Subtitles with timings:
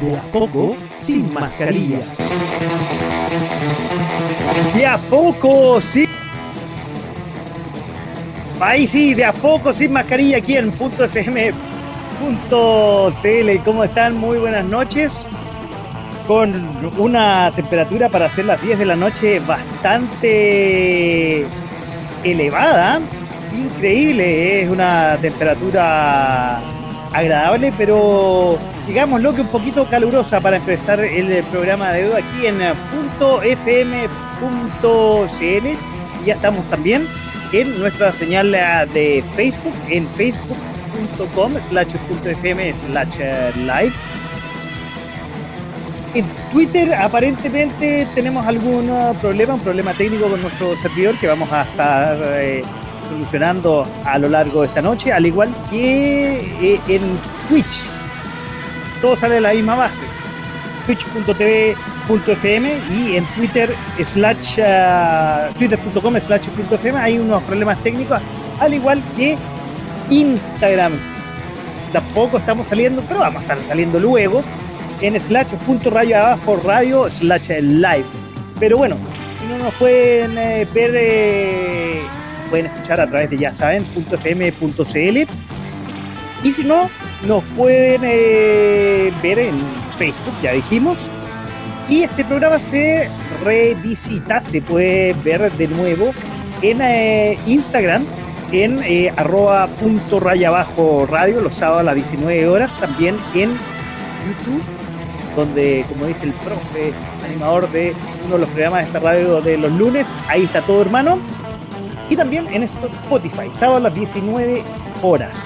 [0.00, 2.00] de a poco sin mascarilla.
[4.74, 6.08] De a poco, sí.
[8.60, 11.50] Ahí sí, de a poco sin mascarilla aquí en punto .fm.cl.
[13.64, 14.16] ¿Cómo están?
[14.16, 15.26] Muy buenas noches.
[16.26, 16.52] Con
[16.98, 20.26] una temperatura para hacer las 10 de la noche bastante
[22.22, 23.00] elevada.
[23.56, 26.60] Increíble, es una temperatura
[27.12, 32.60] agradable, pero digámoslo que un poquito calurosa para empezar el programa de hoy aquí en
[33.20, 34.18] .fm.cl
[36.24, 37.06] ya estamos también
[37.52, 41.88] en nuestra señal de Facebook en facebook.com slash
[42.24, 43.92] .fm slash live.
[46.14, 51.62] En Twitter aparentemente tenemos algún problema, un problema técnico con nuestro servidor que vamos a
[51.62, 52.62] estar eh,
[53.08, 57.02] solucionando a lo largo de esta noche, al igual que eh, en
[57.48, 57.82] Twitch
[59.00, 60.00] todo sale de la misma base.
[60.86, 68.20] Twitch.tv.fm y en Twitter slash uh, twitter.com slash .fm hay unos problemas técnicos,
[68.60, 69.36] al igual que
[70.10, 70.92] Instagram.
[71.92, 74.42] Tampoco estamos saliendo, pero vamos a estar saliendo luego
[75.00, 78.06] en slash punto rayo abajo radio slash live.
[78.58, 78.96] Pero bueno,
[79.40, 82.02] si no nos pueden eh, ver, eh,
[82.48, 85.28] pueden escuchar a través de ya saben, .fm.cl
[86.44, 86.88] y si no,
[87.26, 89.56] nos pueden eh, ver en
[89.98, 91.10] Facebook, ya dijimos.
[91.88, 93.08] Y este programa se
[93.42, 96.12] revisita, se puede ver de nuevo
[96.62, 98.04] en eh, Instagram,
[98.52, 103.50] en eh, arroba punto raya abajo radio, los sábados a las 19 horas, también en
[103.50, 104.62] YouTube,
[105.34, 106.92] donde, como dice el profe,
[107.24, 107.94] animador de
[108.26, 111.18] uno de los programas de esta radio de los lunes, ahí está todo hermano.
[112.10, 114.62] Y también en Spotify, sábado a las 19
[115.02, 115.36] horas.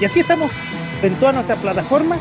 [0.00, 0.50] Y así estamos
[1.02, 2.20] en todas nuestras plataformas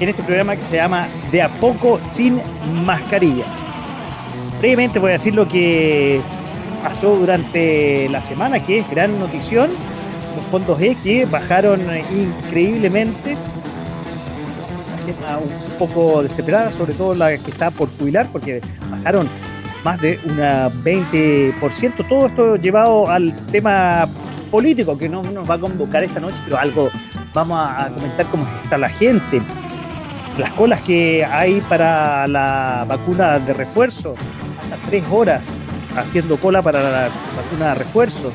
[0.00, 2.40] en este programa que se llama De a poco sin
[2.84, 3.44] mascarilla.
[4.58, 6.20] Brevemente voy a decir lo que
[6.82, 9.70] pasó durante la semana, que es gran notición.
[10.34, 11.80] Los fondos E que bajaron
[12.10, 13.36] increíblemente.
[15.10, 19.28] Un poco desesperada, sobre todo la que está por jubilar, porque bajaron
[19.84, 22.08] más de un 20%.
[22.08, 24.06] Todo esto llevado al tema
[24.50, 26.90] político que no nos va a convocar esta noche, pero algo
[27.32, 29.40] vamos a, comentar cómo está la gente.
[30.36, 34.14] Las colas que hay para la vacuna de refuerzo,
[34.62, 35.42] hasta tres horas
[35.96, 38.32] haciendo cola para la vacuna de refuerzo.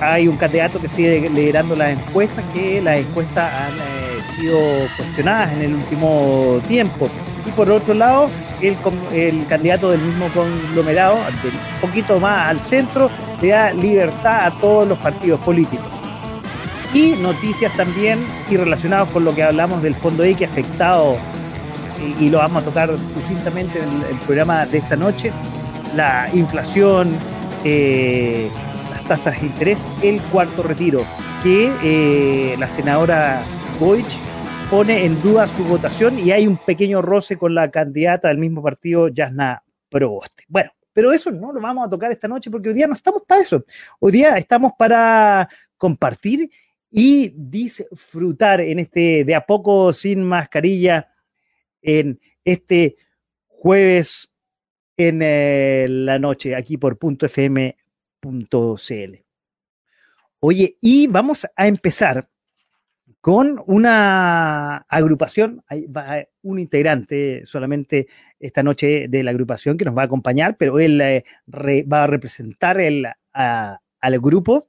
[0.00, 4.58] Hay un candidato que sigue liderando las encuestas, que las encuestas han eh, sido
[4.96, 7.08] cuestionadas en el último tiempo.
[7.46, 8.28] Y por otro lado,
[8.60, 14.88] el, candidato del mismo conglomerado, un poquito más al centro, le da libertad a todos
[14.88, 15.86] los partidos políticos.
[16.94, 18.18] Y noticias también
[18.50, 21.16] y relacionados con lo que hablamos del Fondo E que ha afectado,
[22.20, 25.32] y, lo vamos a tocar sucintamente en el, programa de esta noche,
[25.94, 27.10] la inflación,
[27.64, 28.50] eh,
[28.90, 31.02] las tasas de interés, el cuarto retiro,
[31.42, 33.42] que eh, la senadora
[33.80, 34.18] Goich
[34.70, 38.62] pone en duda su votación y hay un pequeño roce con la candidata del mismo
[38.62, 40.44] partido, Yasna Proboste.
[40.48, 43.22] Bueno, pero eso no lo vamos a tocar esta noche porque hoy día no estamos
[43.26, 43.64] para eso.
[44.00, 46.50] Hoy día estamos para compartir
[46.90, 51.12] y disfrutar en este de a poco sin mascarilla
[51.80, 52.96] en este
[53.46, 54.32] jueves
[54.96, 57.54] en eh, la noche aquí por .fm.cl.
[60.40, 62.28] Oye, y vamos a empezar
[63.26, 65.84] con una agrupación, hay
[66.42, 68.06] un integrante solamente
[68.38, 71.24] esta noche de la agrupación que nos va a acompañar, pero él eh,
[71.92, 74.68] va a representar el, al grupo,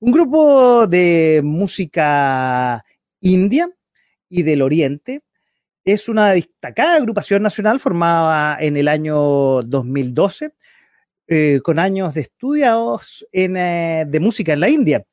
[0.00, 2.84] un grupo de música
[3.20, 3.70] india
[4.28, 5.22] y del oriente.
[5.84, 10.52] Es una destacada agrupación nacional formada en el año 2012,
[11.28, 15.06] eh, con años de estudios en, eh, de música en la India.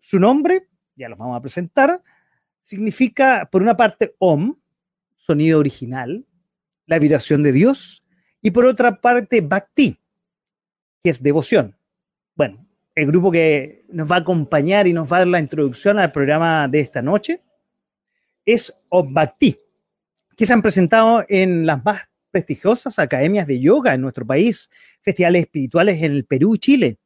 [0.00, 0.66] su nombre
[0.98, 2.02] ya los vamos a presentar,
[2.60, 4.54] significa, por una parte, Om,
[5.16, 6.26] sonido original,
[6.86, 8.04] la vibración de Dios,
[8.42, 9.98] y por otra parte, Bhakti,
[11.02, 11.76] que es devoción.
[12.34, 15.98] Bueno, el grupo que nos va a acompañar y nos va a dar la introducción
[15.98, 17.42] al programa de esta noche
[18.44, 19.58] es Om Bhakti.
[20.36, 25.42] que se han presentado en las más prestigiosas academias de yoga en nuestro país, festivales
[25.42, 26.98] espirituales en el Perú y Chile.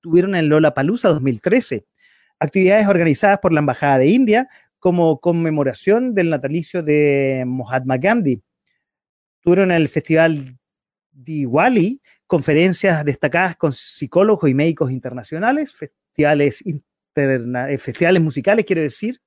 [0.00, 1.84] Tuvieron en Lola Palusa 2013,
[2.38, 4.48] actividades organizadas por la Embajada de India
[4.78, 8.42] como conmemoración del natalicio de Mahatma Gandhi.
[9.40, 10.56] Tuvieron el Festival
[11.10, 16.62] Diwali, conferencias destacadas con psicólogos y médicos internacionales, festivales,
[17.16, 19.20] eh, musicales, quiero decir,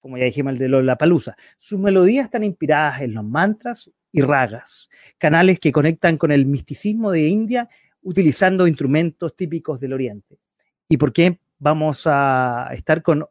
[0.00, 1.36] como ya dijimos, el de Lola Palusa.
[1.58, 4.88] Sus melodías están inspiradas en los mantras y ragas,
[5.18, 7.68] canales que conectan con el misticismo de India
[8.02, 10.38] utilizando instrumentos típicos del Oriente.
[10.88, 13.26] ¿Y por qué vamos a estar con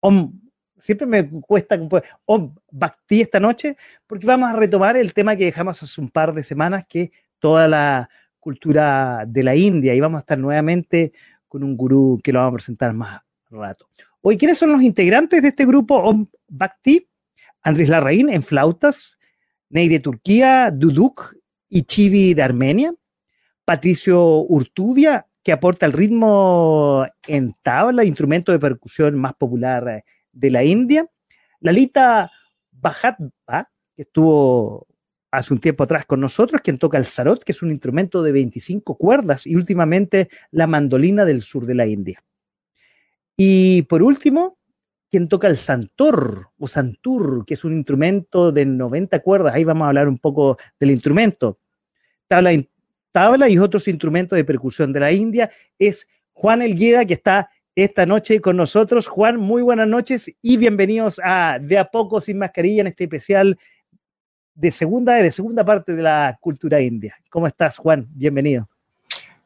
[0.00, 0.40] Om?
[0.78, 1.78] Siempre me cuesta
[2.24, 3.76] Om Bhakti esta noche,
[4.06, 7.10] porque vamos a retomar el tema que dejamos hace un par de semanas, que es
[7.38, 8.08] toda la
[8.38, 11.12] cultura de la India, y vamos a estar nuevamente
[11.46, 13.20] con un gurú que lo vamos a presentar más
[13.50, 13.88] rato.
[14.22, 17.06] Hoy, ¿quiénes son los integrantes de este grupo Om Bhakti?
[17.62, 19.18] Andrés Larraín en flautas,
[19.68, 21.36] Ney de Turquía, Duduk
[21.68, 22.92] y Chivi de Armenia,
[23.64, 30.64] Patricio Urtubia, que aporta el ritmo en tabla, instrumento de percusión más popular de la
[30.64, 31.06] India,
[31.60, 32.30] Lalita
[32.70, 34.86] Bajatba, que estuvo
[35.30, 38.32] hace un tiempo atrás con nosotros, quien toca el sarot, que es un instrumento de
[38.32, 42.22] 25 cuerdas, y últimamente la mandolina del sur de la India.
[43.36, 44.58] Y por último,
[45.10, 49.54] quien toca el santor o santur, que es un instrumento de 90 cuerdas.
[49.54, 51.58] Ahí vamos a hablar un poco del instrumento.
[52.28, 52.52] Tabla,
[53.12, 55.50] tabla y otros instrumentos de percusión de la India.
[55.78, 59.06] Es Juan Elgueda, que está esta noche con nosotros.
[59.06, 63.58] Juan, muy buenas noches y bienvenidos a De a poco sin mascarilla en este especial
[64.54, 67.16] de segunda, de segunda parte de la cultura india.
[67.30, 68.06] ¿Cómo estás, Juan?
[68.10, 68.68] Bienvenido.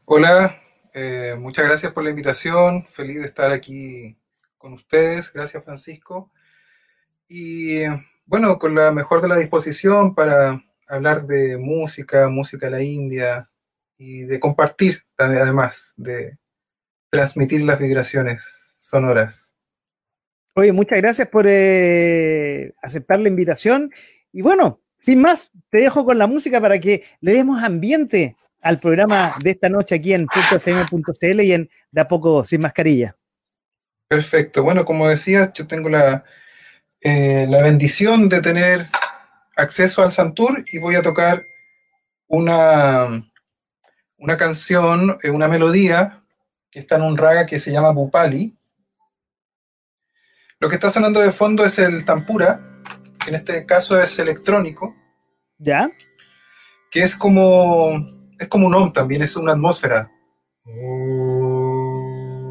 [0.06, 0.60] Hola,
[0.93, 2.82] eh, muchas gracias por la invitación.
[2.82, 4.17] Feliz de estar aquí
[4.58, 5.32] con ustedes.
[5.32, 6.32] Gracias, Francisco.
[7.28, 7.82] Y
[8.26, 13.49] bueno, con la mejor de la disposición para hablar de música, música de la India
[13.96, 16.38] y de compartir, además, de
[17.11, 19.56] transmitir las vibraciones sonoras.
[20.55, 23.93] Oye, muchas gracias por eh, aceptar la invitación.
[24.32, 28.81] Y bueno, sin más, te dejo con la música para que le demos ambiente al
[28.81, 33.17] programa de esta noche aquí en .fm.cl y en De a poco sin mascarilla.
[34.08, 34.62] Perfecto.
[34.62, 36.25] Bueno, como decías, yo tengo la,
[37.00, 38.87] eh, la bendición de tener
[39.56, 41.44] acceso al Santur y voy a tocar
[42.26, 43.20] una,
[44.24, 46.22] una canción, eh, una melodía
[46.70, 48.58] que está en un raga que se llama Bupali.
[50.58, 52.58] Lo que está sonando de fondo es el tampura,
[53.22, 54.96] que en este caso es electrónico.
[55.58, 55.90] ¿Ya?
[56.90, 58.06] Que es como
[58.38, 60.10] es como un OM también, es una atmósfera.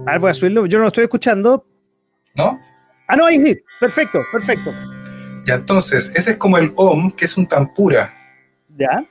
[0.06, 1.66] A ver, voy a subirlo, yo no lo estoy escuchando.
[2.36, 2.60] ¿No?
[3.08, 4.72] Ah, no, ahí sí, perfecto, perfecto.
[5.48, 8.14] Ya, entonces, ese es como el OM, que es un tampura.
[8.78, 9.04] Ya.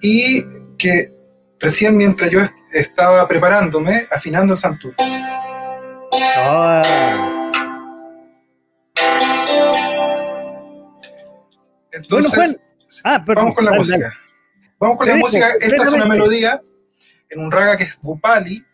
[0.00, 0.42] Y
[0.78, 1.21] que
[1.62, 2.40] recién mientras yo
[2.72, 4.94] estaba preparándome, afinando el santur.
[6.36, 6.82] Ah.
[11.92, 12.56] Entonces, bueno, Juan.
[13.04, 14.12] Ah, perdón, vamos con la música.
[14.78, 15.50] Vamos con la música.
[15.60, 16.60] Esta es una melodía
[17.30, 18.64] en un raga que es Bupali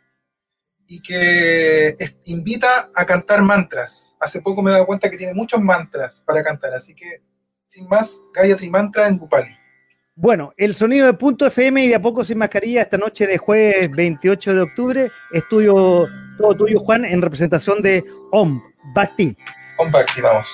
[0.87, 4.16] y que invita a cantar mantras.
[4.18, 7.23] Hace poco me he dado cuenta que tiene muchos mantras para cantar, así que
[7.66, 9.54] sin más, Gayatri Mantra en Bupali.
[10.20, 13.38] Bueno, el sonido de Punto FM y de a poco sin mascarilla esta noche de
[13.38, 18.60] jueves 28 de octubre es tuyo, todo tuyo, Juan, en representación de Om
[18.96, 19.37] Bhakti.
[19.76, 20.48] Om Bhakti, vamos.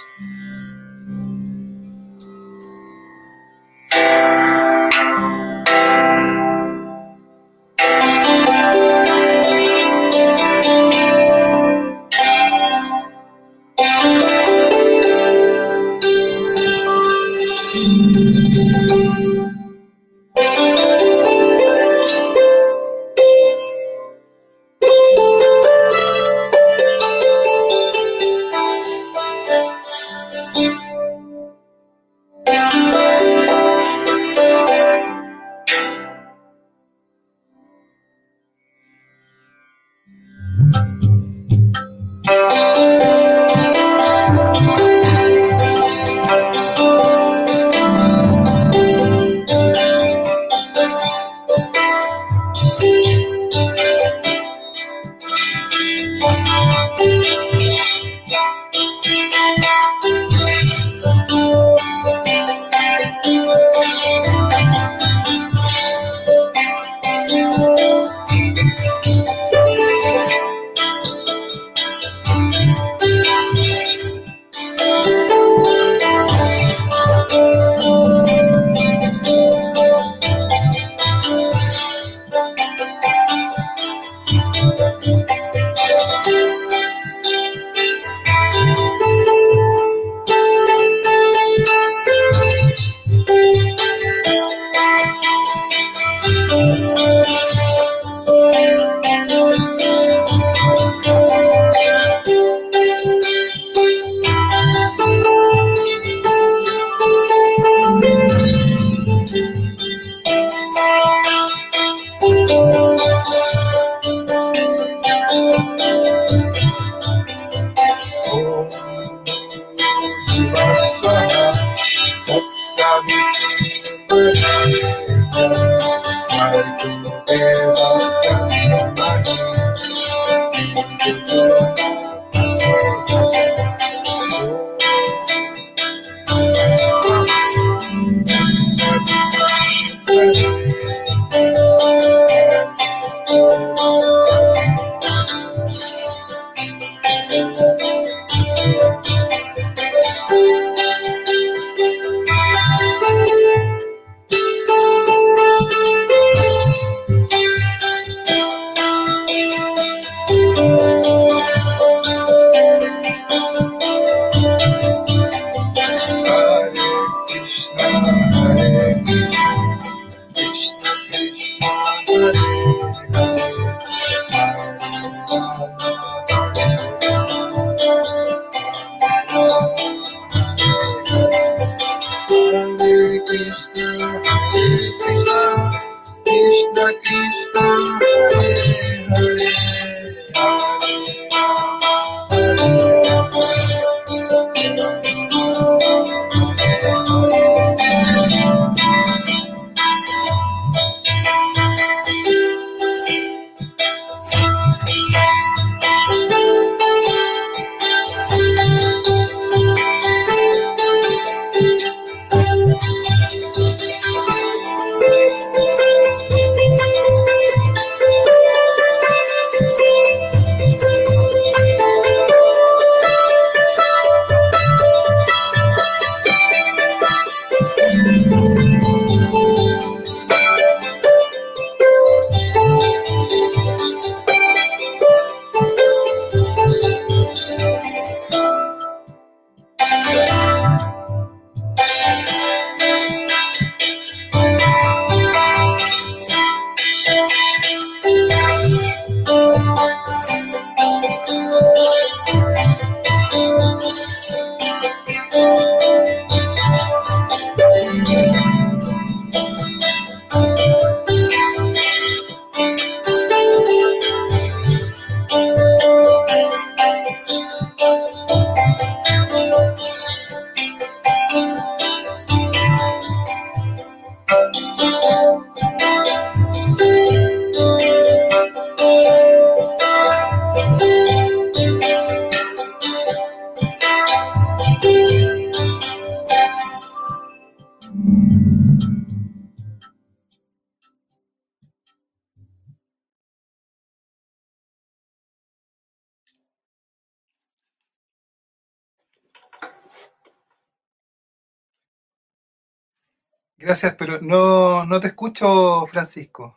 [306.35, 306.57] Francisco.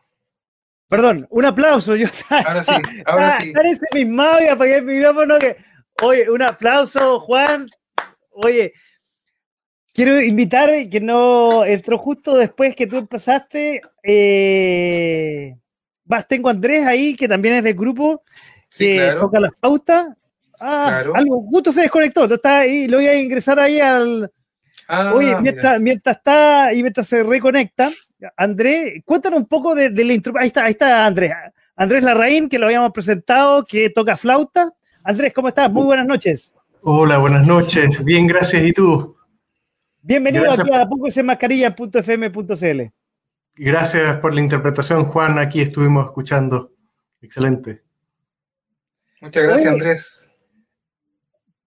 [0.88, 1.96] Perdón, un aplauso.
[1.96, 2.72] Yo ahora sí,
[3.06, 3.52] ahora sí.
[3.52, 4.20] Parece mi
[4.50, 5.38] apagué el micrófono.
[5.38, 5.58] Que,
[6.02, 7.66] oye, un aplauso, Juan.
[8.32, 8.74] Oye,
[9.94, 13.82] quiero invitar, que no entró justo después que tú empezaste.
[14.04, 15.56] Eh,
[16.06, 18.24] vas, tengo a Andrés ahí, que también es del grupo,
[18.78, 20.08] que toca las pautas.
[20.60, 22.26] Ah, algo, justo se desconectó.
[22.26, 24.32] Está ahí, lo voy a ingresar ahí al,
[24.88, 25.82] Ah, Oye, mientras,
[26.18, 27.92] está y mientras se reconecta,
[28.36, 30.42] Andrés, cuéntanos un poco de, la instrucción.
[30.42, 31.34] Ahí está, ahí está Andrés.
[31.76, 34.74] Andrés Larraín, que lo habíamos presentado, que toca flauta.
[35.04, 35.72] Andrés, ¿cómo estás?
[35.72, 36.54] Muy buenas noches.
[36.82, 38.04] Hola, buenas noches.
[38.04, 38.64] Bien, gracias.
[38.64, 39.16] ¿Y tú?
[40.02, 42.82] Bienvenido aquí a mascarilla.fm.cl.
[43.56, 45.38] Gracias por la interpretación, Juan.
[45.38, 46.72] Aquí estuvimos escuchando.
[47.22, 47.84] Excelente.
[49.22, 50.28] Muchas gracias, Andrés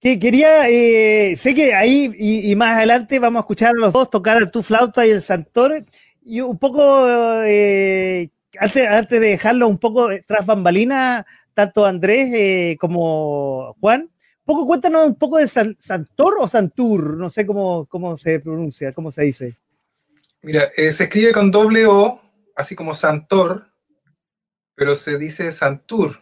[0.00, 4.09] que quería, eh, sé que ahí y, más adelante vamos a escuchar a los dos
[4.09, 5.85] tocar tu flauta y el santor,
[6.30, 7.06] y un poco,
[7.44, 14.08] eh, antes, antes, de dejarlo un poco tras bambalina, tanto Andrés eh, como Juan,
[14.44, 19.10] poco cuéntanos un poco de santor o santur, no sé cómo, cómo se pronuncia, cómo
[19.10, 19.56] se dice.
[20.42, 22.20] Mira, se escribe con doble O,
[22.56, 23.66] así como santor,
[24.75, 26.16] pero se dice santur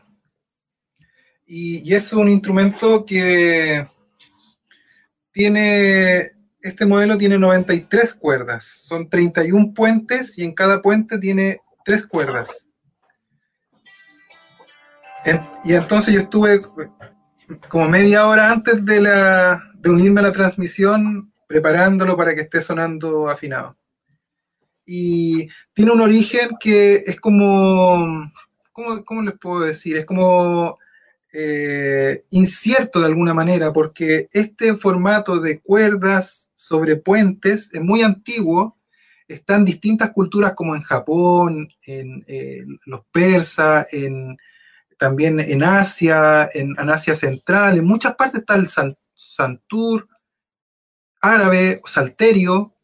[1.49, 3.87] y, es un instrumento que
[5.33, 12.07] tiene, este modelo tiene 93 cuerdas, son 31 puentes y en cada puente tiene tres
[12.07, 12.69] cuerdas.
[15.65, 16.63] y entonces yo estuve
[17.69, 22.63] como media hora antes de, la, de unirme a la transmisión preparándolo para que esté
[22.63, 23.77] sonando afinado.
[24.85, 28.31] Y tiene un origen que es como,
[28.73, 29.99] ¿cómo, cómo les puedo decir?
[29.99, 30.79] Es como
[31.33, 38.77] eh, incierto de alguna manera, porque este formato de cuerdas sobre puentes es muy antiguo,
[39.27, 44.37] está en distintas culturas como en Japón, en eh, los persas, en,
[44.99, 48.69] también en Asia, en, Asia Central, en muchas partes está el
[49.15, 50.09] santur,
[51.21, 52.75] árabe, salterio,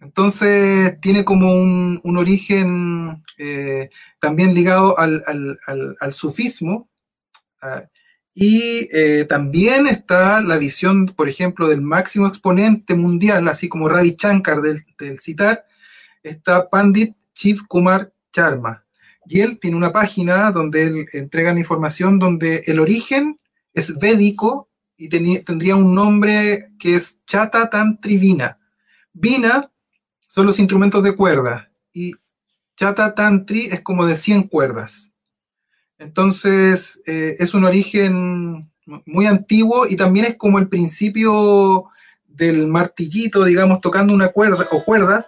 [0.00, 3.88] entonces tiene como un, origen eh,
[4.20, 5.24] también ligado al,
[6.00, 6.90] al sufismo,
[7.62, 7.84] Ah,
[8.34, 14.16] y eh, también está la visión, por ejemplo, del máximo exponente mundial, así como Ravi
[14.18, 14.84] Shankar del,
[15.20, 15.66] citar,
[16.22, 18.84] está Pandit Chief Kumar Sharma.
[19.26, 23.38] Y él tiene una página donde él entrega información donde el origen
[23.74, 28.58] es védico y tendría un nombre que es Chata Tantri Vina.
[29.12, 29.70] Vina
[30.26, 32.14] son los instrumentos de cuerda y
[32.76, 35.11] Chata Tantri es como de 100 cuerdas.
[36.02, 38.72] Entonces, eh, es un origen
[39.06, 41.84] muy antiguo y también es como el principio
[42.26, 45.26] del martillito, digamos, tocando una cuerda o cuerdas,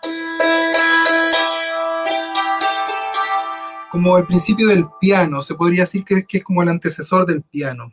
[3.90, 7.92] como el principio del piano, se podría decir que, es como el antecesor del piano.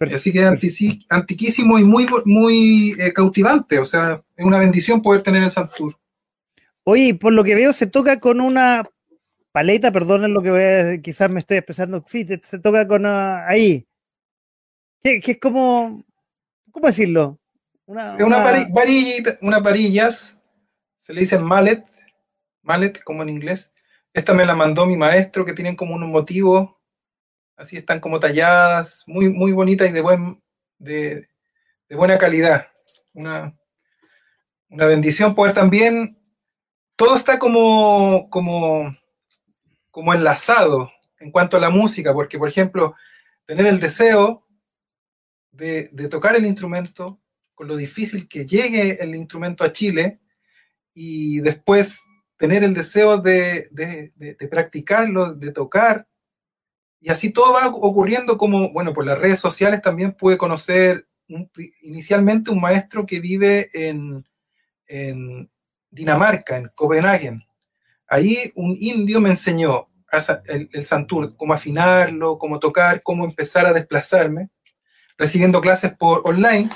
[0.00, 5.22] Así que es antiquísimo y muy, muy eh, cautivante, o sea, es una bendición poder
[5.22, 5.96] tener el Santur.
[6.84, 8.82] Oye, por lo que veo, se toca con una
[9.52, 13.44] paleta, perdón lo que voy a, quizás me estoy expresando, sí, se toca con uh,
[13.46, 13.86] ahí.
[15.02, 16.04] Que, es como,
[16.70, 17.38] ¿cómo decirlo?
[17.86, 18.66] Una, una...
[19.40, 20.40] Una, varillas,
[20.98, 21.84] se le dice mallet,
[22.62, 23.72] mallet como en inglés.
[24.14, 26.70] Esta me la mandó mi maestro, que tienen como unos motivos,
[27.56, 30.42] así están como talladas, muy, muy bonitas y de, buen,
[30.78, 31.28] de,
[31.88, 32.68] de buena calidad.
[33.12, 33.54] Una,
[34.68, 36.18] una bendición poder también,
[36.96, 38.94] todo está como, como
[39.92, 42.96] como enlazado en cuanto a la música, porque, por ejemplo,
[43.46, 44.44] tener el deseo
[45.52, 47.20] de, tocar el instrumento,
[47.54, 50.18] con lo difícil que llegue el instrumento a Chile,
[50.94, 52.02] y después
[52.36, 53.70] tener el deseo de,
[54.50, 56.08] practicarlo, de tocar,
[56.98, 61.06] y así todo va ocurriendo como, bueno, por las redes sociales también pude conocer
[61.82, 64.24] inicialmente un maestro que vive en,
[64.86, 65.50] en
[65.90, 67.44] Dinamarca, en Copenhague,
[68.12, 69.88] Ahí un indio me enseñó
[70.44, 74.50] el, el santur, cómo afinarlo, cómo tocar, cómo empezar a desplazarme,
[75.16, 76.68] recibiendo clases por online.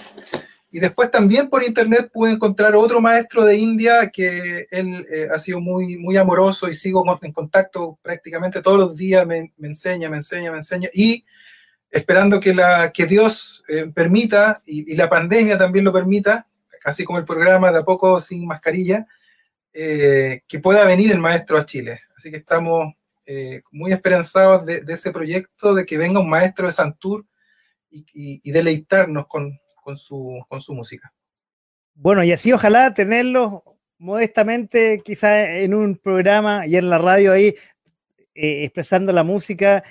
[0.70, 5.38] Y después también por internet pude encontrar otro maestro de India que él eh, ha
[5.38, 10.16] sido muy, muy amoroso y sigo en contacto prácticamente todos los días, me, enseña, me
[10.16, 10.88] enseña, me enseña.
[10.94, 11.26] Y
[11.90, 16.46] esperando que, la, que Dios eh, permita, y, y, la pandemia también lo permita,
[16.82, 19.06] así como el programa de a poco sin mascarilla,
[19.78, 21.98] eh, que pueda venir el maestro a Chile.
[22.16, 22.94] Así que estamos
[23.26, 27.26] eh, muy esperanzados de, ese proyecto, de que venga un maestro de Santur
[27.90, 29.52] y, deleitarnos con,
[29.98, 31.12] su, música.
[31.92, 33.64] Bueno, y así ojalá tenerlo
[33.98, 37.54] modestamente, quizá en un programa y en la radio ahí,
[38.34, 39.84] eh, expresando la música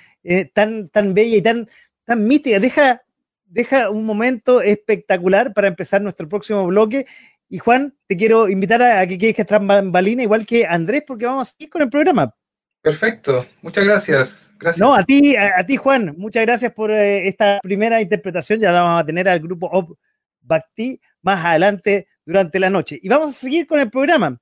[0.53, 1.69] tan, tan bella y tan,
[2.05, 2.59] tan mística.
[2.59, 3.03] Deja,
[3.45, 7.05] deja un momento espectacular para empezar nuestro próximo bloque
[7.47, 9.45] y Juan, te quiero invitar a, que quedes que
[9.85, 12.35] balina igual que Andrés, porque vamos a seguir con el programa.
[12.81, 14.53] Perfecto, muchas gracias.
[14.59, 14.79] gracias.
[14.79, 18.59] No, a ti, a, ti Juan, muchas gracias por eh, esta primera interpretación.
[18.59, 19.97] Ya la vamos a tener al grupo Op
[20.41, 22.99] Bhakti más adelante durante la noche.
[23.01, 24.39] Y vamos a seguir con el programa.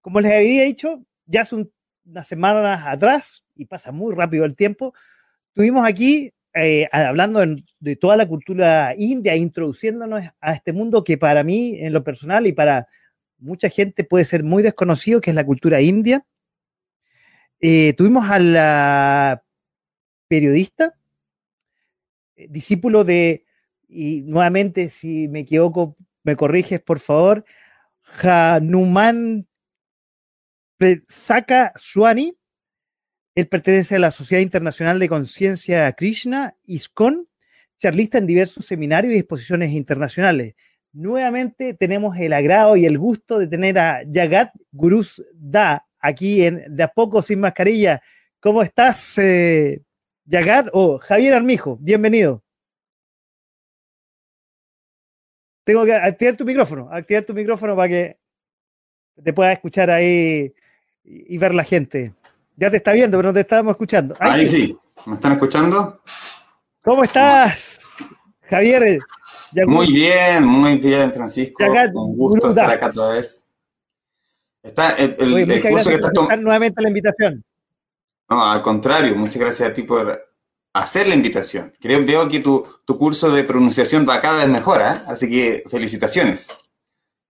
[0.00, 1.56] Como les había dicho, ya hace
[2.04, 4.94] unas semanas atrás, y pasa muy rápido el tiempo,
[5.52, 7.44] tuvimos aquí eh, hablando
[7.80, 12.46] de toda la cultura india, introduciéndonos a este mundo que para mí, en lo personal
[12.46, 12.88] y para
[13.38, 16.24] mucha gente puede ser muy desconocido, que es la cultura india.
[17.60, 19.42] Eh, tuvimos a la
[20.28, 20.94] periodista,
[22.36, 23.44] eh, discípulo de,
[23.88, 27.44] y nuevamente si me equivoco, me corriges por favor,
[28.22, 29.46] Hanuman
[31.08, 32.34] Saka Swani,
[33.36, 37.28] él pertenece a la Sociedad Internacional de Conciencia Krishna, ISKCON,
[37.78, 40.54] charlista en diversos seminarios y exposiciones internacionales.
[40.94, 46.64] Nuevamente tenemos el agrado y el gusto de tener a Yagat Gurus Da aquí en
[46.74, 48.00] De a poco sin mascarilla.
[48.40, 49.82] ¿Cómo estás, eh,
[50.24, 50.70] Yagat?
[50.72, 52.42] O Javier Armijo, bienvenido.
[55.64, 58.18] Tengo que activar tu micrófono, activar tu micrófono para que
[59.22, 60.54] te pueda escuchar ahí
[61.04, 62.14] y ver la gente.
[62.56, 64.14] Ya te está viendo, pero no te estábamos escuchando.
[64.18, 64.76] Ahí, sí.
[65.04, 66.00] ¿Me están escuchando?
[66.82, 67.96] ¿Cómo estás,
[68.42, 68.98] Javier?
[69.66, 71.64] Muy bien, muy bien, Francisco.
[71.94, 73.46] Un gusto estar acá otra vez.
[74.62, 76.42] Está el, el, curso que estás tomando.
[76.42, 77.44] nuevamente la invitación.
[78.28, 80.28] No, al contrario, muchas gracias a ti por
[80.72, 81.72] hacer la invitación.
[81.80, 85.00] Creo, veo que tu, tu curso de pronunciación va cada vez mejor, ¿eh?
[85.06, 86.48] así que felicitaciones.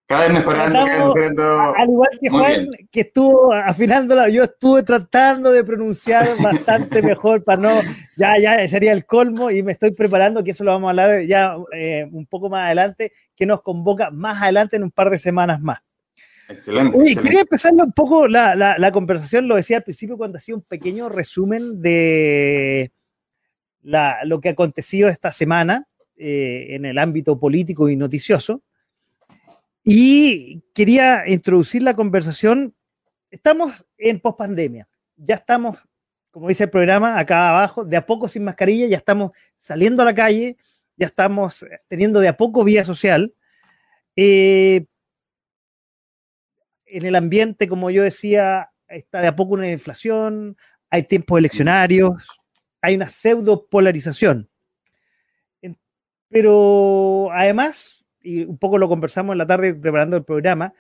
[0.07, 1.75] Cada vez mejorando, cada vez mejorando.
[1.75, 7.61] Al igual que Juan, que estuvo afinándola, yo estuve tratando de pronunciar bastante mejor para
[7.61, 7.81] no,
[8.17, 11.23] ya, ya sería el colmo y me estoy preparando, que eso lo vamos a hablar
[11.27, 15.19] ya eh, un poco más adelante, que nos convoca más adelante en un par de
[15.19, 15.81] semanas más.
[16.49, 16.97] Excelente.
[16.97, 20.63] Oye, quería empezar un poco la, la, conversación, lo decía al principio cuando hacía un
[20.63, 22.93] pequeño resumen de
[23.83, 28.63] la, lo que ha acontecido esta semana eh, en el ámbito político y noticioso.
[29.89, 32.75] Y quería introducir la conversación.
[33.31, 34.89] Estamos en pospandemia.
[35.15, 35.79] Ya estamos,
[36.33, 40.07] como dice el programa, acá abajo, de a poco sin mascarilla, ya estamos saliendo a
[40.07, 40.57] la calle,
[40.97, 43.33] ya estamos teniendo de a poco vía social.
[44.17, 44.87] Eh,
[46.87, 50.57] en el ambiente, como yo decía, está de a poco una inflación,
[50.91, 52.27] hay tiempos eleccionarios,
[52.81, 54.51] hay una pseudo polarización.
[56.29, 60.75] Pero además y un poco lo conversamos en la tarde preparando el programa,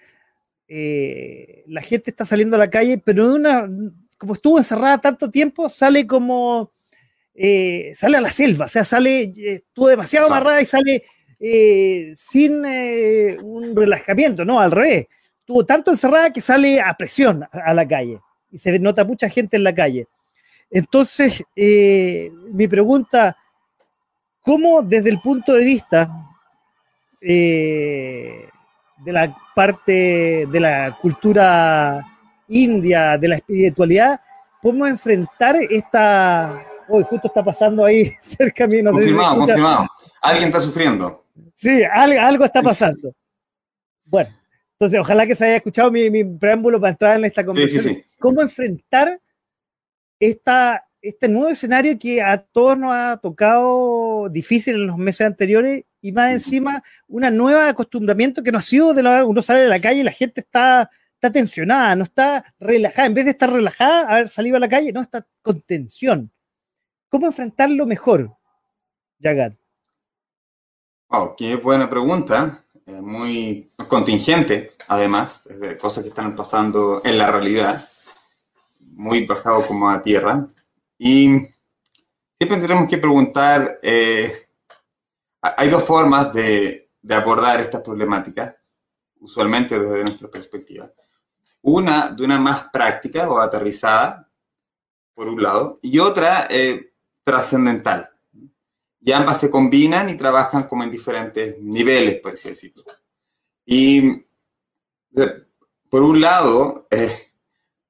[0.68, 3.68] eh, la gente está saliendo a la calle, pero de una
[4.18, 6.72] como estuvo encerrada tanto tiempo, sale como,
[7.34, 11.04] eh, sale a la selva, o sea, sale, estuvo demasiado amarrada y sale
[12.16, 15.06] sin un relajamiento, no, al revés.
[15.40, 19.58] Estuvo tanto encerrada que sale a presión a, la calle y se nota mucha gente
[19.58, 20.06] en la calle.
[20.70, 23.36] Entonces, mi pregunta,
[24.40, 26.25] ¿cómo desde el punto de vista
[27.20, 28.48] de
[29.04, 32.04] la parte de la cultura
[32.48, 34.20] india, de la espiritualidad,
[34.62, 36.64] podemos enfrentar esta...
[36.88, 38.90] Hoy justo está pasando ahí cerca de mí.
[38.90, 39.88] confirmado, confirmado.
[40.22, 41.24] Alguien está sufriendo.
[41.54, 43.12] Sí, algo, está pasando.
[44.04, 44.30] Bueno,
[44.72, 47.96] entonces ojalá que se haya escuchado mi, preámbulo para entrar en esta conversación.
[48.20, 49.20] ¿Cómo enfrentar
[50.20, 55.84] esta, este nuevo escenario que a todos nos ha tocado difícil en los meses anteriores
[56.00, 59.68] y más encima una nueva acostumbramiento que no ha sido de la, uno sale de
[59.68, 63.52] la calle y la gente está, está tensionada, no está relajada, en vez de estar
[63.52, 66.32] relajada, haber salido a la calle, no está con tensión.
[67.08, 68.36] ¿Cómo enfrentarlo mejor,
[69.18, 69.54] Yagat?
[71.08, 77.30] Oh, qué buena pregunta, eh, muy contingente, además, de cosas que están pasando en la
[77.30, 77.88] realidad,
[78.92, 80.48] muy bajado como a tierra.
[80.98, 81.28] Y
[82.38, 84.32] siempre tenemos que preguntar eh,
[85.56, 88.56] hay dos formas de, abordar estas problemáticas,
[89.20, 90.90] usualmente desde nuestra perspectiva.
[91.62, 94.28] Una de una más práctica o aterrizada,
[95.14, 98.10] por un lado, y otra eh, trascendental.
[99.00, 102.82] Y ambas se combinan y trabajan como en diferentes niveles, por así decirlo.
[103.64, 104.26] Y
[105.88, 107.16] por un lado, eh,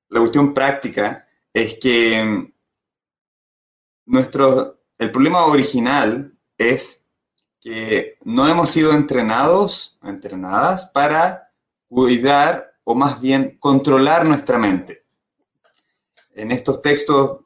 [0.08, 2.52] la cuestión práctica es que
[4.06, 7.04] nuestro, el problema original es
[7.60, 11.52] que no hemos sido entrenados, entrenadas para
[11.88, 15.04] cuidar o más bien controlar nuestra mente.
[16.34, 17.40] En estos textos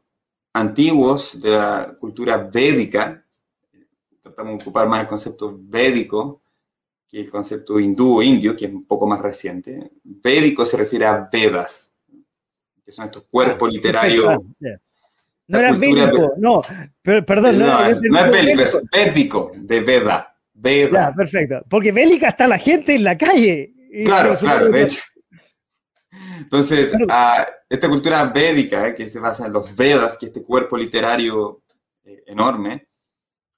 [0.52, 3.24] antiguos de la cultura védica,
[4.20, 6.42] tratamos de ocupar más el concepto védico
[7.08, 9.90] que el concepto hindú o indio, que es un poco más reciente.
[10.04, 11.92] Védico se refiere a Vedas,
[12.84, 14.38] que son estos cuerpos literarios
[15.50, 16.62] no era bélico, no,
[17.02, 17.58] perdón.
[17.58, 20.36] No, es, bélico, es védico, de Veda.
[20.54, 21.12] Veda.
[21.16, 21.62] perfecto.
[21.68, 23.74] Porque bélica está la gente en la calle.
[24.04, 25.00] Claro, claro, de hecho.
[26.38, 30.44] Entonces, ah, esta cultura védica, eh, que se basa en los Vedas, que es este
[30.44, 31.62] cuerpo literario
[32.04, 32.88] eh, enorme,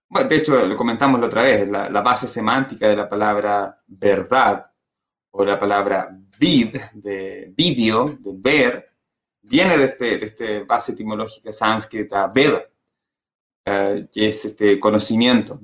[0.08, 3.82] bueno, de hecho, lo comentamos la otra vez, la, la, base semántica de la palabra
[3.86, 4.70] verdad,
[5.30, 8.91] o la palabra vid, de vídeo, de ver,
[9.52, 12.64] viene de este, de este base etimológica sánscrita Veda,
[13.66, 15.60] eh, que es este conocimiento.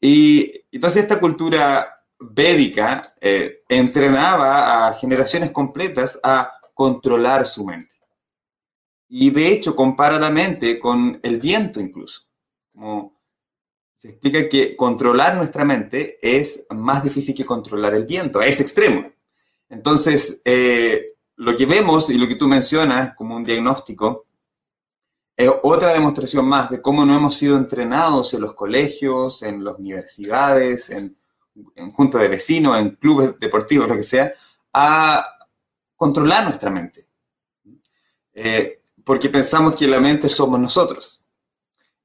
[0.00, 7.94] Y entonces esta cultura védica eh, entrenaba a generaciones completas a controlar su mente.
[9.08, 12.22] Y de hecho compara la mente con el viento incluso.
[12.72, 13.16] Como
[13.94, 19.08] se explica que controlar nuestra mente es más difícil que controlar el viento, es extremo.
[19.68, 21.06] Entonces, eh,
[21.40, 24.26] lo que vemos y lo que tú mencionas como un diagnóstico
[25.34, 29.78] es otra demostración más de cómo no hemos sido entrenados en los colegios, en las
[29.78, 31.16] universidades, en,
[31.76, 34.34] en juntas de vecinos, en clubes deportivos, lo que sea,
[34.74, 35.24] a
[35.96, 37.08] controlar nuestra mente.
[38.34, 41.24] Eh, porque pensamos que la mente somos nosotros.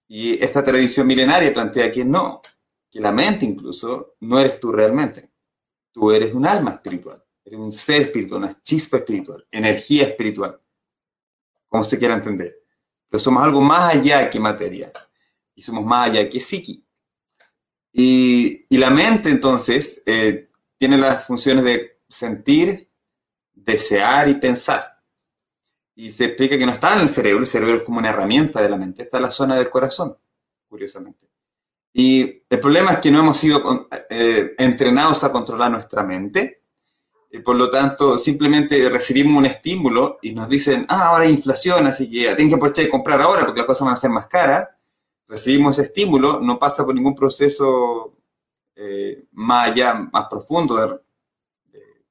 [0.08, 2.40] Y esta tradición milenaria plantea que no,
[2.90, 5.30] que la mente incluso no eres tú realmente.
[5.92, 7.25] Tú eres un alma espiritual.
[7.46, 10.60] Eres un ser espiritual, una chispa espiritual, energía espiritual,
[11.68, 12.58] como se quiera entender.
[13.08, 14.92] Pero somos algo más allá que materia
[15.54, 16.84] y somos más allá que psiqui.
[17.94, 22.90] Y, y la mente entonces eh, tiene las funciones de sentir,
[23.54, 25.04] desear y pensar.
[25.94, 28.60] Y se explica que no está en el cerebro, el cerebro es como una herramienta
[28.62, 30.18] de la mente, está en la zona del corazón,
[30.68, 31.30] curiosamente.
[31.94, 36.65] Y el problema es que no hemos sido eh, entrenados a controlar nuestra mente
[37.36, 41.86] y por lo tanto simplemente recibimos un estímulo y nos dicen, ah, ahora hay inflación,
[41.86, 44.28] así que tienen que aprovechar de comprar ahora porque las cosas van a ser más
[44.28, 44.70] caras.
[45.28, 48.16] Recibimos ese estímulo, no pasa por ningún proceso
[48.76, 51.02] eh, más allá, más profundo, de,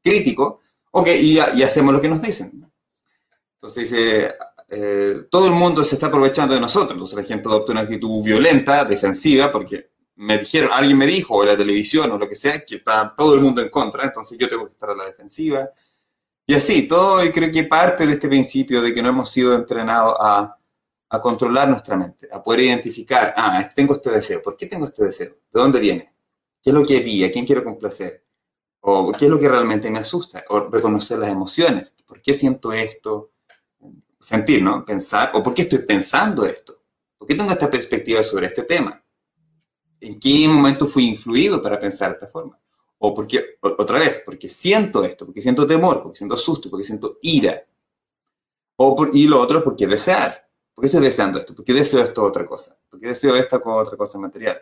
[0.03, 0.61] crítico,
[0.91, 2.71] ok, y, y, hacemos lo que nos dicen.
[3.55, 4.29] Entonces dice,
[4.69, 8.23] eh, todo el mundo se está aprovechando de nosotros, entonces la gente adopta una actitud
[8.23, 12.65] violenta, defensiva, porque me dijeron, alguien me dijo, o la televisión o lo que sea,
[12.65, 15.71] que está todo el mundo en contra, entonces yo tengo que estar a la defensiva.
[16.47, 19.55] Y así, todo, y creo que parte de este principio de que no hemos sido
[19.55, 20.59] entrenados a,
[21.09, 25.05] a controlar nuestra mente, a poder identificar, ah, tengo este deseo, ¿por qué tengo este
[25.05, 25.31] deseo?
[25.53, 26.15] ¿De dónde viene?
[26.63, 27.25] ¿Qué es lo que vi?
[27.25, 28.25] ¿A quién quiero complacer?
[28.81, 30.45] ¿O qué es lo que realmente me asusta?
[30.51, 31.95] O reconocer las emociones.
[32.07, 33.35] ¿Por qué siento esto?
[34.25, 34.85] sentir, ¿no?
[34.85, 36.83] Pensar, o por qué estoy pensando esto,
[37.19, 39.04] por qué tengo esta perspectiva sobre este tema,
[40.01, 42.59] en qué momento fui influido para pensar de esta forma,
[42.99, 47.19] o porque, otra vez, porque siento esto, porque siento temor, porque siento susto, porque siento
[47.23, 47.65] ira,
[48.77, 52.47] o por, y lo otro porque desear, porque estoy deseando esto, porque deseo esto otra
[52.47, 54.61] cosa, porque deseo esta con otra cosa material.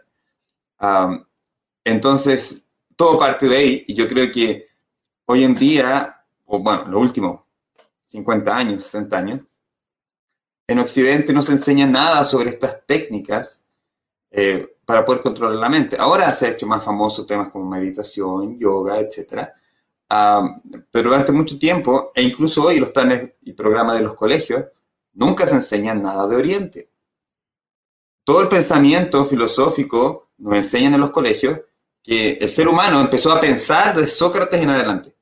[1.84, 2.64] entonces,
[2.96, 4.66] todo parte de ahí, y yo creo que
[5.26, 7.40] hoy en día, o bueno, los últimos
[8.06, 9.40] 50 años, 60 años,
[10.66, 13.64] en Occidente no se enseña nada sobre estas técnicas
[14.30, 15.96] eh, para poder controlar la mente.
[15.98, 19.48] Ahora se ha hecho más famoso temas como meditación, yoga, etc.
[20.90, 24.66] pero durante mucho tiempo, e incluso hoy los planes y programas de los colegios,
[25.14, 26.90] nunca se enseñan nada de Oriente.
[28.22, 31.58] Todo el pensamiento filosófico nos enseñan en los colegios
[32.02, 35.16] que el ser humano empezó a pensar de Sócrates en adelante.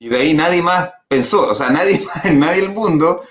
[0.00, 3.22] Y de ahí nadie más pensó, o sea, nadie más, nadie del mundo,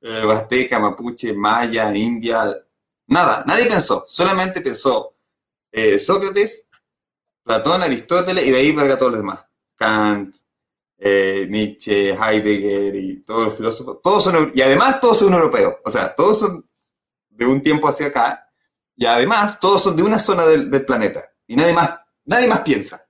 [0.00, 2.56] eh, Azteca, Mapuche, Maya, India,
[3.08, 5.15] nada, nadie pensó, solamente pensó
[5.76, 6.68] eh, Sócrates,
[7.42, 9.44] Platón, Aristóteles y de ahí para todos los demás.
[9.76, 10.34] Kant,
[10.96, 15.90] eh, Nietzsche, Heidegger y todos los filósofos, todos son, y además todos son europeos, o
[15.90, 16.66] sea, todos son
[17.28, 18.50] de un tiempo hacia acá,
[18.94, 23.06] y además todos son de una zona del, planeta, y nadie más nadie más piensa.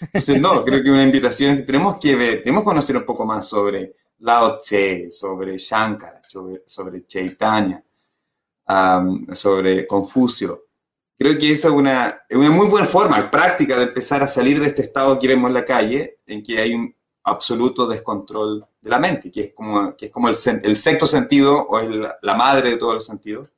[0.00, 3.24] Entonces, no, creo que una invitación es que tenemos que tenemos que conocer un poco
[3.24, 6.20] más sobre Lao Tse, sobre Shankara,
[6.66, 7.84] sobre, Chaitanya,
[9.32, 10.65] sobre Confucio.
[11.18, 14.66] Creo que esa es una, una muy buena forma, práctica de empezar a salir de
[14.66, 18.98] este estado que vemos en la calle, en que hay un absoluto descontrol de la
[18.98, 22.94] mente, que es como, que es como el, sexto sentido o la madre de todos
[22.94, 23.50] los sentidos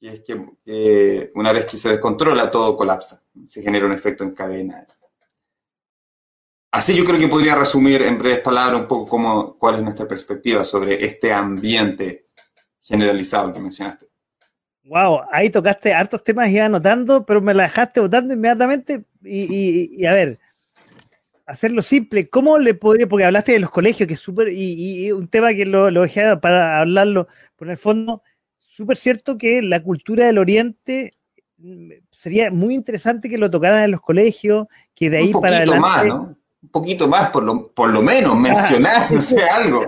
[0.00, 4.30] y es que, una vez que se descontrola, todo colapsa, se genera un efecto en
[4.30, 4.86] cadena.
[6.72, 10.08] Así yo creo que podría resumir en breves palabras un poco cómo, cuál es nuestra
[10.08, 12.24] perspectiva sobre este ambiente
[12.80, 14.09] generalizado que mencionaste.
[14.84, 19.04] Wow, ahí tocaste hartos temas y anotando, pero me la dejaste votando inmediatamente.
[19.22, 20.38] Y, a ver,
[21.46, 25.28] hacerlo simple, ¿cómo le podría, porque hablaste de los colegios, que es súper, y, un
[25.28, 28.22] tema que lo, lo dejé para hablarlo, por el fondo,
[28.58, 31.12] súper cierto que la cultura del Oriente
[31.58, 35.80] mm, sería muy interesante que lo tocaran en los colegios, que de ahí para adelante...
[35.80, 36.39] Más, ¿no?
[36.62, 39.86] Un poquito más, por lo, por lo menos, mencionar, no sé, algo.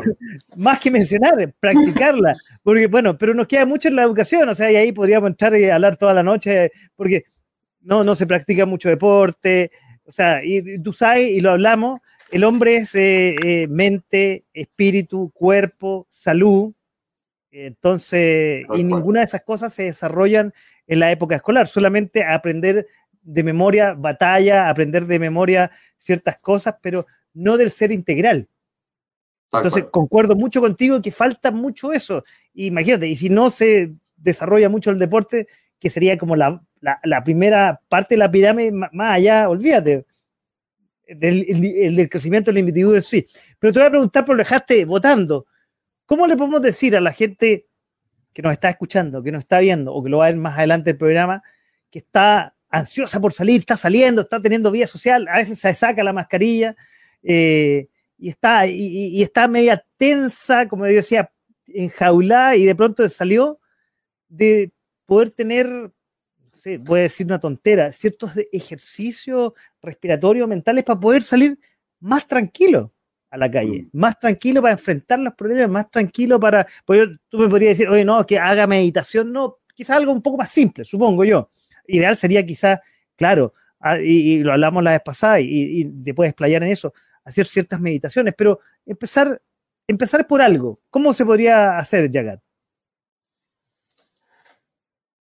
[0.56, 2.35] Más que mencionar, practicarla.
[2.62, 5.54] Porque, bueno, pero nos queda mucho en la educación, o sea, y ahí podríamos entrar
[5.54, 7.24] y hablar toda la noche, porque
[7.82, 9.70] no, no se practica mucho deporte,
[10.04, 15.30] o sea, y, tú sabes, y lo hablamos, el hombre es eh, eh, mente, espíritu,
[15.35, 16.72] cuerpo, salud,
[17.50, 20.54] entonces, y ninguna de esas cosas se desarrollan
[20.87, 22.87] en la época escolar, solamente aprender
[23.22, 28.48] de memoria batalla, aprender de memoria ciertas cosas, pero no del ser integral.
[29.52, 32.24] Entonces, concuerdo mucho contigo que falta mucho eso.
[32.54, 35.46] Imagínate, y si no se desarrolla mucho el deporte,
[35.78, 36.62] que sería como la,
[37.24, 40.06] primera parte de la pirámide, más allá, olvídate,
[41.06, 43.26] del, el, crecimiento del individuo en sí.
[43.58, 45.46] Pero te voy a preguntar, por lo dejaste votando.
[46.06, 47.66] ¿Cómo le podemos decir a la gente
[48.32, 50.56] que nos está escuchando, que nos está viendo o que lo va a ver más
[50.56, 51.42] adelante el programa,
[51.90, 56.02] que está ansiosa por salir, está saliendo, está teniendo vida social, a veces se saca
[56.02, 56.74] la mascarilla
[57.22, 57.87] eh,
[58.18, 61.30] y, está, y, está media tensa, como yo decía,
[61.66, 63.61] enjaulada y de pronto salió
[64.28, 64.72] de
[65.04, 65.92] poder tener, no
[66.54, 71.58] sé, voy a decir una tontera, ciertos ejercicios respiratorios mentales para poder salir
[72.00, 72.90] más tranquilo
[73.30, 73.98] a la calle, mm.
[73.98, 78.04] más tranquilo para enfrentar los problemas, más tranquilo para, pues tú me podrías decir, oye,
[78.04, 81.50] no, que haga meditación, no, quizás algo un poco más simple, supongo yo.
[81.86, 82.80] Ideal sería quizás,
[83.16, 83.54] claro,
[84.02, 86.92] y, lo hablamos la vez pasada y, y, te puedes explayar en eso,
[87.24, 89.40] hacer ciertas meditaciones, pero empezar,
[89.86, 90.80] empezar por algo.
[90.90, 92.40] ¿Cómo se podría hacer, Jagat?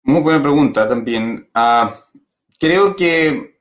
[0.04, 1.50] Muy buena pregunta también.
[1.54, 2.00] Ah,
[2.58, 3.60] creo que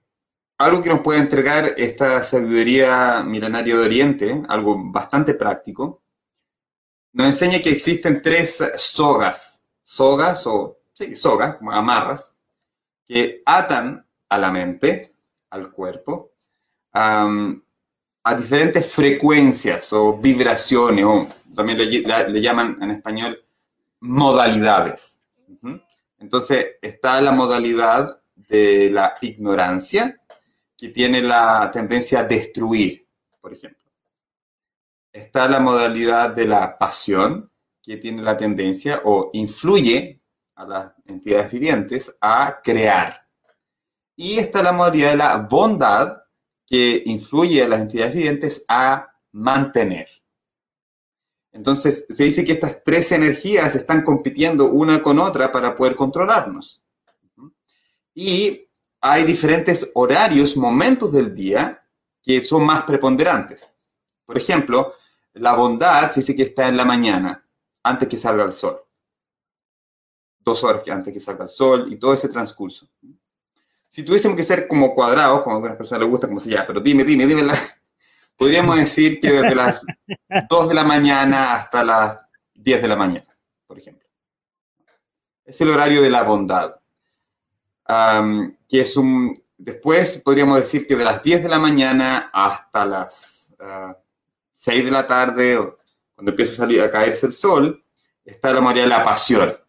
[0.58, 6.02] algo que nos puede entregar esta sabiduría milenaria de Oriente, algo bastante práctico,
[7.12, 10.78] nos enseña que existen tres sogas, sogas o,
[11.14, 12.35] sogas, como amarras,
[13.06, 15.10] que atan a la mente,
[15.50, 16.32] al cuerpo,
[16.92, 23.42] a diferentes frecuencias o vibraciones, o también le, llaman en español
[24.00, 25.20] modalidades.
[26.18, 30.20] Entonces está la modalidad de la ignorancia,
[30.76, 33.06] que tiene la tendencia a destruir,
[33.40, 33.90] por ejemplo.
[35.12, 37.50] Está la modalidad de la pasión,
[37.82, 40.20] que tiene la tendencia o influye
[40.56, 43.28] a las entidades vivientes a crear.
[44.16, 46.22] Y está la modalidad de la bondad,
[46.66, 50.08] que influye a las entidades vivientes a mantener.
[51.52, 56.82] Entonces, se dice que estas tres energías están compitiendo una con otra para poder controlarnos.
[58.14, 58.68] Y
[59.00, 61.82] hay diferentes horarios, momentos del día
[62.22, 63.70] que son más preponderantes.
[64.24, 64.94] Por ejemplo,
[65.34, 67.46] la bondad se dice que está en la mañana,
[67.84, 68.85] antes que salga el sol.
[70.46, 72.88] Dos horas antes que salga el sol y todo ese transcurso.
[73.88, 76.68] Si tuviésemos que ser como cuadrados, como a algunas personas les gusta, como se llama,
[76.68, 77.42] pero dime, dime, dime,
[78.36, 79.84] podríamos decir que desde las
[80.48, 83.26] 2 de la mañana hasta las 10 de la mañana,
[83.66, 84.06] por ejemplo.
[85.44, 86.76] Es el horario de la bondad,
[88.68, 89.42] que es un...
[89.58, 93.56] Después podríamos decir que de las 10 de la mañana hasta las
[94.52, 95.74] 6 ah, de la tarde,
[96.14, 97.82] cuando empieza a, salir, a caerse el sol,
[98.24, 99.65] está la mayoría de la pasión.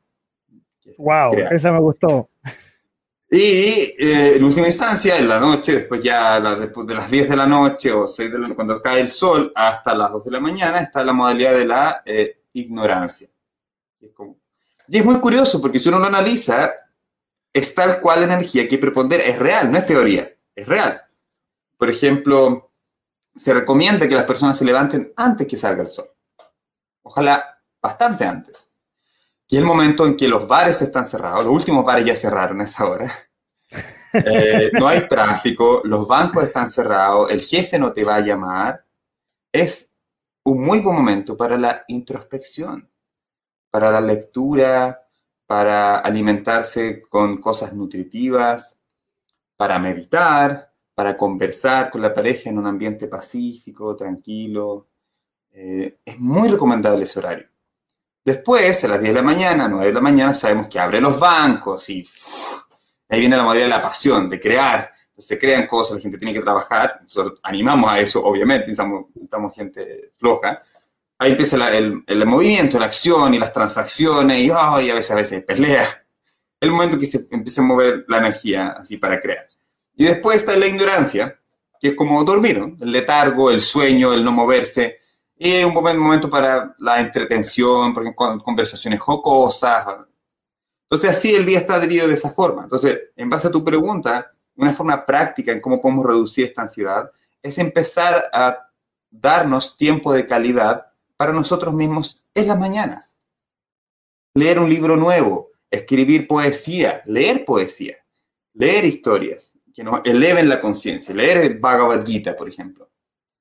[0.98, 2.30] Wow, esa me gustó.
[3.30, 7.36] Y eh, en última instancia, en la noche, después ya después de las 10 de
[7.36, 10.40] la noche o 6 de la, cuando cae el sol hasta las 2 de la
[10.40, 13.28] mañana, está la modalidad de la eh, ignorancia.
[14.00, 16.72] Y es, muy curioso porque si uno lo analiza,
[17.52, 21.02] es tal cual la energía que prepondera, es real, no es teoría, es real.
[21.78, 22.72] Por ejemplo,
[23.36, 26.10] se recomienda que las personas se levanten antes que salga el sol.
[27.04, 28.67] Ojalá bastante antes
[29.50, 32.66] es el momento en que los bares están cerrados, los últimos bares ya cerraron a
[32.66, 33.12] esa hora.
[34.14, 38.84] Eh, no hay tráfico, los bancos están cerrados, el jefe no te va a llamar.
[39.52, 39.94] Es
[40.44, 42.90] un muy buen momento para la introspección,
[43.70, 45.08] para la lectura,
[45.46, 48.80] para alimentarse con cosas nutritivas,
[49.58, 54.88] para meditar, para conversar con la pareja en un ambiente pacífico, tranquilo.
[55.52, 57.48] Eh, es muy recomendable ese horario.
[58.28, 61.18] Después, a las 10 de la mañana, 9 de la mañana, sabemos que abren los
[61.18, 62.06] bancos y
[63.08, 64.92] ahí viene la modalidad de la pasión, de crear.
[65.12, 69.56] Entonces se crean cosas, la gente tiene que trabajar, nosotros animamos a eso, obviamente, necesitamos,
[69.56, 70.62] gente floja.
[71.18, 75.42] Ahí empieza el, el, movimiento, la acción y las transacciones y, a veces a veces
[75.46, 75.88] pelea.
[76.60, 79.48] El momento que se empieza a mover la energía así para crear.
[79.96, 81.40] Y después está la ignorancia,
[81.80, 85.00] que es como dormir, el letargo, el sueño, el no moverse
[85.38, 89.86] y un buen momento para la entretención, por ejemplo, conversaciones jocosas.
[90.84, 92.64] Entonces, así el día está dividido de esa forma.
[92.64, 97.12] Entonces, en base a tu pregunta, una forma práctica en cómo podemos reducir esta ansiedad
[97.44, 98.70] es empezar a
[99.10, 103.18] darnos tiempo de calidad para nosotros mismos en las mañanas.
[104.34, 107.96] Leer un libro nuevo, escribir poesía, leer poesía,
[108.54, 112.90] leer historias que nos eleven la conciencia, leer el Bhagavad Gita, por ejemplo,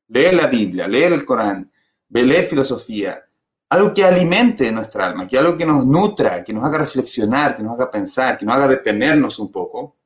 [0.08, 1.70] leer la Biblia, leer el Corán,
[2.10, 3.26] leer filosofía,
[3.68, 7.62] algo que alimente nuestra alma, que algo que nos nutra, que nos haga reflexionar, que
[7.62, 9.96] nos haga pensar, que nos haga detenernos un poco.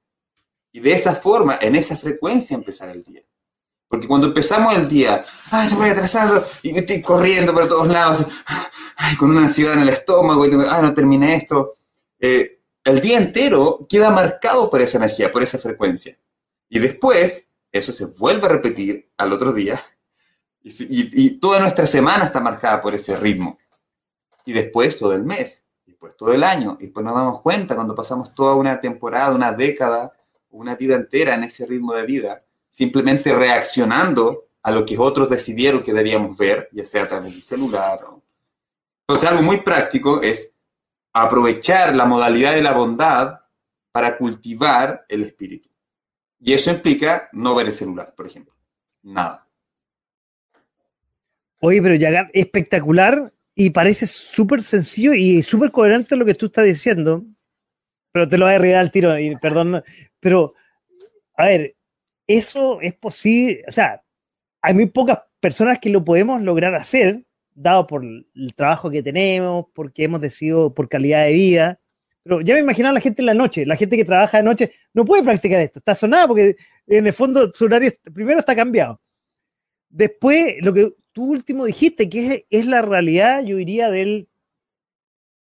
[0.72, 3.22] Y de esa forma, en esa frecuencia empezar el día.
[3.88, 8.24] Porque cuando empezamos el día, ay, ya voy atrasado y estoy corriendo por todos lados,
[8.96, 11.76] ay, con una ansiedad en el estómago, y ay, no terminé esto.
[12.20, 16.16] Eh, el día entero queda marcado por esa energía, por esa frecuencia.
[16.68, 19.80] Y después, eso se vuelve a repetir al otro día
[20.62, 23.58] y, toda nuestra semana está marcada por ese ritmo.
[24.44, 26.76] Y después todo el mes, después todo el año.
[26.80, 30.12] Y después nos damos cuenta cuando pasamos toda una temporada, una década,
[30.50, 35.82] una vida entera en ese ritmo de vida, simplemente reaccionando a lo que otros decidieron
[35.82, 38.00] que debíamos ver, ya sea a través del celular.
[39.06, 40.52] Entonces, algo muy práctico es
[41.12, 43.40] aprovechar la modalidad de la bondad
[43.92, 45.68] para cultivar el espíritu.
[46.38, 48.54] Y eso implica no ver el celular, por ejemplo.
[49.02, 49.46] Nada.
[51.60, 56.64] Oye, pero ya espectacular y parece súper sencillo y súper coherente lo que tú estás
[56.64, 57.24] diciendo.
[58.12, 59.82] Pero te lo voy a arreglar al tiro, y perdón.
[60.18, 60.54] Pero,
[61.36, 61.76] a ver,
[62.26, 63.62] eso es posible.
[63.68, 64.02] O sea,
[64.62, 69.66] hay muy pocas personas que lo podemos lograr hacer, dado por el trabajo que tenemos,
[69.74, 71.80] porque hemos decidido por calidad de vida.
[72.22, 74.72] Pero ya me imaginaba la gente en la noche, la gente que trabaja de noche
[74.92, 76.56] no puede practicar esto, está sonada porque
[76.86, 79.00] en el fondo su horario primero está cambiado.
[79.88, 80.92] Después, lo que
[81.24, 84.28] último dijiste, que es, la realidad, yo diría, del,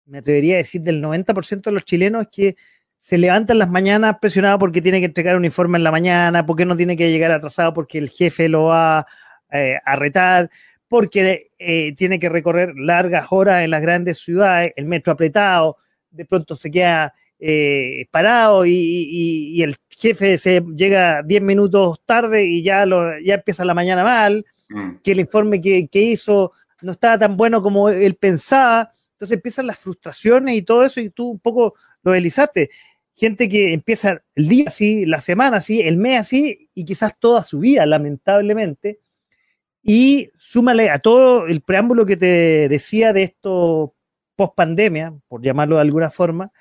[0.05, 2.55] me atrevería a decir, del 90% de los chilenos que
[2.97, 6.65] se levantan las mañanas presionados porque tiene que entregar un informe en la mañana, porque
[6.65, 9.05] no tiene que llegar atrasado porque el jefe lo va
[9.51, 10.49] eh, a retar,
[10.87, 15.77] porque eh, tiene que recorrer largas horas en las grandes ciudades, el metro apretado,
[16.09, 22.63] de pronto se queda eh, parado y, el jefe se llega 10 minutos tarde y
[22.63, 24.45] ya, lo, ya empieza la mañana mal.
[24.69, 24.97] Mm.
[25.01, 26.51] que el informe que, hizo
[26.81, 28.91] no estaba tan bueno como él pensaba.
[29.13, 32.69] Entonces empiezan las frustraciones y todo eso, y tú un poco lo deslizaste.
[33.15, 37.43] Gente que empieza el día así, la semana así, el mes así, y quizás toda
[37.43, 38.99] su vida, lamentablemente.
[39.81, 43.95] Y súmale a todo el preámbulo que te decía de esto
[44.35, 46.51] post pandemia, por llamarlo de alguna forma,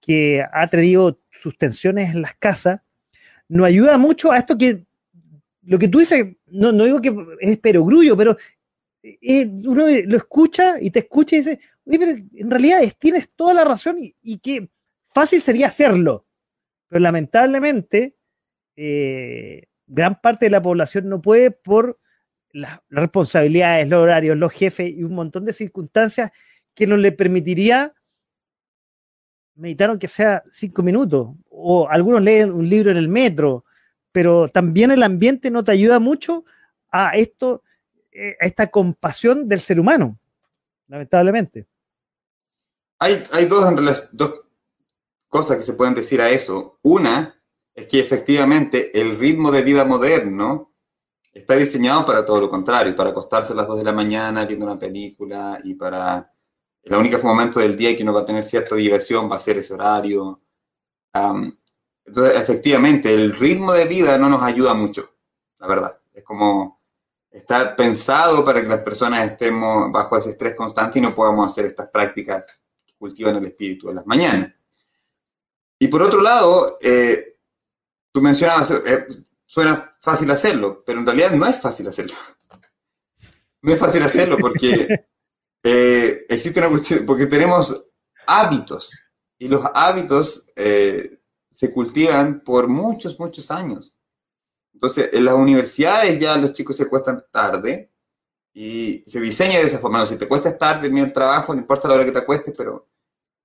[0.00, 2.82] que ha traído sus tensiones en las casas,
[3.48, 4.84] nos ayuda mucho a esto que
[5.66, 8.36] lo que tú dices, no, no digo que es perogrullo, pero
[9.02, 13.54] eh, uno lo escucha y te escucha y dice, oye, pero en realidad tienes toda
[13.54, 14.70] la razón y, que
[15.12, 16.26] fácil sería hacerlo.
[16.88, 18.16] Pero lamentablemente,
[18.76, 21.98] eh, gran parte de la población no puede por
[22.50, 26.30] las responsabilidades, los horarios, los jefes y un montón de circunstancias
[26.74, 27.94] que no le permitiría
[29.56, 31.28] meditar aunque sea cinco minutos.
[31.50, 33.63] O algunos leen un libro en el metro,
[34.14, 36.44] pero también el ambiente no te ayuda mucho
[36.92, 37.64] a esto,
[38.12, 40.20] eh, a esta compasión del ser humano,
[40.86, 41.66] lamentablemente.
[43.00, 43.64] Hay, hay dos,
[44.12, 44.44] dos
[45.28, 46.78] cosas que se pueden decir a eso.
[46.82, 47.42] Una
[47.74, 50.72] es que efectivamente el ritmo de vida moderno
[51.32, 54.64] está diseñado para todo lo contrario, para acostarse a las 2 de la mañana viendo
[54.64, 56.32] una película y para
[56.84, 59.58] el único momento del día que uno va a tener cierta diversión va a ser
[59.58, 60.40] ese horario.
[62.04, 65.14] Entonces, efectivamente, el ritmo de vida no nos ayuda mucho,
[65.58, 66.00] la verdad.
[66.12, 66.82] Es como
[67.30, 71.64] está pensado para que las personas estemos bajo ese estrés constante y no podamos hacer
[71.64, 72.44] estas prácticas
[72.86, 74.52] que cultivan el espíritu de las mañanas.
[75.78, 77.38] Y por otro lado, eh,
[78.12, 79.06] tú mencionabas, eh,
[79.44, 82.14] suena fácil hacerlo, pero en realidad no es fácil hacerlo.
[83.62, 84.88] No es fácil hacerlo porque
[85.64, 87.86] eh, existe una cuestión, porque tenemos
[88.26, 88.92] hábitos
[89.38, 91.13] y los hábitos eh,
[91.54, 93.96] se cultivan por muchos, muchos años.
[94.72, 97.92] Entonces, en las universidades ya los chicos se cuestan tarde
[98.52, 100.04] y se diseña de esa forma.
[100.04, 102.88] si te cuestas tarde en el trabajo, no importa la hora que te acuestes, pero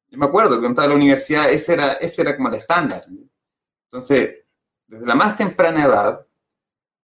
[0.08, 3.06] yo me acuerdo que en toda la universidad ese era, ese era como el estándar.
[3.84, 4.38] Entonces,
[4.88, 6.26] desde la más temprana edad,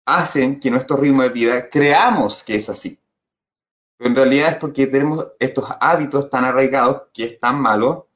[0.07, 3.01] hacen que nuestro ritmo de vida creamos que es así.
[3.97, 8.11] Pero en realidad es porque tenemos estos hábitos tan arraigados que es tan malo,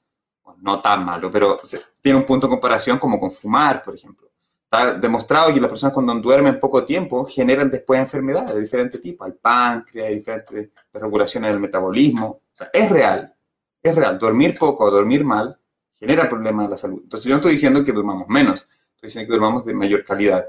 [0.61, 1.61] no tan malo, pero
[2.09, 4.31] tiene un punto de comparación como con fumar, por ejemplo.
[4.65, 9.29] Está demostrado que las personas cuando duermen poco tiempo generan después enfermedades de diferentes tipos,
[9.29, 12.41] el páncreas, diferentes regulaciones del metabolismo.
[12.73, 13.35] Es real,
[13.83, 14.19] es real.
[14.19, 15.61] Dormir poco o dormir mal
[15.93, 17.01] genera problemas de la salud.
[17.03, 20.49] Entonces yo no estoy diciendo que durmamos menos, estoy diciendo que durmamos de mayor calidad.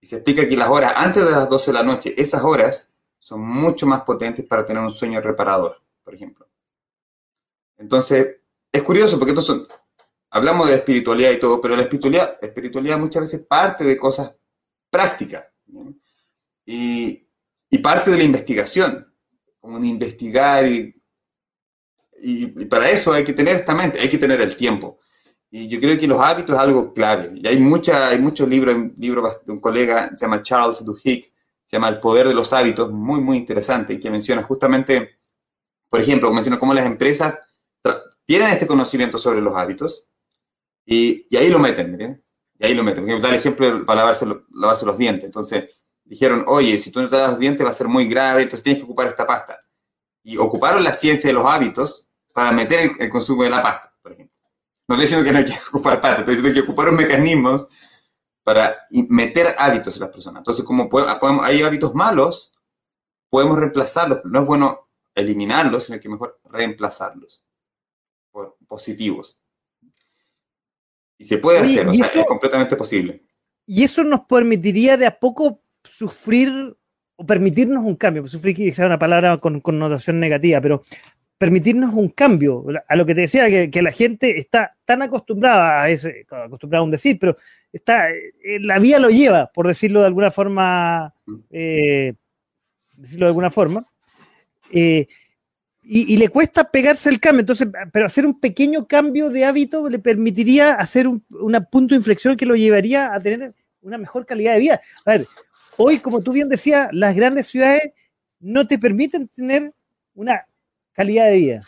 [0.00, 2.90] Y se explica que las horas antes de las 12 de la noche, esas horas
[3.20, 6.48] son mucho más potentes para tener un sueño reparador, por ejemplo.
[7.76, 8.38] Entonces,
[8.72, 9.66] es curioso porque son,
[10.30, 14.34] hablamos de espiritualidad y todo, pero la espiritualidad, espiritualidad muchas veces parte de cosas
[14.90, 15.46] prácticas
[16.64, 17.24] y,
[17.82, 19.14] parte de la investigación,
[19.60, 20.94] como de investigar y,
[22.68, 24.98] para eso hay que tener esta mente, hay que tener el tiempo.
[25.50, 27.30] Y yo creo que los hábitos es algo clave.
[27.36, 31.32] Y hay, mucha, hay muchos libros, un libro de un colega, se llama Charles Duhigg,
[31.64, 35.20] se llama El Poder de los Hábitos, muy, muy interesante, y que menciona justamente,
[35.88, 37.38] por ejemplo, menciona cómo las empresas
[38.26, 40.08] tienen este conocimiento sobre los hábitos
[40.90, 42.24] y, ahí lo meten, ¿me entiendes?
[42.58, 43.02] Y ahí lo meten.
[43.02, 45.26] Por ejemplo, da el ejemplo para lavarse, lavarse los dientes.
[45.26, 45.68] Entonces,
[46.02, 48.64] dijeron, oye, si tú no te lavas los dientes va a ser muy grave, entonces
[48.64, 49.60] tienes que ocupar esta pasta.
[50.22, 54.12] Y ocuparon la ciencia de los hábitos para meter el, consumo de la pasta, por
[54.12, 54.34] ejemplo.
[54.88, 57.68] No estoy diciendo que no hay que ocupar pasta, estoy diciendo que ocuparon mecanismos
[58.42, 58.74] para
[59.10, 60.40] meter hábitos en las personas.
[60.40, 60.88] Entonces, como
[61.42, 62.54] hay hábitos malos,
[63.28, 64.20] podemos reemplazarlos.
[64.24, 67.44] No es bueno eliminarlos, sino que mejor reemplazarlos
[68.30, 69.38] por positivos.
[71.18, 73.22] Y se puede hacer, o sea, es completamente posible.
[73.66, 76.76] Y eso nos permitiría de a poco sufrir
[77.16, 78.26] o permitirnos un cambio.
[78.26, 80.82] Sufrir quizá una palabra con connotación negativa, pero
[81.38, 82.64] permitirnos un cambio.
[82.88, 86.84] A lo que te decía, que, la gente está tan acostumbrada a ese, acostumbrada a
[86.84, 87.36] un decir, pero
[87.72, 91.14] está, eh, la vía lo lleva, por decirlo de alguna forma,
[91.50, 92.14] eh,
[92.96, 93.84] decirlo de alguna forma,
[94.72, 95.06] eh,
[95.90, 97.40] y, le cuesta pegarse el cambio.
[97.40, 101.24] Entonces, pero hacer un pequeño cambio de hábito le permitiría hacer un
[101.70, 104.80] punto de inflexión que lo llevaría a tener una mejor calidad de vida.
[105.06, 105.26] A ver,
[105.78, 107.92] hoy, como tú bien decías, las grandes ciudades
[108.38, 109.72] no te permiten tener
[110.14, 110.46] una
[110.92, 111.60] calidad de vida.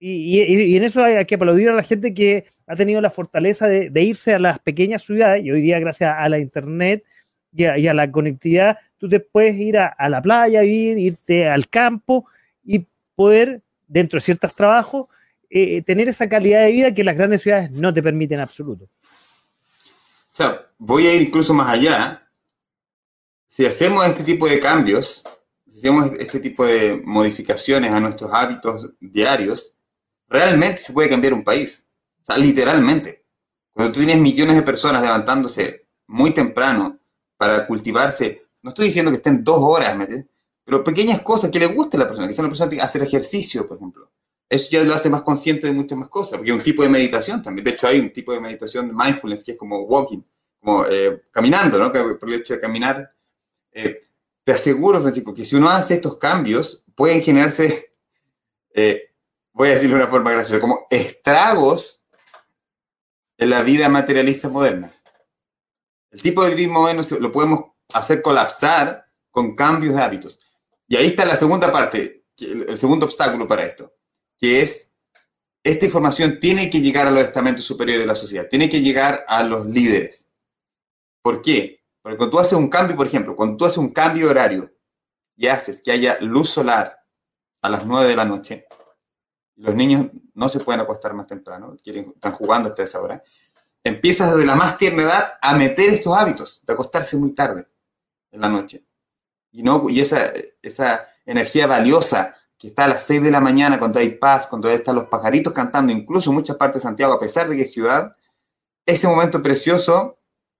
[0.00, 4.02] Y, en eso hay que aplaudir a la gente que ha tenido la fortaleza de,
[4.02, 7.04] irse a las pequeñas ciudades y hoy día gracias a la internet
[7.54, 12.26] y a, la conectividad, tú te puedes ir a, la playa, ir, irte al campo
[12.64, 12.86] y
[13.22, 15.06] poder, dentro de ciertos trabajos,
[15.48, 18.86] eh, tener esa calidad de vida que las grandes ciudades no te permiten en absoluto.
[20.32, 22.28] O sea, voy a ir incluso más allá.
[23.46, 25.22] Si hacemos este tipo de cambios,
[25.72, 29.72] hacemos este tipo de modificaciones a nuestros hábitos diarios,
[30.28, 31.86] realmente se puede cambiar un país.
[32.22, 33.24] O sea, literalmente.
[33.72, 36.98] Cuando tú tienes millones de personas levantándose muy temprano
[37.36, 39.96] para cultivarse, no estoy diciendo que estén dos horas,
[40.72, 43.02] pero pequeñas cosas que le guste a la persona, que sea una persona que hacer
[43.02, 44.10] ejercicio, por ejemplo.
[44.48, 47.42] Eso ya lo hace más consciente de muchas más cosas, porque un tipo de meditación
[47.42, 47.62] también.
[47.62, 50.22] De hecho, hay un tipo de meditación de mindfulness que es como walking,
[50.58, 51.92] como eh, caminando, ¿no?
[51.92, 53.14] Por el hecho de caminar.
[53.70, 54.00] Eh,
[54.44, 57.92] te aseguro, Francisco, que si uno hace estos cambios, pueden generarse,
[58.72, 59.10] eh,
[59.52, 62.00] voy a decirlo de una forma graciosa, como estragos
[63.36, 64.90] en la vida materialista moderna.
[66.10, 70.38] El tipo de ritmo moderno lo podemos hacer colapsar con cambios de hábitos.
[70.92, 73.94] Y ahí está la segunda parte, el segundo obstáculo para esto,
[74.36, 74.92] que es,
[75.64, 79.24] esta información tiene que llegar a los estamentos superiores de la sociedad, tiene que llegar
[79.26, 80.30] a los líderes.
[81.22, 81.82] ¿Por qué?
[82.02, 84.76] Porque cuando tú haces un cambio, por ejemplo, cuando tú haces un cambio de horario
[85.34, 87.02] y haces que haya luz solar
[87.62, 88.66] a las 9 de la noche,
[89.56, 93.24] los niños no se pueden acostar más temprano, están jugando hasta esa hora,
[93.82, 97.66] empiezas desde la más tierna edad a meter estos hábitos de acostarse muy tarde
[98.30, 98.84] en la noche.
[99.52, 100.32] Y, no, y esa,
[100.62, 104.70] esa energía valiosa que está a las 6 de la mañana cuando hay paz, cuando
[104.70, 107.72] están los pajaritos cantando, incluso en muchas partes de Santiago, a pesar de que es
[107.72, 108.16] ciudad,
[108.86, 110.18] ese momento precioso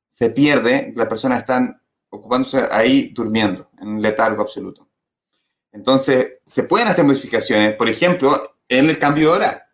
[0.09, 1.81] se pierde, las personas están
[2.11, 4.89] ocupándose ahí durmiendo, en un letargo absoluto.
[5.73, 8.31] Entonces, se pueden hacer modificaciones, por ejemplo,
[8.69, 9.69] en el cambio de hora.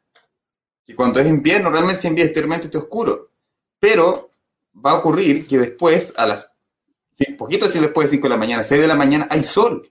[0.84, 3.32] Que cuando es invierno, realmente se invierno extremadamente oscuro.
[3.80, 4.30] Pero
[4.74, 6.50] va a ocurrir que después, a las
[7.18, 9.90] Sí, poquito así después de 5 de la mañana, 6 de la mañana, hay sol.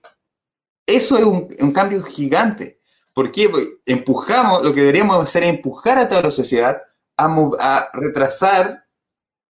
[0.86, 1.24] Eso es
[1.60, 2.80] un, cambio gigante.
[3.12, 3.50] Porque
[3.84, 6.80] empujamos, lo que deberíamos hacer es empujar a toda la sociedad
[7.18, 8.86] a, retrasar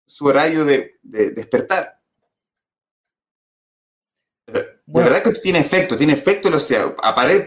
[0.07, 2.01] su horario de, despertar.
[4.47, 6.97] De verdad que tiene efecto, tiene efecto, o sea,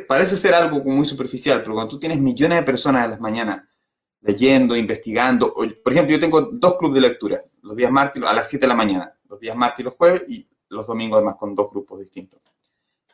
[0.08, 3.64] parece ser algo muy superficial, pero cuando tú tienes millones de personas a las mañanas
[4.22, 5.52] leyendo, investigando,
[5.84, 8.68] por ejemplo, yo tengo dos clubes de lectura, los días martes a las 7 de
[8.68, 12.02] la mañana los días martes y los jueves, y los domingos además con dos grupos
[12.02, 12.40] distintos.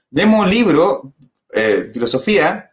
[0.09, 1.13] Demos un libro,
[1.53, 2.71] eh, filosofía,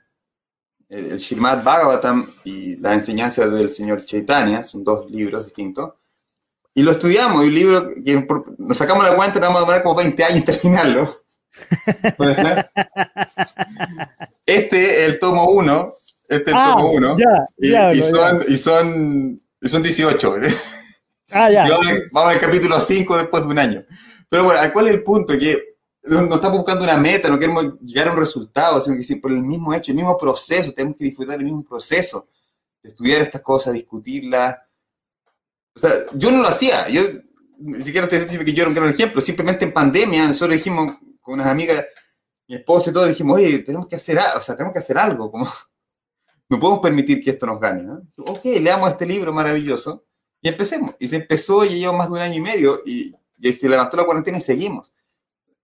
[0.89, 5.93] el Srimad Bhagavatam y la enseñanza del señor Chaitanya, son dos libros distintos,
[6.73, 8.27] y lo estudiamos, y un libro que
[8.59, 11.23] nos sacamos la cuenta, nos vamos a demorar como 20 años en terminarlo.
[14.47, 15.93] este, el tomo 1,
[16.31, 17.45] este es el tomo 1, ah,
[17.93, 20.37] y, son, y, son, y son 18.
[21.35, 21.67] Ah, ya.
[22.13, 23.85] vamos, al capítulo 5 después de un año.
[24.29, 25.33] Pero bueno, ¿cuál es el punto?
[25.37, 29.33] Que no estamos buscando una meta, no queremos llegar a un resultado, sino que por
[29.33, 32.29] el mismo hecho, el mismo proceso, tenemos que disfrutar el mismo proceso
[32.81, 34.59] de estudiar estas cosas, discutirlas.
[35.75, 37.03] O sea, yo no lo hacía, yo
[37.59, 40.99] ni siquiera estoy diciendo que yo era un gran ejemplo, simplemente en pandemia nosotros dijimos
[41.21, 41.85] con unas amigas,
[42.47, 45.33] mi esposa y todo, dijimos, oye, tenemos que hacer, o sea, tenemos que hacer algo,
[45.33, 45.51] como
[46.49, 47.83] no podemos permitir que esto nos gane.
[47.83, 48.03] ¿no?
[48.19, 50.05] Ok, leamos este libro maravilloso
[50.45, 50.95] y empecemos.
[50.99, 53.97] Y se empezó y lleva más de un año y medio y, y se levantó
[53.97, 54.93] la cuarentena y seguimos.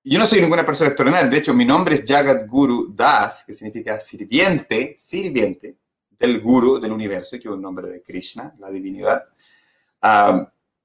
[0.02, 1.28] Yo no soy ninguna persona extraordinaria.
[1.28, 5.76] De hecho, mi nombre es Jagat Guru Das, que significa sirviente, sirviente
[6.18, 9.22] del Guru del universo, que es un nombre de Krishna, la divinidad,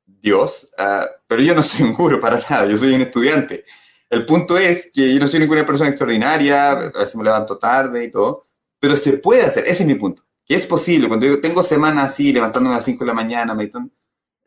[0.06, 0.70] Dios.
[0.78, 3.64] Ah, pero yo no soy un guru para nada, yo soy un estudiante.
[4.10, 8.04] El punto es que yo no soy ninguna persona extraordinaria, a veces me levanto tarde
[8.04, 8.46] y todo,
[8.78, 12.12] pero se puede hacer, ese es mi punto que es posible, cuando yo tengo semanas
[12.12, 13.92] así, levantándome a las 5 de la mañana, meditando,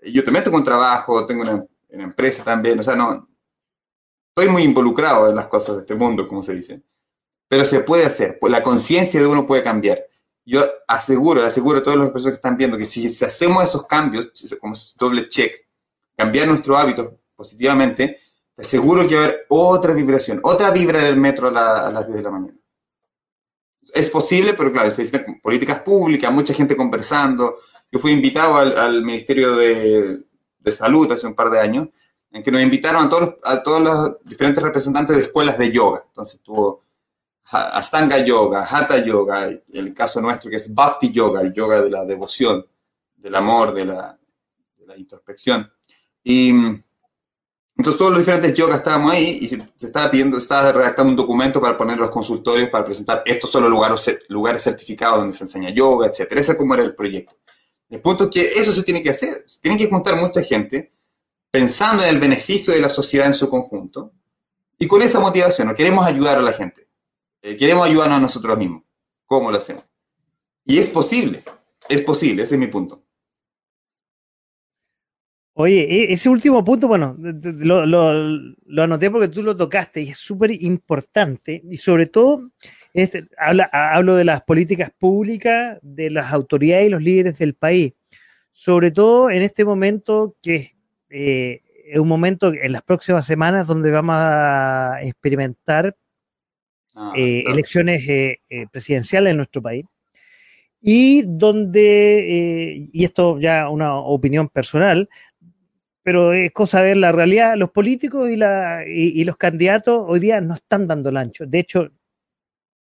[0.03, 3.29] yo también tengo un trabajo, tengo una, empresa también, o sea, no,
[4.29, 6.83] estoy muy involucrado en las cosas de este mundo, como se dice,
[7.49, 10.05] pero se puede hacer, pues la conciencia de uno puede cambiar.
[10.45, 14.31] Yo aseguro, aseguro a todas las personas que están viendo que si, hacemos esos cambios,
[14.61, 15.53] como doble check,
[16.17, 18.21] cambiar nuestro hábito positivamente,
[18.55, 22.07] te aseguro que va a haber otra vibración, otra vibra del metro a, a las
[22.07, 22.58] 10 de la mañana
[23.95, 27.59] es posible, pero claro, se necesitan políticas públicas, mucha gente conversando.
[27.91, 30.19] Yo fui invitado al, Ministerio de,
[30.71, 31.89] Salud hace un par de años,
[32.31, 36.03] en que nos invitaron a todos, a todos los diferentes representantes de escuelas de yoga.
[36.07, 36.85] Entonces tuvo
[37.45, 42.05] Astanga Yoga, Hatha Yoga, el caso nuestro que es Bhakti Yoga, el yoga de la
[42.05, 42.67] devoción,
[43.17, 44.19] del amor, de la,
[44.77, 45.73] de la introspección.
[46.23, 46.53] Y
[47.79, 51.61] entonces todos los diferentes yogas estábamos ahí y se, estaba pidiendo, estaba redactando un documento
[51.61, 55.71] para poner los consultorios para presentar estos son los lugares, lugares certificados donde se enseña
[55.71, 56.33] yoga, etc.
[56.33, 57.37] Ese como era el proyecto.
[57.89, 59.45] El punto es que eso se tiene que hacer.
[59.47, 60.93] Se tiene que juntar mucha gente
[61.53, 64.13] pensando en el beneficio de la sociedad en su conjunto
[64.77, 65.69] y con esa motivación.
[65.69, 66.89] No queremos ayudar a la gente.
[67.43, 68.83] Eh, queremos ayudarnos a nosotros mismos.
[69.25, 69.85] ¿Cómo lo hacemos?
[70.65, 71.45] Y es posible.
[71.89, 72.43] Es posible.
[72.43, 73.05] Ese es mi punto.
[75.61, 80.53] Oye, e, ese último punto, bueno, lo, anoté porque tú lo tocaste y es súper
[80.63, 82.53] importante y sobre todo
[82.95, 87.93] este, hablo de las políticas públicas, de las autoridades y los líderes del país,
[88.51, 90.77] sobre todo en este momento que
[91.11, 95.97] eh, es un momento en las próximas semanas donde vamos a experimentar
[96.95, 98.07] ah, elecciones
[98.71, 99.85] presidenciales en nuestro país.
[100.81, 105.09] Y donde, y esto ya una opinión personal,
[106.09, 110.21] pero es cosa de ver la realidad, los políticos y, la, y, los candidatos hoy
[110.21, 111.45] día no están dando el ancho.
[111.45, 111.91] De hecho,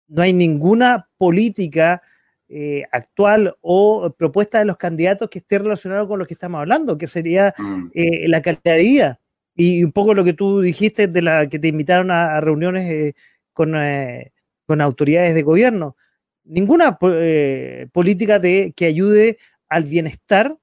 [0.06, 2.00] no hay ninguna política
[2.48, 6.96] eh, actual o propuesta de los candidatos que esté relacionado con lo que estamos hablando,
[6.96, 7.86] que sería mm.
[7.94, 9.20] eh, la calidad de vida.
[9.56, 13.14] Y un poco lo que tú dijiste de la que te invitaron a, reuniones eh,
[13.52, 13.74] con,
[14.66, 15.96] con, autoridades de gobierno.
[16.44, 20.56] Ninguna política de, que ayude al bienestar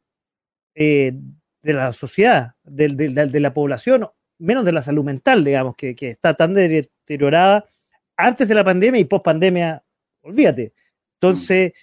[1.63, 4.07] de la sociedad, de, la población,
[4.37, 7.65] menos de la salud mental, digamos, que, está tan deteriorada
[8.17, 9.81] antes de la pandemia y post pandemia,
[10.21, 10.73] olvídate.
[11.15, 11.73] Entonces,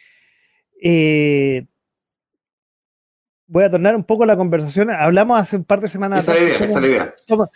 [0.80, 1.66] eh,
[3.46, 4.90] voy a tornar un poco la conversación.
[4.90, 6.28] Hablamos hace un par de semanas.
[6.28, 7.14] Esa idea, esa idea.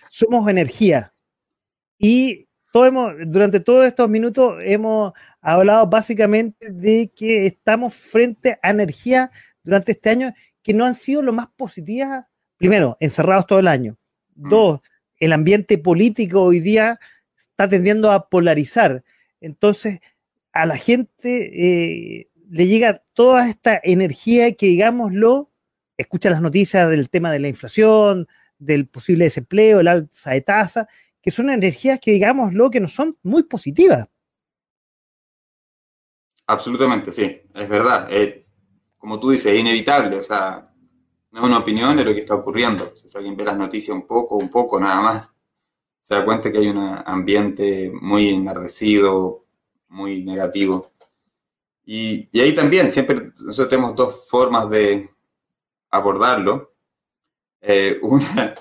[0.09, 1.13] Somos, energía.
[1.99, 8.71] Y todo hemos, durante todos estos minutos hemos hablado básicamente de que estamos frente a
[8.71, 9.31] energía
[9.63, 10.35] durante este año
[10.65, 12.25] que no han sido lo más positivas,
[12.57, 13.97] primero, encerrados todo el año.
[14.35, 14.49] Mm.
[14.49, 14.81] Dos,
[15.21, 16.99] el ambiente político hoy día
[17.37, 19.05] está tendiendo a polarizar.
[19.41, 20.01] Entonces,
[20.53, 21.51] a la gente
[22.19, 25.51] eh, le llega toda esta energía que, digámoslo,
[25.99, 28.27] escucha las noticias del tema de la inflación,
[28.59, 30.89] del posible desempleo, el alza de tasa,
[31.21, 34.09] que son energías que, digámoslo, que no son muy positivas.
[36.47, 38.09] Absolutamente, sí, es verdad.
[38.11, 38.44] Eh,
[39.05, 40.73] como tú dices, es inevitable, o sea,
[41.31, 42.91] no es una opinión de lo que está ocurriendo.
[42.97, 45.35] Si alguien ve las noticias un poco, un poco, nada más,
[46.01, 49.45] se da cuenta que hay un ambiente muy enardecido,
[49.89, 50.91] muy negativo.
[51.85, 55.11] Y, ahí también, siempre nosotros tenemos dos formas de
[55.91, 56.73] abordarlo.
[57.61, 58.55] Eh, una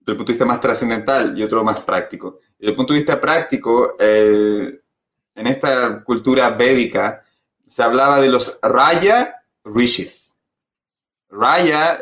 [0.00, 2.40] desde el punto de vista más trascendental y otro más práctico.
[2.58, 4.82] Desde el punto de vista práctico, eh,
[5.34, 7.24] en esta cultura védica
[7.66, 10.38] se hablaba de los raya rishis.
[11.28, 11.98] Raya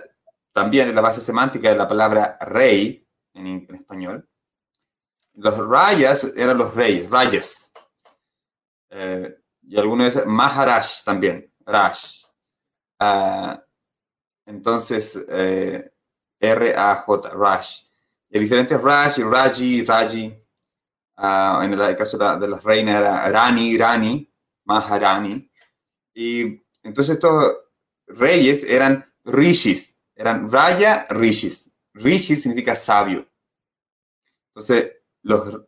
[0.52, 4.28] también es la base semántica de la palabra rey en, español.
[5.34, 7.72] Los rayas eran los reyes, rayas.
[8.90, 11.98] Eh, y algunos dicen Maharaj también, Raj.
[12.98, 13.64] Ah,
[14.46, 15.92] entonces, eh,
[16.40, 17.66] R-A-J, Raj.
[18.32, 20.38] Hay diferentes Raj y Raji, Raji.
[21.16, 24.32] Ah, en el caso de, la, de las reinas era Rani, Rani,
[24.64, 25.50] Maharani.
[26.14, 27.56] Y entonces estos
[28.06, 31.72] reyes eran rishis, eran raya rishis.
[31.92, 33.28] Rishis significa sabio.
[34.48, 35.60] Entonces los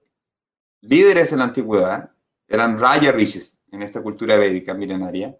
[0.81, 2.13] líderes en la antigüedad
[2.49, 5.39] eran raya rishis en esta cultura védica milenaria.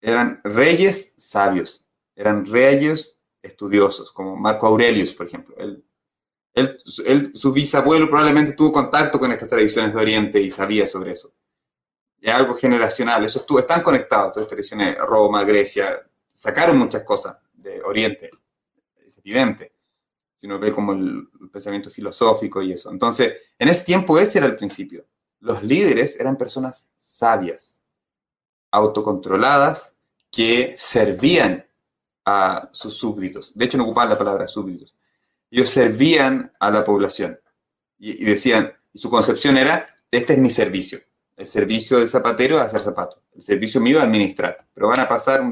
[0.00, 5.56] Eran reyes sabios, eran reyes estudiosos, como Marco Aurelius, por ejemplo.
[5.56, 6.82] él,
[7.34, 11.34] su bisabuelo probablemente tuvo contacto con estas tradiciones de Oriente y sabía sobre eso
[12.24, 17.38] es algo generacional, eso estuvo, están conectados, todas estas tradiciones, Roma, Grecia, sacaron muchas cosas
[17.52, 18.30] de Oriente,
[19.04, 19.74] es evidente,
[20.34, 22.90] si uno ve como el, pensamiento filosófico y eso.
[22.90, 25.06] Entonces, en ese tiempo ese era el principio.
[25.40, 27.82] Los líderes eran personas sabias,
[28.70, 29.94] autocontroladas,
[30.32, 31.64] que servían
[32.24, 33.52] a sus súbditos.
[33.54, 34.96] De hecho, no ocupaban la palabra súbditos.
[35.50, 37.38] Ellos servían a la población
[37.98, 41.00] y, y decían, y su concepción era, este es mi servicio
[41.36, 43.20] el servicio del zapatero a hacer zapatos.
[43.34, 44.56] El servicio mío a administrar.
[44.72, 45.42] Pero van a pasar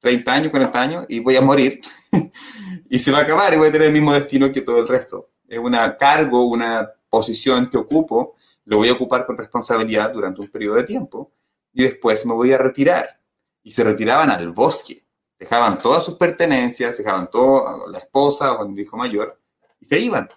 [0.00, 1.80] 30 años, 40 años y voy a morir.
[2.90, 4.88] y se va a acabar y voy a tener el mismo destino que todo el
[4.88, 5.30] resto.
[5.46, 10.48] Es un cargo, una posición que ocupo, lo voy a ocupar con responsabilidad durante un
[10.48, 11.32] periodo de tiempo
[11.72, 13.20] y después me voy a retirar.
[13.62, 15.04] Y se retiraban al bosque.
[15.38, 19.40] Dejaban todas sus pertenencias, dejaban todo, la esposa o el hijo mayor,
[19.80, 20.28] y se iban.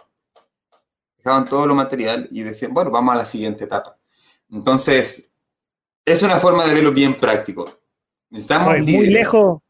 [1.17, 3.97] Dejaban todo lo material y decían, bueno, vamos a la siguiente etapa.
[4.51, 5.31] Entonces,
[6.05, 7.81] es una forma de verlo bien práctico.
[8.29, 9.61] Necesitamos muy lejos.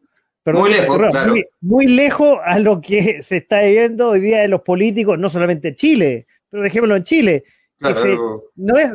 [0.46, 1.34] muy lejos, claro.
[1.62, 5.70] muy, lejos a lo que se está viendo hoy día de los políticos, no solamente
[5.70, 7.44] en Chile, pero dejémoslo en Chile.
[7.78, 8.18] se,
[8.56, 8.92] no es,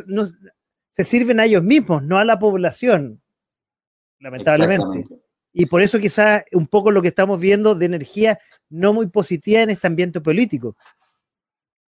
[0.93, 3.20] se sirven a ellos mismos, no a la población,
[4.18, 5.05] lamentablemente.
[5.53, 9.62] Y por eso quizás un poco lo que estamos viendo de energía no muy positiva
[9.62, 10.76] en este ambiente político.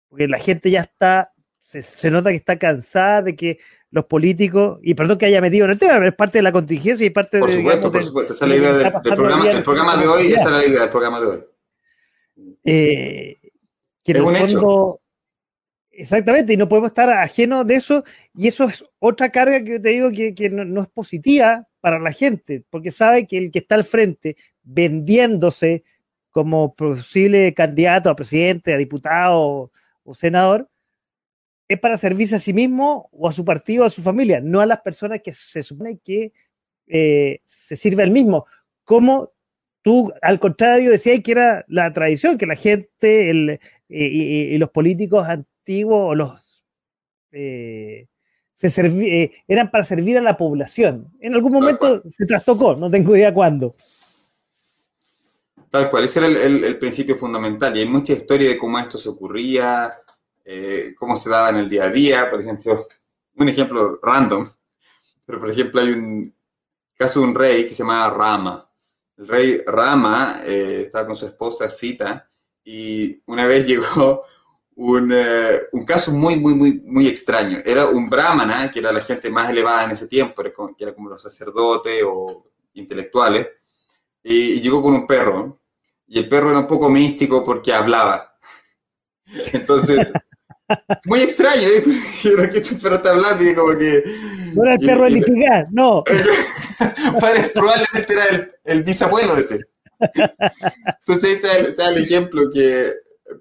[0.09, 1.31] Porque la gente ya está,
[1.69, 3.59] se, se nota que está cansada de que
[3.91, 6.51] los políticos, y perdón que haya metido en el tema, pero es parte de la
[6.51, 9.97] contingencia y parte por supuesto, por supuesto, esa es la idea del, programa, el programa
[9.97, 11.43] de hoy, esa es la idea del programa de hoy.
[12.65, 13.37] Eh,
[14.03, 14.99] que es un hecho.
[15.91, 18.03] Exactamente, y no podemos estar ajenos de eso,
[18.33, 21.99] y eso es otra carga que yo te digo que, que no, es positiva para
[21.99, 25.83] la gente, porque sabe que el que está al frente vendiéndose
[26.31, 29.71] como posible candidato a presidente, a diputado
[30.03, 30.68] o senador,
[31.69, 34.59] es para servirse a sí mismo o a su partido o a su familia, no
[34.59, 36.33] a las personas que se supone que
[36.87, 38.47] eh, se sirve al mismo.
[38.83, 39.31] Como
[39.83, 45.27] tú, al contrario, decías que era la tradición, que la gente el, y, los políticos
[45.27, 46.63] antiguos los
[47.31, 48.07] eh,
[48.55, 51.13] se eh, eran para servir a la población.
[51.21, 53.75] En algún momento se trastocó, no tengo idea cuándo.
[55.69, 57.77] Tal cual, ese era el, principio fundamental.
[57.77, 59.93] Y hay mucha historia de cómo esto se ocurría,
[60.51, 62.29] eh, cómo se daba en el día a día.
[62.29, 62.87] Por ejemplo,
[63.35, 64.49] un ejemplo random,
[65.25, 66.35] pero por ejemplo hay un
[66.95, 68.71] caso de un rey que se llamaba Rama.
[69.17, 72.31] El rey Rama eh, estaba con su esposa Sita
[72.63, 74.23] y una vez llegó
[74.75, 77.59] un, eh, un, caso muy, muy, muy, muy extraño.
[77.63, 80.41] Era un brahmana, que era la gente más elevada en ese tiempo,
[80.75, 83.47] que era como los sacerdotes o intelectuales,
[84.23, 85.59] y, y llegó con un perro
[86.07, 88.35] y el perro era un poco místico porque hablaba.
[89.53, 90.11] Entonces,
[91.05, 91.83] muy extraño, ¿eh?
[92.53, 94.03] este perro está hablando y como que...
[94.55, 96.03] No era el perro de Liquigar, no.
[97.53, 99.59] probablemente era el, el, bisabuelo de ese.
[100.99, 102.93] Entonces, ese es el ejemplo que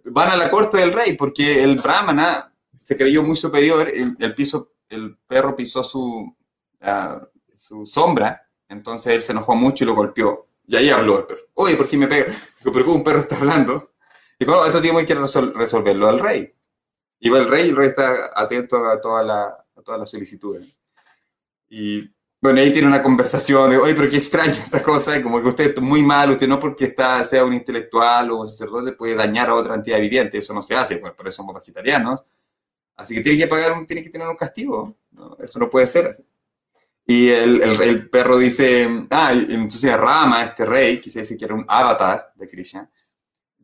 [0.05, 4.35] van a la corte del rey porque el brahmana se creyó muy superior, el, el
[4.35, 6.35] piso, el perro pisó su,
[6.83, 10.49] uh, su sombra, entonces él se enojó mucho y lo golpeó.
[10.67, 11.41] Y ahí habló el perro.
[11.55, 12.27] Oye, ¿por qué me pega?
[12.27, 13.91] Digo, pero ¿cómo un perro está hablando?
[14.39, 16.55] Y bueno, esto tiene que resolverlo al rey.
[17.21, 20.77] Y va el rey y el rey está atento a toda la, todas las solicitudes.
[21.69, 22.11] Y
[22.41, 25.75] bueno, ahí tiene una conversación de, oye, pero qué extraño esta cosa, como que usted
[25.75, 29.49] es muy mal, usted no porque está, sea un intelectual o un sacerdote puede dañar
[29.49, 32.23] a otra entidad viviente, eso no se hace, pues por eso somos vegetarianos.
[32.97, 34.97] Así que tiene que pagar, tiene que tener un castigo,
[35.39, 36.25] eso no puede ser así.
[37.07, 41.65] Y el, perro dice, ah, entonces Rama, este rey, que se dice que era un
[41.67, 42.89] avatar de Krishna,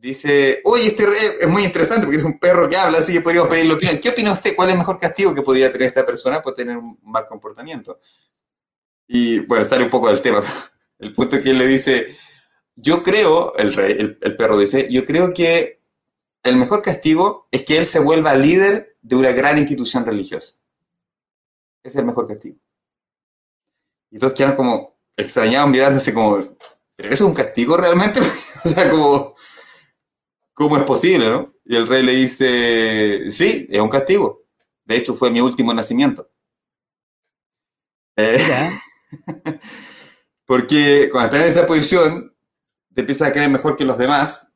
[0.05, 3.21] dice, oye, este rey es muy interesante porque es un perro que habla, así que
[3.21, 3.99] podríamos pedirle opinión.
[3.99, 4.55] ¿Qué opina usted?
[4.55, 7.99] ¿Cuál es el mejor castigo que podría tener esta persona por tener un mal comportamiento?
[9.07, 10.41] Y bueno, sale un poco del tema.
[10.99, 12.15] El punto es que él le dice,
[12.75, 15.81] yo creo, el rey, el, el perro dice, yo creo que
[16.41, 20.53] el mejor castigo es que él se vuelva líder de una gran institución religiosa.
[21.83, 22.57] Ese es el mejor castigo.
[24.09, 26.37] Y todos quedan como extrañados mirándose como,
[26.95, 28.21] ¿pero eso es un castigo realmente?
[28.63, 29.34] o sea, como,
[30.55, 31.53] ¿cómo es posible, no?
[31.63, 34.45] Y el rey le dice, sí, es un castigo.
[34.83, 36.31] De hecho, fue mi último nacimiento.
[38.15, 38.39] Eh,
[40.45, 42.35] porque cuando estás en esa posición,
[42.93, 44.51] te empiezas a creer mejor que los demás,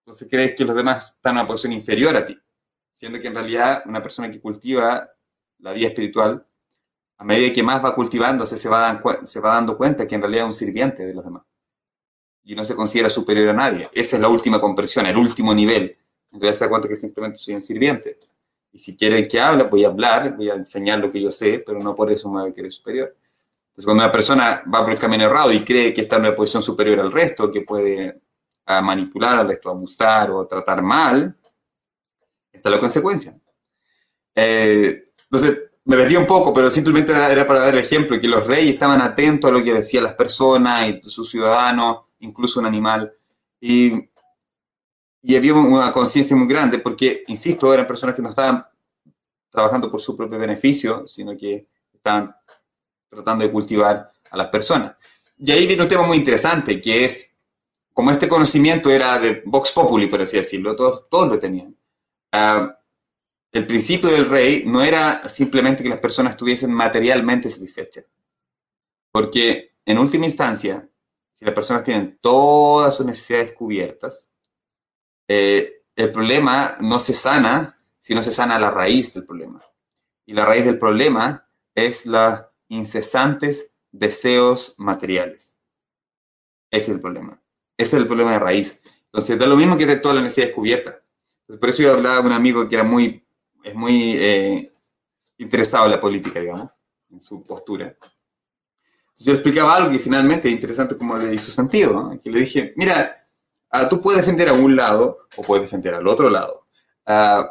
[0.00, 2.36] entonces crees que los demás están en una posición inferior a ti,
[2.90, 5.08] siendo que en realidad una persona que cultiva
[5.58, 6.46] la vida espiritual
[7.18, 10.44] a medida que más va cultivándose, se va, se va dando cuenta que en realidad
[10.44, 11.44] es un sirviente de los demás.
[12.46, 13.90] Y no se considera superior a nadie.
[13.92, 15.94] Esa es la última compresión, el último nivel.
[16.32, 18.18] Entonces se da cuenta que simplemente soy un sirviente.
[18.72, 21.62] Y si quieren que hable, voy a hablar, voy a enseñar lo que yo sé,
[21.66, 23.14] pero no por eso me voy a querer superior.
[23.68, 26.36] Entonces cuando una persona va por el camino errado y cree que está en una
[26.36, 28.20] posición superior al resto, que puede
[28.66, 31.36] manipular al resto, abusar o tratar mal,
[32.52, 33.38] está la consecuencia.
[34.34, 38.46] Eh, entonces, me desvío un poco, pero simplemente era para dar el ejemplo, que los
[38.46, 43.12] reyes estaban atentos a lo que decían las personas y sus ciudadanos, incluso un animal.
[43.60, 44.10] Y,
[45.22, 48.64] y había una conciencia muy grande, porque, insisto, eran personas que no estaban
[49.50, 52.34] trabajando por su propio beneficio, sino que estaban
[53.08, 54.96] tratando de cultivar a las personas.
[55.38, 57.34] Y ahí viene un tema muy interesante, que es,
[57.92, 61.76] como este conocimiento era de Vox Populi, por así decirlo, todos, todos lo tenían.
[62.32, 62.70] Uh,
[63.52, 68.04] el principio del rey no era simplemente que las personas estuviesen materialmente satisfechas.
[69.10, 70.86] Porque en última instancia,
[71.36, 74.32] si las personas tienen todas sus necesidades cubiertas,
[75.28, 79.58] eh, el problema no se sana si no se sana la raíz del problema.
[80.24, 85.58] Y la raíz del problema es los incesantes deseos materiales.
[86.70, 87.38] Ese es el problema.
[87.76, 88.80] Ese es el problema de raíz.
[89.04, 91.02] Entonces, da lo mismo que de todas las necesidades cubiertas.
[91.60, 93.22] por eso yo hablaba con un amigo que era muy
[93.62, 94.72] es muy eh,
[95.36, 96.70] interesado en la política, digamos,
[97.10, 97.94] en su postura.
[99.18, 102.20] Yo explicaba algo que finalmente es interesante como le hizo sentido, ¿no?
[102.20, 103.26] que le dije, mira,
[103.70, 106.66] ah, tú puedes defender a un lado o puedes defender al otro lado.
[107.06, 107.50] Ah,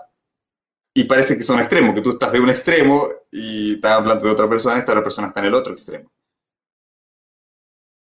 [0.94, 4.32] y parece que son extremos, que tú estás de un extremo y estás hablando de
[4.32, 6.12] otra persona esta otra persona está en el otro extremo.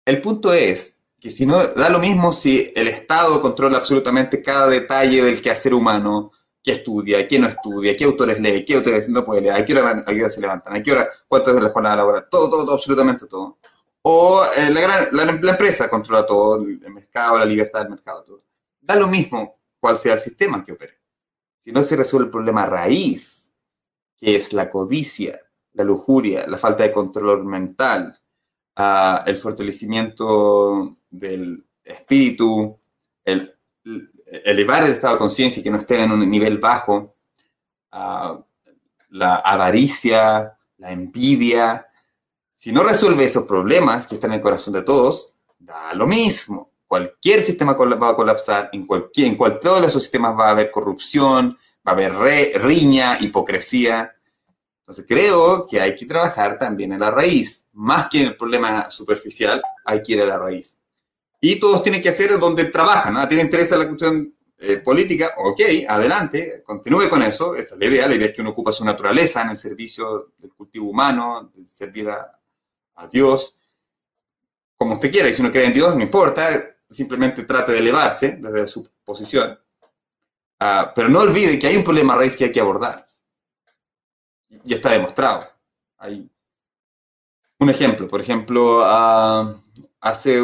[0.04, 4.66] El punto es que si no, da lo mismo si el Estado controla absolutamente cada
[4.66, 6.32] detalle del quehacer humano,
[6.62, 9.72] qué estudia, qué no estudia, qué autores lee, qué autores no puede leer, a qué
[9.72, 13.26] hora, se levantan, a qué hora, cuánto es la jornada laboral, todo, todo, todo, absolutamente
[13.26, 13.58] todo.
[14.02, 14.70] O eh,
[15.12, 18.44] la, empresa controla todo, el mercado, la libertad del mercado, todo.
[18.80, 21.00] Da lo mismo cuál sea el sistema que opere.
[21.58, 23.50] Si no se resuelve el problema raíz,
[24.18, 25.38] que es la codicia,
[25.74, 28.18] la lujuria, la falta de control mental,
[28.76, 32.78] uh, el fortalecimiento del espíritu,
[33.24, 33.56] el,
[34.44, 37.16] elevar el estado de conciencia y que no esté en un nivel bajo,
[37.92, 38.42] uh,
[39.10, 41.86] la avaricia, la envidia.
[42.50, 46.72] Si no resuelve esos problemas que están en el corazón de todos, da lo mismo.
[46.86, 50.70] Cualquier sistema va a colapsar, en, cualquier, en cual, todos esos sistemas va a haber
[50.70, 52.12] corrupción, va a haber
[52.62, 54.14] riña, hipocresía.
[54.78, 58.90] Entonces creo que hay que trabajar también en la raíz, más que en el problema
[58.90, 60.81] superficial, hay que ir a la raíz.
[61.42, 63.20] Y todos tienen que hacer donde trabajan, ¿no?
[63.20, 65.34] ¿A ti te interesa la cuestión eh, política?
[65.36, 68.72] Ok, adelante, continúe con eso, esa es la idea, la idea es que uno ocupa
[68.72, 72.38] su naturaleza en el servicio del cultivo humano, de servir a,
[73.10, 73.58] Dios,
[74.76, 76.48] como usted quiera, y si uno cree en Dios, no importa,
[76.88, 79.58] simplemente trate de elevarse desde su posición
[80.64, 83.04] Ah, pero no olvide que hay un problema raíz que hay que abordar.
[84.64, 85.44] Y está demostrado.
[85.98, 86.30] Hay
[87.58, 89.56] un ejemplo, por ejemplo, ah,
[90.02, 90.38] hace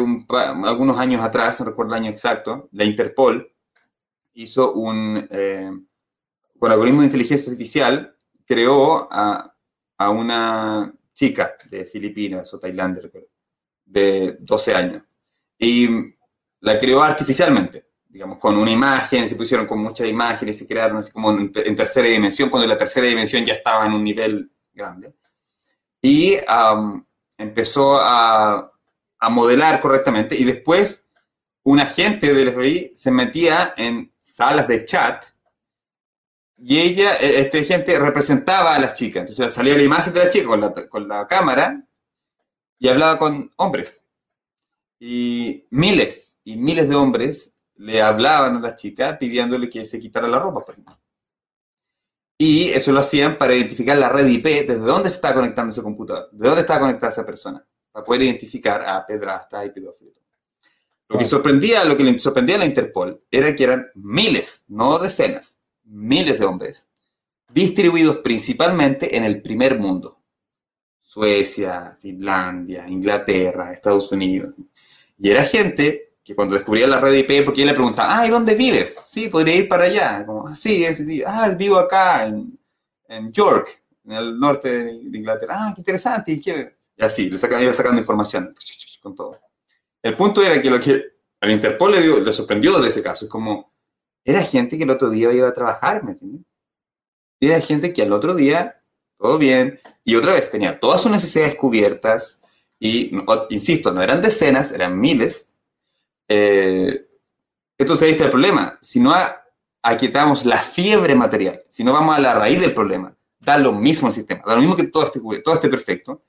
[0.63, 3.53] algunos años atrás, no recuerdo el año exacto, la Interpol
[4.33, 5.71] hizo un, eh,
[6.57, 9.55] con algoritmo de inteligencia artificial, creó a,
[9.97, 13.03] a una chica de Filipinas o Tailandia,
[13.85, 15.03] de 12 años,
[15.57, 15.87] y
[16.61, 21.11] la creó artificialmente digamos, con una imagen, se pusieron con muchas imágenes, se crearon así
[21.11, 25.13] como en, tercera dimensión, cuando la tercera dimensión ya estaba en un nivel grande.
[26.01, 26.35] Y
[27.37, 28.68] empezó a,
[29.19, 31.07] a, modelar correctamente y después
[31.63, 35.25] un agente del FBI se metía en salas de chat
[36.57, 39.21] y ella, e, este agente representaba a las chicas.
[39.21, 41.85] Entonces salía la imagen de la chica con la, con la cámara
[42.77, 44.03] y hablaba con hombres.
[44.99, 50.27] Y miles y miles de hombres le hablaban a la chica pidiéndole que se quitara
[50.27, 50.99] la ropa, por ejemplo.
[52.37, 55.83] Y eso lo hacían para identificar la red IP, desde dónde se está conectando ese
[55.83, 57.65] computador, de dónde está conectada esa persona,
[57.99, 60.15] para poder identificar a pedrastas y pedófilos.
[61.09, 64.99] Lo que sorprendía, lo que le sorprendía a la Interpol era que eran miles, no
[64.99, 66.87] decenas, miles de hombres,
[67.51, 70.21] distribuidos principalmente en el primer mundo.
[71.01, 74.53] Suecia, Finlandia, Inglaterra, Estados Unidos.
[75.17, 78.29] Y era gente que cuando descubría la red IP, porque él le preguntaba, ah, ¿y
[78.29, 78.95] dónde vives?
[79.09, 80.25] Sí, podría ir para allá.
[80.25, 81.23] Como, ah, sí, sí, sí.
[81.25, 82.57] Ah, vivo acá, en,
[83.07, 85.55] en York, en el norte de, Inglaterra.
[85.57, 86.31] Ah, qué interesante.
[86.31, 86.39] Y,
[86.99, 88.53] y así, le sacan, iba sacando información
[89.01, 89.39] con todo.
[90.03, 91.03] El punto era que lo que
[91.39, 93.71] al Interpol le, dio, le sorprendió de ese caso es como,
[94.25, 96.41] era gente que el otro día iba a trabajar, ¿me entiendes?
[97.39, 98.81] Era gente que al otro día,
[99.17, 102.39] todo bien, y otra vez tenía todas sus necesidades cubiertas,
[102.79, 103.11] y,
[103.49, 105.49] insisto, no eran decenas, eran miles,
[106.27, 107.07] eh,
[107.77, 108.77] entonces ahí está el problema.
[108.81, 109.13] Si no
[109.81, 114.09] aquietamos la fiebre material, si no vamos a la raíz del problema, da lo mismo
[114.09, 116.21] el sistema, da lo mismo que todo esté, todo esté perfecto.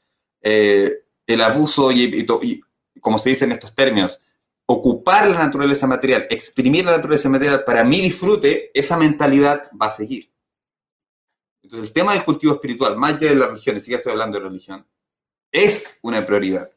[0.43, 2.27] Eh, el abuso y,
[3.01, 4.21] como se dice en estos términos,
[4.67, 9.91] ocupar la naturaleza material, exprimir la naturaleza material para mi disfrute, esa mentalidad va a
[9.91, 10.33] seguir.
[11.63, 14.39] Entonces el tema del cultivo espiritual, más allá de la religión, ni siquiera estoy hablando
[14.39, 14.87] de religión,
[15.53, 16.69] es una prioridad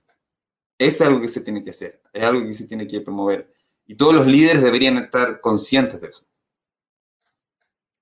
[0.77, 3.51] es algo que se tiene que hacer, es algo que se tiene que promover.
[3.85, 6.25] Y todos los líderes deberían estar conscientes de eso.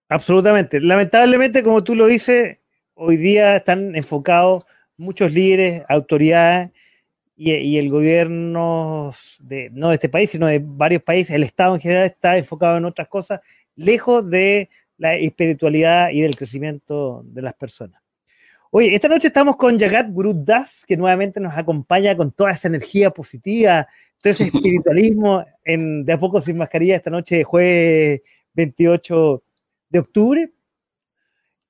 [0.10, 0.80] Absolutamente.
[0.80, 2.58] Lamentablemente, como tú lo dices,
[2.94, 4.66] hoy día están enfocados
[5.02, 6.72] muchos líderes, autoridades
[7.36, 11.82] y, el gobierno, de, no de este país, sino de varios países, el Estado en
[11.82, 13.42] general está enfocado en otras cosas,
[13.76, 18.00] lejos de la espiritualidad y del crecimiento de las personas.
[18.70, 22.68] Oye, esta noche estamos con Jagat Guru Das, que nuevamente nos acompaña con toda esa
[22.68, 23.88] energía positiva,
[24.22, 28.22] todo ese espiritualismo en De a poco sin mascarilla esta noche, jueves
[28.54, 29.44] 28
[29.90, 30.52] de octubre.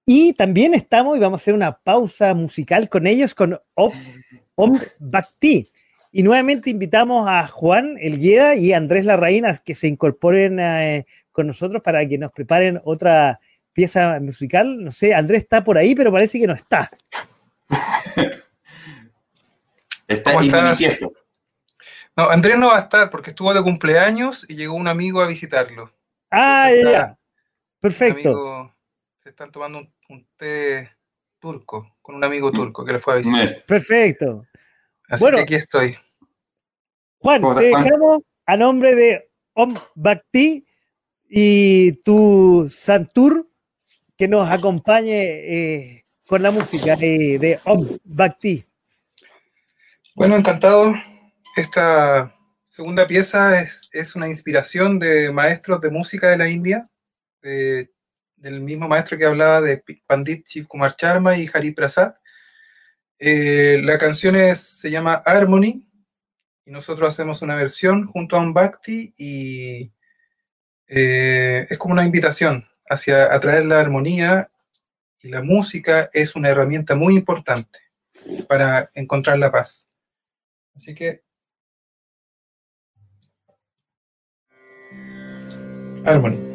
[0.06, 5.70] Y también estamos, y vamos a hacer una pausa musical con ellos, con Om, Bhakti.
[6.12, 11.82] Y nuevamente invitamos a Juan Elgueda y Andrés Larraín que se incorporen eh, con nosotros
[11.82, 13.40] para que nos preparen otra
[13.74, 14.84] pieza musical.
[14.84, 16.92] No sé, Andrés está por ahí, pero parece que no está.
[20.08, 21.14] está manifiesto.
[22.18, 25.28] No, Andrés no va a estar porque estuvo de cumpleaños y llegó un amigo a
[25.28, 25.94] visitarlo.
[26.30, 27.18] Ah, ya.
[27.80, 28.74] Perfecto.
[29.32, 29.80] Están tomando
[30.10, 30.92] un, té
[31.40, 33.64] turco, con un amigo turco que le fue a visitar.
[33.66, 34.46] Perfecto.
[35.10, 35.98] Así bueno, que aquí estoy.
[37.18, 40.66] Juan, te dejamos a nombre de Om Bhakti
[41.28, 43.50] y tu Santur
[44.18, 48.64] que nos acompañe eh, con la música de Om Bhakti.
[50.16, 50.94] Bueno, encantado.
[51.56, 52.34] Esta
[52.68, 56.84] segunda pieza es, una inspiración de maestros de música de la India,
[57.42, 57.92] de
[58.42, 62.16] del mismo maestro que hablaba de Pandit Shiv Kumar Sharma y Hari Prasad.
[63.20, 65.84] Eh, la canción se llama Harmony
[66.66, 69.94] y nosotros hacemos una versión junto a un Bhakti y
[70.88, 74.50] eh, es como una invitación hacia atraer la armonía
[75.22, 77.80] y la música es una herramienta muy importante
[78.48, 79.88] para encontrar la paz.
[80.76, 81.22] Así que
[86.04, 86.51] Harmony.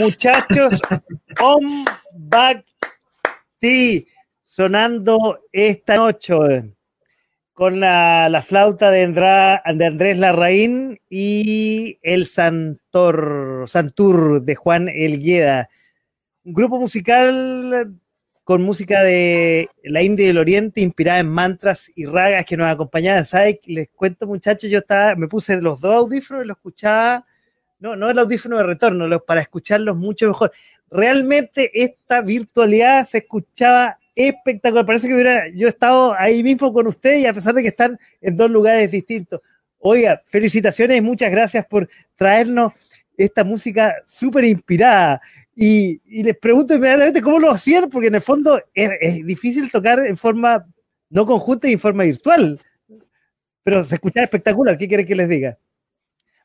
[0.00, 0.80] Muchachos.
[1.40, 1.84] Om
[2.16, 4.06] Bhakti
[4.40, 6.34] sonando esta noche
[7.52, 15.68] con la, flauta de, de, Andrés Larraín y el Santor, Santur de Juan Elgueda.
[16.44, 17.94] Un grupo musical
[18.44, 22.66] con música de la India y el Oriente, inspirada en mantras y ragas que nos
[22.66, 23.26] acompañaban.
[23.26, 23.58] ¿Sabes?
[23.66, 27.26] Les cuento, muchachos, yo estaba, me puse los dos audífonos y lo escuchaba,
[27.80, 30.52] no, no el audífono de retorno, para escucharlos mucho mejor.
[30.90, 34.86] Realmente esta virtualidad se escuchaba espectacular.
[34.86, 37.68] Parece que hubiera yo he estado ahí mismo con ustedes y a pesar de que
[37.68, 39.40] están en dos lugares distintos.
[39.78, 42.74] Oiga, felicitaciones y muchas gracias por traernos
[43.16, 45.20] esta música súper inspirada.
[45.56, 50.16] Y, les pregunto inmediatamente cómo lo hacían, porque en el fondo es, difícil tocar en
[50.16, 50.66] forma
[51.10, 52.60] no conjunta y en forma virtual.
[53.62, 54.76] Pero se escucha espectacular.
[54.78, 55.58] ¿Qué quieren que les diga?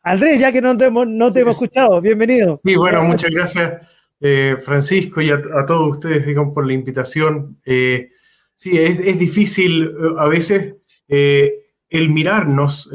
[0.05, 2.61] Andrés, ya que no te hemos, no te hemos escuchado, bienvenido.
[2.63, 3.73] Sí, bueno, muchas gracias,
[4.21, 7.57] eh, Francisco, y a, todos ustedes, digamos, por la invitación.
[7.65, 8.11] Eh,
[8.55, 10.75] sí, es, difícil eh, a veces
[11.07, 12.89] el mirarnos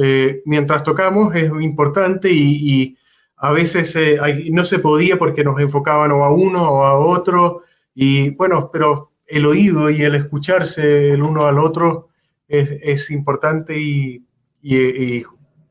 [0.44, 2.96] mientras tocamos, es importante y
[3.40, 4.18] a veces eh,
[4.52, 7.62] no se podía porque nos enfocaban o a uno o a otro,
[7.94, 12.08] y bueno, pero el oído y el escucharse el uno al otro
[12.46, 14.24] es, importante y,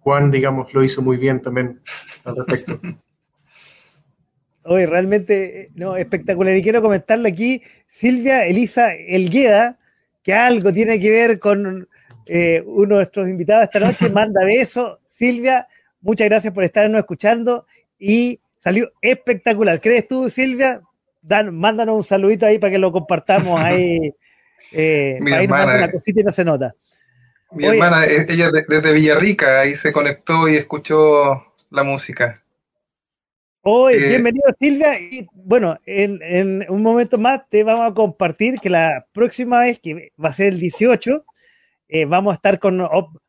[0.09, 1.81] Juan, digamos, lo hizo muy bien también
[2.23, 2.81] al respecto.
[4.65, 6.55] Hoy realmente, no, espectacular.
[6.55, 9.77] Y quiero comentarle aquí, Silvia Elisa Elgueda,
[10.23, 11.87] que algo tiene que ver con
[12.25, 14.99] eh, uno de nuestros invitados esta noche, manda beso.
[15.07, 15.67] Silvia,
[16.01, 17.67] Muchas gracias por estarnos escuchando
[17.99, 19.79] y salió espectacular.
[19.79, 20.81] ¿Crees tú, Silvia?
[21.21, 24.11] Dan, mándanos un saludito ahí para que lo compartamos ahí.
[24.71, 26.73] Eh, mi hermana, una cosita y no se nota.
[27.51, 32.43] Mi hermana, e-, ella desde Villarrica, ahí se conectó y escuchó la música.
[33.61, 34.99] Hoy, eh, bienvenido Silvia.
[34.99, 40.11] Y bueno, en, un momento más te vamos a compartir que la próxima vez, que
[40.23, 41.25] va a ser el 18,
[41.89, 42.87] eh, vamos a estar con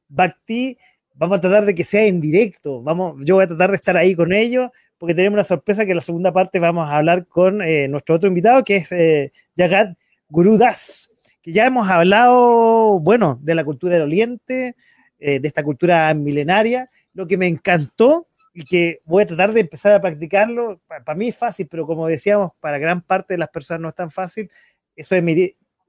[0.08, 0.78] Bhakti
[1.14, 2.82] Vamos a tratar de que sea en directo.
[2.82, 5.90] Vamos, yo voy a tratar de estar ahí con ellos, porque tenemos una sorpresa que
[5.90, 9.98] en la segunda parte vamos a hablar con eh, nuestro otro invitado, que es Yagat
[10.30, 11.09] Gurudas,
[11.52, 14.76] ya hemos hablado, bueno, de la cultura del Oriente,
[15.18, 16.88] eh, de esta cultura milenaria.
[17.12, 21.28] Lo que me encantó y que voy a tratar de empezar a practicarlo, para, mí
[21.28, 24.50] es fácil, pero como decíamos, para gran parte de las personas no es tan fácil,
[24.96, 25.22] eso es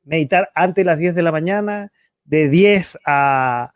[0.03, 1.91] meditar antes de las 10 de la mañana,
[2.23, 3.73] de 10 a,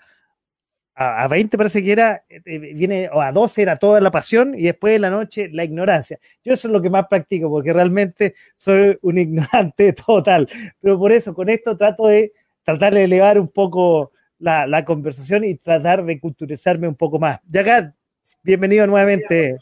[0.95, 4.55] a, 20 parece que era, eh, eh, viene, o a 12 era toda la pasión
[4.57, 6.19] y después de la noche la ignorancia.
[6.43, 10.47] Yo eso es lo que más practico porque realmente soy un ignorante total.
[10.81, 12.31] Pero por eso, con esto trato de
[12.63, 17.39] tratar de elevar un poco la, la conversación y tratar de culturizarme un poco más.
[17.49, 17.93] Yagat,
[18.41, 19.57] bienvenido nuevamente.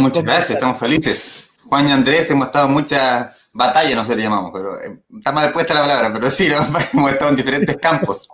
[0.00, 1.52] Muchas gracias, estamos felices.
[1.66, 5.32] Juan y Andrés hemos estado en muchas batallas, no sé le llamamos, pero eh, está
[5.32, 6.48] mal puesta la palabra, pero sí,
[6.92, 8.28] hemos estado en diferentes campos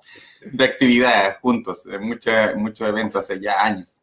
[0.53, 4.03] de actividades juntos, de muchos eventos hace ya años.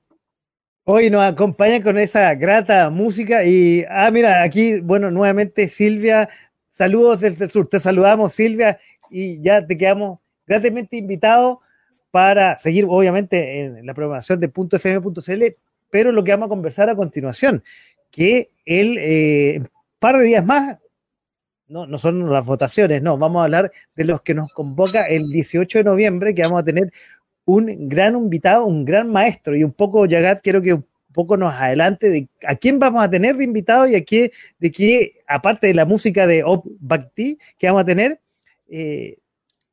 [0.85, 6.27] Hoy nos acompaña con esa grata música y, ah, mira, aquí, bueno, nuevamente Silvia,
[6.69, 8.79] saludos desde el sur, te saludamos Silvia
[9.09, 11.59] y ya te quedamos gratamente invitados
[12.11, 15.43] para seguir, obviamente, en la programación de .fm.cl,
[15.89, 17.63] pero lo que vamos a conversar a continuación,
[18.11, 19.63] que el eh,
[19.99, 20.77] par de días más
[21.73, 25.31] no, no son las votaciones, no, vamos a hablar de los que nos convoca el
[25.31, 26.93] 18 de noviembre, que vamos a tener
[27.45, 31.51] un gran invitado, un gran maestro, y un poco, Yagat, quiero que un poco nos
[31.51, 35.65] adelante de a quién vamos a tener de invitado y a qué, de qué, aparte
[35.65, 38.19] de la música de Op Bhakti que vamos a tener,
[38.69, 39.17] eh,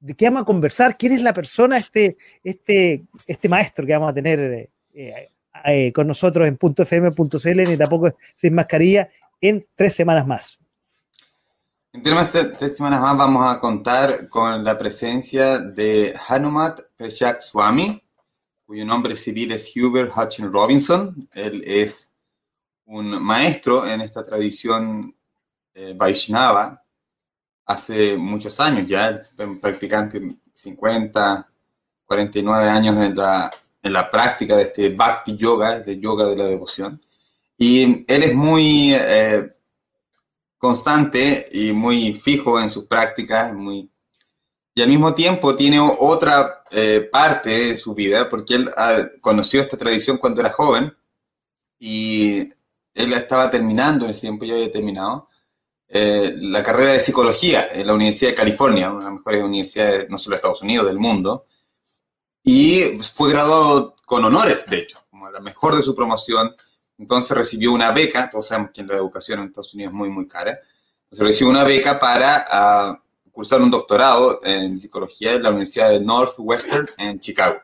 [0.01, 4.11] de qué vamos a conversar, quién es la persona, este, este, este maestro que vamos
[4.11, 5.29] a tener eh,
[5.67, 10.61] eh, con nosotros en .fm.cl, ni tampoco sin mascarilla, en tres semanas más.
[11.93, 18.01] En tres, semanas más vamos a contar con la presencia de Hanumat Prashak Swami,
[18.65, 21.29] cuyo nombre civil es Hubert Hutchin Robinson.
[21.33, 22.13] Él es
[22.85, 25.17] un maestro en esta tradición
[25.75, 26.81] eh, Vaishnava
[27.67, 29.21] hace muchos años ya,
[29.61, 30.21] practicante
[30.55, 31.53] 50,
[32.07, 33.51] 49 años en la,
[33.83, 37.01] en la práctica de este Bhakti Yoga, de yoga de la devoción.
[37.59, 38.95] Y él es muy...
[38.95, 39.57] Eh,
[40.61, 43.91] constante y muy fijo en sus prácticas, muy...
[44.75, 49.63] y al mismo tiempo tiene otra eh, parte de su vida, porque él ah, conoció
[49.63, 50.95] esta tradición cuando era joven
[51.79, 52.41] y
[52.93, 55.31] él estaba terminando, en ese tiempo ya había terminado,
[55.89, 60.11] eh, la carrera de psicología en la Universidad de California, una de las mejores universidades
[60.11, 61.47] no solo de Estados Unidos, del mundo,
[62.45, 66.55] y fue graduado con honores, de hecho, como la mejor de su promoción.
[67.01, 70.29] Entonces recibió una beca, todos sabemos que la educación en Estados Unidos es muy, muy
[70.29, 70.61] cara.
[71.05, 76.01] Entonces recibió una beca para uh, cursar un doctorado en psicología en la Universidad de
[76.01, 77.59] Northwestern en Chicago.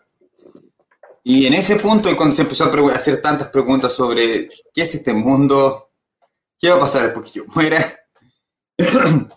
[1.23, 5.13] Y en ese punto, cuando se empezó a hacer tantas preguntas sobre qué es este
[5.13, 5.91] mundo,
[6.59, 7.95] qué va a pasar después que yo muera,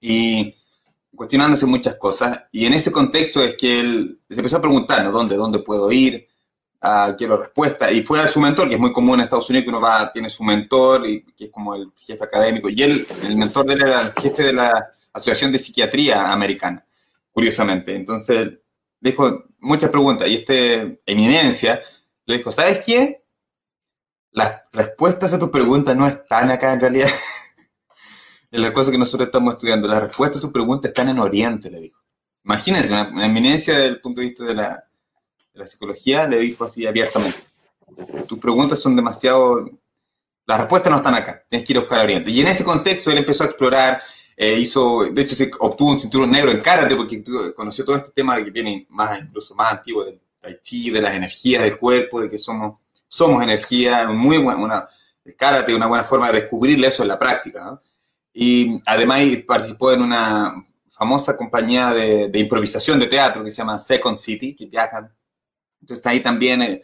[0.00, 0.54] y
[1.16, 2.44] cuestionándose muchas cosas.
[2.52, 5.10] Y en ese contexto es que él se empezó a preguntar, ¿no?
[5.10, 6.28] ¿Dónde, dónde puedo ir?
[6.84, 7.92] Ah, quiero respuesta.
[7.92, 10.12] Y fue a su mentor, que es muy común en Estados Unidos, que uno va,
[10.12, 12.68] tiene su mentor, y que es como el jefe académico.
[12.68, 16.84] Y él, el mentor de él era el jefe de la Asociación de Psiquiatría Americana,
[17.30, 17.94] curiosamente.
[17.94, 18.54] Entonces,
[19.00, 20.28] dijo muchas preguntas.
[20.28, 21.80] Y este eminencia
[22.26, 23.24] le dijo, ¿sabes qué?
[24.32, 27.08] Las respuestas a tus preguntas no están acá en realidad.
[28.50, 29.86] en las cosas que nosotros estamos estudiando.
[29.88, 32.00] Las respuestas a tus preguntas están en Oriente, le dijo.
[32.44, 34.84] Imagínense, una, eminencia desde el punto de vista de la,
[35.52, 37.38] de la psicología le dijo así abiertamente.
[38.26, 39.70] Tus preguntas son demasiado...
[40.44, 42.30] Las respuestas no están acá, tienes que ir a buscar a Oriente.
[42.30, 44.02] Y en ese contexto él empezó a explorar,
[44.36, 47.22] eh, hizo, de hecho se obtuvo un cinturón negro en karate porque
[47.54, 51.14] conoció todo este tema que viene más, incluso más antiguo del tai chi, de las
[51.14, 54.88] energías del cuerpo, de que somos, somos energía, muy buena, una,
[55.24, 57.62] el karate, una buena forma de descubrirle eso en la práctica.
[57.62, 57.78] ¿no?
[58.32, 60.54] Y además participó en una
[60.88, 65.12] famosa compañía de, improvisación de teatro que se llama Second City, que viajan.
[65.82, 66.82] Entonces ahí también eh,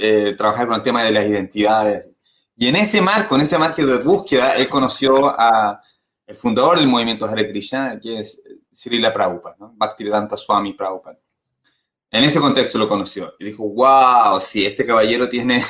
[0.00, 2.10] eh, trabajar con el tema de las identidades.
[2.56, 5.80] Y en ese marco, en ese marco de búsqueda, él conoció a
[6.26, 8.40] el fundador del movimiento Hare Krishna, que es
[8.72, 9.72] Srila Prabhupada, ¿no?
[9.76, 11.18] Bhaktivedanta Swami Prabhupada.
[12.10, 15.62] En ese contexto lo conoció y dijo, wow, sí, este caballero tiene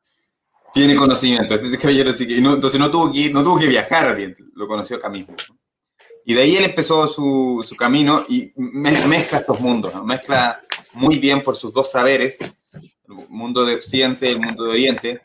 [0.72, 1.54] tiene conocimiento.
[1.54, 4.16] Este caballero sí que, entonces no tuvo que no tuvo que viajar
[4.54, 5.34] lo conoció acá mismo.
[6.28, 10.60] Y de ahí él empezó su, su camino y mezcla estos mundos, mezcla
[10.92, 15.22] muy bien por sus dos saberes, el mundo de Occidente y el mundo de Oriente.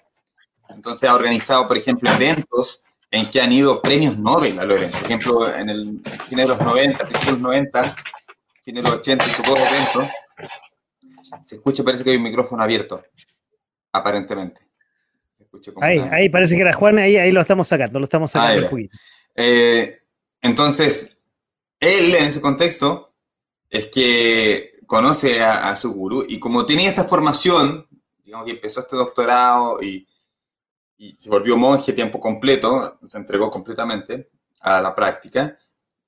[0.69, 4.97] Entonces ha organizado, por ejemplo, eventos en que han ido premios Nobel a Lorenzo.
[4.99, 7.95] Por ejemplo, en el fin de los 90, principios de los 90,
[8.61, 10.09] fin de los 80, su dos eventos,
[11.41, 13.03] se escucha, parece que hay un micrófono abierto,
[13.91, 14.71] aparentemente
[15.81, 18.69] ahí, ahí parece que era Juan, ahí, ahí lo estamos sacando, lo estamos sacando un
[18.69, 18.97] poquito.
[19.35, 20.00] Eh,
[20.41, 21.17] entonces,
[21.79, 23.13] él en ese contexto
[23.69, 27.87] es que conoce a, su gurú y como tenía esta formación,
[28.23, 30.07] digamos que empezó este doctorado y,
[31.17, 35.57] se volvió monje tiempo completo, se entregó completamente a la práctica,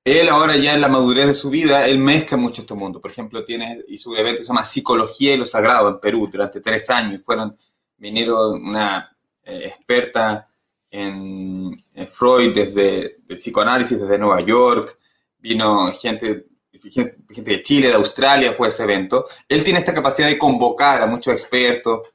[0.03, 3.01] él ahora ya en la madurez de su vida, él mezcla mucho este mundo.
[3.01, 6.61] Por ejemplo, tiene, hizo un evento se llama Psicología y lo Sagrado en Perú durante
[6.61, 7.21] tres años.
[7.25, 7.57] Fueron,
[7.97, 10.47] vinieron una eh, experta
[10.93, 14.97] en, Freud desde el psicoanálisis desde Nueva York,
[15.39, 19.25] vino gente, gente, de Chile, de Australia, fue ese evento.
[19.49, 22.13] Él tiene esta capacidad de convocar a muchos expertos,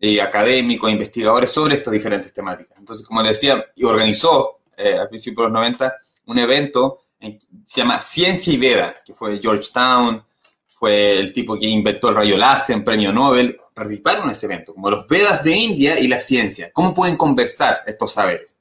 [0.00, 2.76] eh, académicos, investigadores sobre estas diferentes temáticas.
[2.78, 5.94] Entonces, como le decía, y organizó eh, al principio de los 90
[6.26, 10.24] un evento en, se llama Ciencia y Veda, que fue Georgetown,
[10.66, 14.90] fue el tipo que inventó el rayo láser, premio Nobel, participaron en ese evento, como
[14.90, 16.70] los Vedas de India y la ciencia.
[16.72, 18.58] ¿Cómo pueden conversar estos saberes?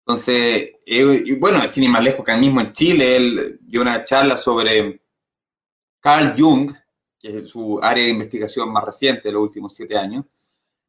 [0.00, 4.38] Entonces, eh, bueno, sin ir más lejos, que mismo en Chile, él dio una charla
[4.38, 5.02] sobre
[6.00, 6.72] Carl Jung,
[7.18, 10.24] que es su área de investigación más reciente de los últimos siete años,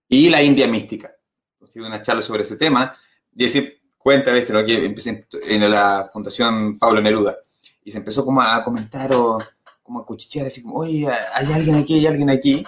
[0.07, 1.13] y la India mística.
[1.53, 2.95] Entonces, dio una charla sobre ese tema,
[3.35, 4.63] y decir, cuenta a veces, ¿no?
[4.65, 7.37] que empecé en la Fundación Pablo Neruda,
[7.83, 9.37] y se empezó como a comentar o
[9.83, 12.63] como a cuchichear, así como, oye, hay alguien aquí, hay alguien aquí,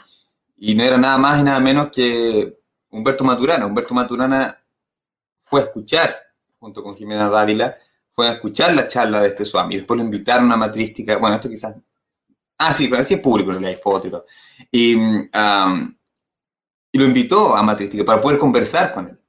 [0.63, 2.55] y no era nada más y nada menos que
[2.91, 3.65] Humberto Maturana.
[3.65, 4.63] Humberto Maturana
[5.39, 6.15] fue a escuchar,
[6.59, 7.75] junto con Jimena Dávila,
[8.11, 9.77] fue a escuchar la charla de este Swami.
[9.77, 11.17] Después lo invitaron a Matrística.
[11.17, 11.75] Bueno, esto quizás.
[12.59, 14.25] Ah, sí, pero así es público, le hay fotos y todo.
[14.71, 19.19] Y, y, lo invitó a Matrística para poder conversar con él.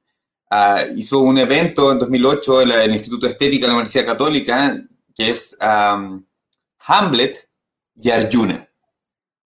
[0.50, 4.76] Ah, hizo un evento en 2008 en, el Instituto de Estética de la Universidad Católica,
[5.14, 7.48] que es Hamlet
[7.94, 8.68] y Arjuna.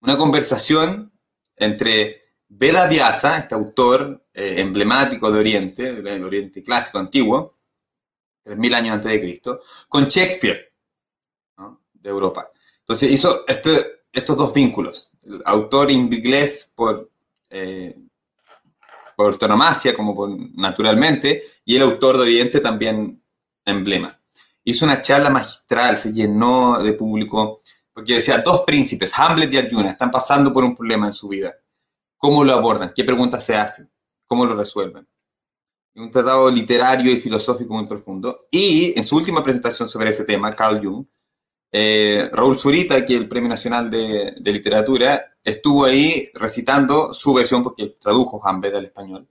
[0.01, 1.12] Una conversación
[1.63, 7.55] entre Veda Vyasa, este autor eh, emblemático de Oriente, del Oriente clásico antiguo,
[8.45, 10.73] 3.000 años antes de Cristo, con Shakespeare,
[11.95, 12.51] de Europa.
[12.81, 17.11] Entonces hizo este, estos dos vínculos, el autor inglés por,
[17.49, 17.97] eh,
[19.17, 19.39] por
[19.97, 23.23] como por, naturalmente, y el autor de Oriente también
[23.65, 24.15] emblema.
[24.65, 27.62] Hizo una charla magistral, se llenó de público,
[27.93, 31.55] porque decía, dos príncipes, Hamlet y Arjuna, están pasando por un problema en su vida.
[32.17, 32.93] ¿Cómo lo abordan?
[32.95, 33.91] ¿Qué preguntas se hacen?
[34.27, 35.07] ¿Cómo lo resuelven?
[35.95, 38.47] Un tratado literario y filosófico muy profundo.
[38.51, 41.07] Y en su última presentación sobre ese tema, Carl Jung
[41.75, 47.63] eh, Raúl Zurita, que es el Premio Nacional de, Literatura, estuvo ahí recitando su versión,
[47.63, 49.27] porque tradujo Hamlet al español,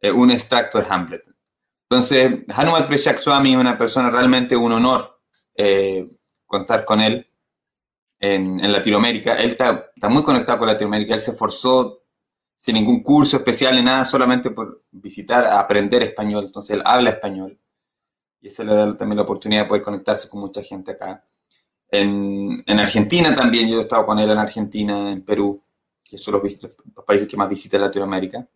[0.00, 1.28] eh, un extracto de Hamlet.
[1.90, 5.20] Entonces, Hanumat Preshak Swami es una persona realmente un honor
[5.54, 6.08] eh,
[6.46, 7.27] contar con él
[8.20, 9.34] en, Latinoamérica.
[9.34, 12.02] Él está, está, muy conectado con Latinoamérica, él se esforzó
[12.56, 16.44] sin ningún curso especial ni nada, solamente por visitar, aprender español.
[16.46, 17.58] Entonces, él habla español.
[18.40, 21.22] Y eso le da también la oportunidad de poder conectarse con mucha gente acá.
[21.90, 25.62] En, Argentina también, yo he estado con él en Argentina, en Perú,
[26.04, 26.42] que son los,
[27.06, 28.46] países que más visita Latinoamérica.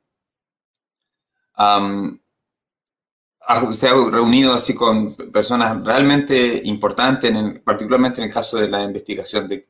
[3.73, 9.49] Se ha reunido así con personas realmente importantes, particularmente en el caso de la investigación
[9.49, 9.69] de,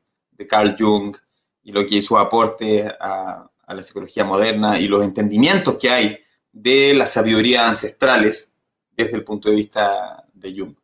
[0.48, 1.14] Carl Jung
[1.62, 6.18] y lo que su aporte a, a, la psicología moderna y los entendimientos que hay
[6.50, 8.56] de las sabidurías ancestrales
[8.96, 10.74] desde el punto de vista de Jung.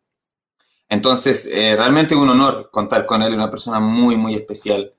[0.88, 4.94] Entonces, eh, realmente es un honor contar con él, una persona muy, muy especial.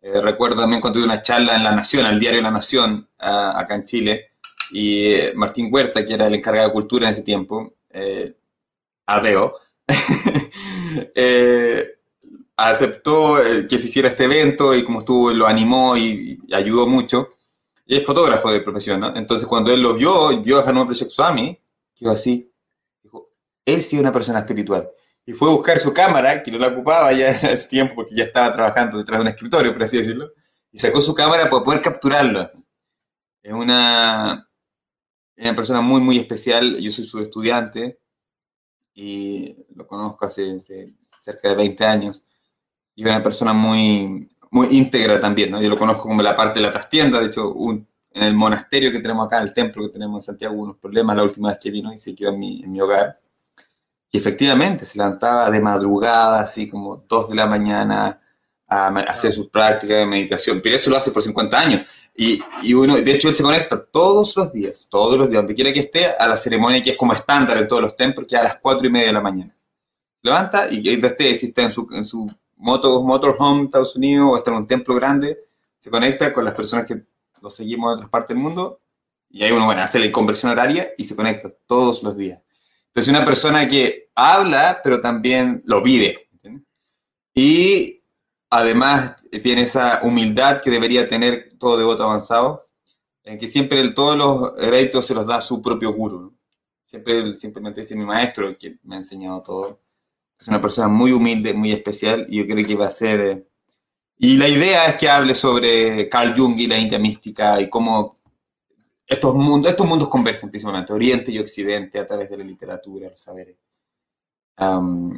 [0.00, 3.74] Eh, recuerdo también cuando tuve una charla en La Nación, al diario La Nación, acá
[3.74, 4.35] en Chile,
[4.70, 7.74] y eh, Martín Huerta, que era el encargado de cultura en ese tiempo,
[9.06, 9.54] Adeo,
[12.56, 13.36] aceptó
[13.68, 17.28] que se hiciera este evento y como estuvo, lo animó y, ayudó mucho.
[17.86, 19.16] Y es fotógrafo de profesión, ¿no?
[19.16, 21.58] Entonces, cuando él lo vio, vio a Hanuman Project Swami,
[21.94, 22.52] quedó así,
[23.02, 23.30] dijo,
[23.64, 24.90] él sí es una persona espiritual
[25.26, 28.14] y fue a buscar su cámara, que no la ocupaba ya en ese tiempo porque
[28.14, 30.30] ya estaba trabajando detrás de un escritorio, por así decirlo,
[30.70, 32.48] y sacó su cámara para poder capturarlo.
[33.42, 34.45] Es una,
[35.36, 36.78] una persona muy, muy especial.
[36.78, 38.00] Yo soy su estudiante
[38.94, 40.58] y lo conozco hace,
[41.20, 42.24] cerca de 20 años.
[42.94, 45.60] Y es una persona muy, muy íntegra también, ¿no?
[45.60, 47.54] Yo lo conozco como la parte de la trastienda, de hecho,
[48.12, 51.16] en el monasterio que tenemos acá, el templo que tenemos en Santiago, hubo unos problemas
[51.16, 53.20] la última vez que vino y se quedó en mi, en mi hogar
[54.10, 58.20] y efectivamente se levantaba de madrugada, así como dos de la mañana,
[58.68, 60.60] a hacer sus prácticas de meditación.
[60.62, 61.82] Pero eso lo hace por 50 años.
[62.16, 65.54] Y, y, uno, de hecho, él se conecta todos los días, todos los días, donde
[65.54, 68.36] quiera que esté, a la ceremonia que es como estándar en todos los templos, que
[68.36, 69.54] es a las 4 y media de la mañana.
[70.22, 72.26] Levanta y ahí esté, si está en su, en su
[72.56, 75.38] moto, motorhome, Estados Unidos, o está en un templo grande,
[75.78, 77.02] se conecta con las personas que
[77.42, 78.80] lo seguimos en otras partes del mundo,
[79.30, 82.40] y ahí uno, bueno, hace la conversión horaria y se conecta todos los días.
[82.86, 86.28] Entonces, una persona que habla, pero también lo vive.
[87.34, 87.95] Y
[88.58, 92.64] además tiene esa humildad que debería tener todo devoto avanzado,
[93.24, 96.36] en que siempre todos los réditos se los da su propio guru.
[96.84, 99.80] Siempre simplemente dice mi maestro, el que me ha enseñado todo.
[100.38, 103.20] Es una persona muy humilde, muy especial, y yo creo que va a ser...
[103.20, 103.48] Eh,
[104.18, 108.14] y la idea es que hable sobre Carl Jung y la India mística y cómo
[109.06, 113.20] estos mundos, estos mundos conversan principalmente, Oriente y Occidente, a través de la literatura, los
[113.20, 113.56] saberes.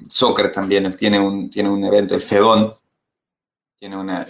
[0.09, 2.73] Sócrates también, él tiene un, tiene un evento, el Fedón,
[3.79, 4.27] tiene, una,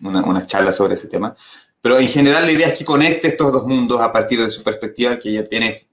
[0.00, 1.36] una, charla sobre ese tema.
[1.80, 4.62] Pero en general la idea es que conecte estos dos mundos a partir de su
[4.62, 5.86] perspectiva, que ella tiene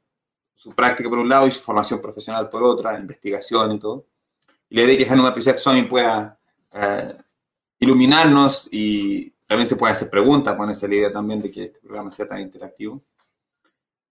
[0.56, 4.06] su práctica por un lado y su formación profesional por otra, investigación y todo.
[4.70, 6.40] Y la idea es que Prasad Swami pueda
[6.74, 7.14] eh,
[7.80, 12.12] iluminarnos y también se puede hacer preguntas, con esa idea también de que este programa
[12.12, 13.04] sea tan interactivo.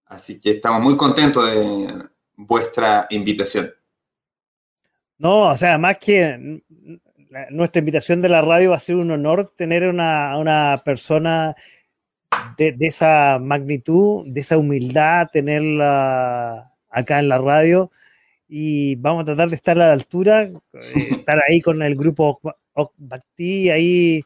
[0.05, 3.73] Así que estamos muy contentos de vuestra invitación.
[5.17, 6.61] No, o sea, más que
[7.49, 11.55] nuestra invitación de la radio va a ser un honor tener una, una persona
[12.57, 17.91] de, esa magnitud, de esa humildad, tenerla acá en la radio.
[18.47, 20.51] Y vamos a tratar de estar a la altura, eh,
[21.11, 22.41] estar ahí con el grupo
[22.97, 24.23] Bhakti, ahí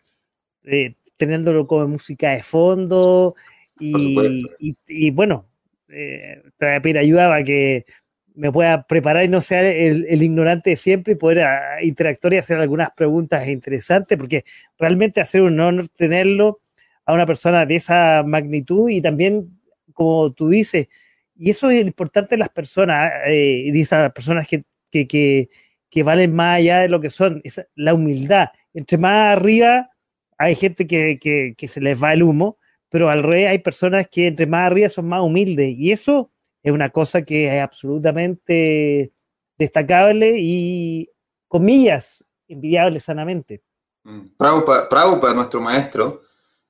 [0.63, 3.35] eh, teniéndolo como música de fondo
[3.79, 5.45] y, bueno,
[5.89, 7.85] eh, te voy a pedir ayuda para que
[8.35, 12.37] me pueda preparar y no sea el, ignorante de siempre y poder ah, interactuar y
[12.37, 14.43] hacer algunas preguntas interesantes, porque
[14.77, 16.61] realmente hacer un honor tenerlo
[17.05, 19.59] a una persona de esa magnitud y también,
[19.93, 20.89] como tú dices,
[21.37, 25.49] y eso es importante las personas, eh, y dice las personas que, que, que,
[25.89, 28.49] que, valen más allá de lo que son, es la humildad.
[28.73, 29.89] Entre más arriba,
[30.37, 32.57] hay gente que, se les va el humo,
[32.89, 36.31] pero al revés hay personas que entre más arriba son más humildes y eso
[36.65, 39.13] es una cosa que es absolutamente
[39.57, 41.09] destacable y,
[41.47, 43.61] comillas, envidiable sanamente.
[44.03, 44.35] Mm.
[44.37, 46.23] Prabhupada, nuestro maestro,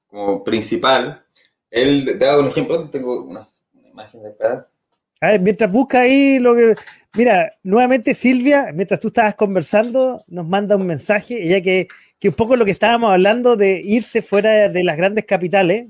[0.05, 1.25] como principal,
[1.71, 3.47] él da un ejemplo, tengo una,
[3.91, 4.67] imagen de acá.
[5.21, 6.75] A ver, mientras busca ahí lo que...
[7.15, 11.87] Mira, nuevamente Silvia, mientras tú estabas conversando, nos manda un mensaje, ella que
[12.19, 15.89] que un poco lo que estábamos hablando de irse fuera de las grandes capitales.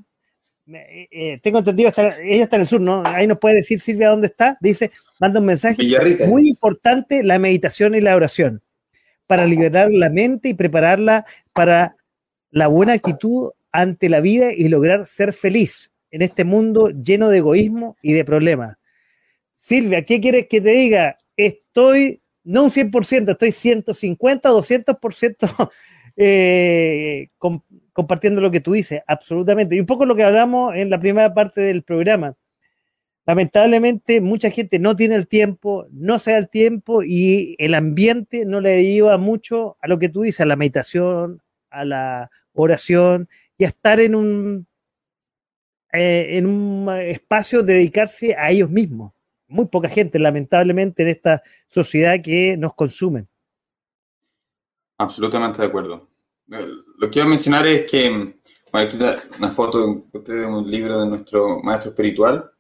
[0.68, 1.92] Eh, eh, tengo entendido,
[2.24, 3.04] ella está en el sur, ¿no?
[3.06, 4.58] Ahí nos puede decir Silvia dónde está.
[4.60, 5.84] Dice, manda un mensaje
[6.28, 8.62] muy importante, la meditación y la oración.
[9.28, 11.96] para liberar la mente y prepararla para
[12.52, 17.40] la buena actitud ante la vida y lograr ser feliz en este mundo lleno de
[17.40, 18.78] egoísmo y de problemas.
[19.56, 21.18] Silvia, ¿qué quieres que te diga?
[21.36, 25.72] Estoy, no un 100%, estoy 150, 200%
[26.18, 27.30] eh,
[27.96, 29.74] compartiendo lo que tú dices, absolutamente.
[29.74, 32.36] Y un poco lo que hablamos en la primera parte del programa.
[33.26, 38.46] Lamentablemente, mucha gente no tiene el tiempo, no se da el tiempo y el ambiente
[38.46, 43.30] no le lleva mucho a lo que tú dices, a la meditación, a la oración
[43.58, 44.68] y a estar en un,
[45.94, 49.14] eh, en un espacio dedicarse a ellos mismos.
[49.48, 53.26] Muy poca gente, lamentablemente, en esta sociedad que nos consume.
[54.98, 56.10] Absolutamente de acuerdo.
[56.48, 58.10] Lo que quiero mencionar es que,
[58.72, 62.52] bueno, aquí está una foto de un libro de nuestro maestro espiritual,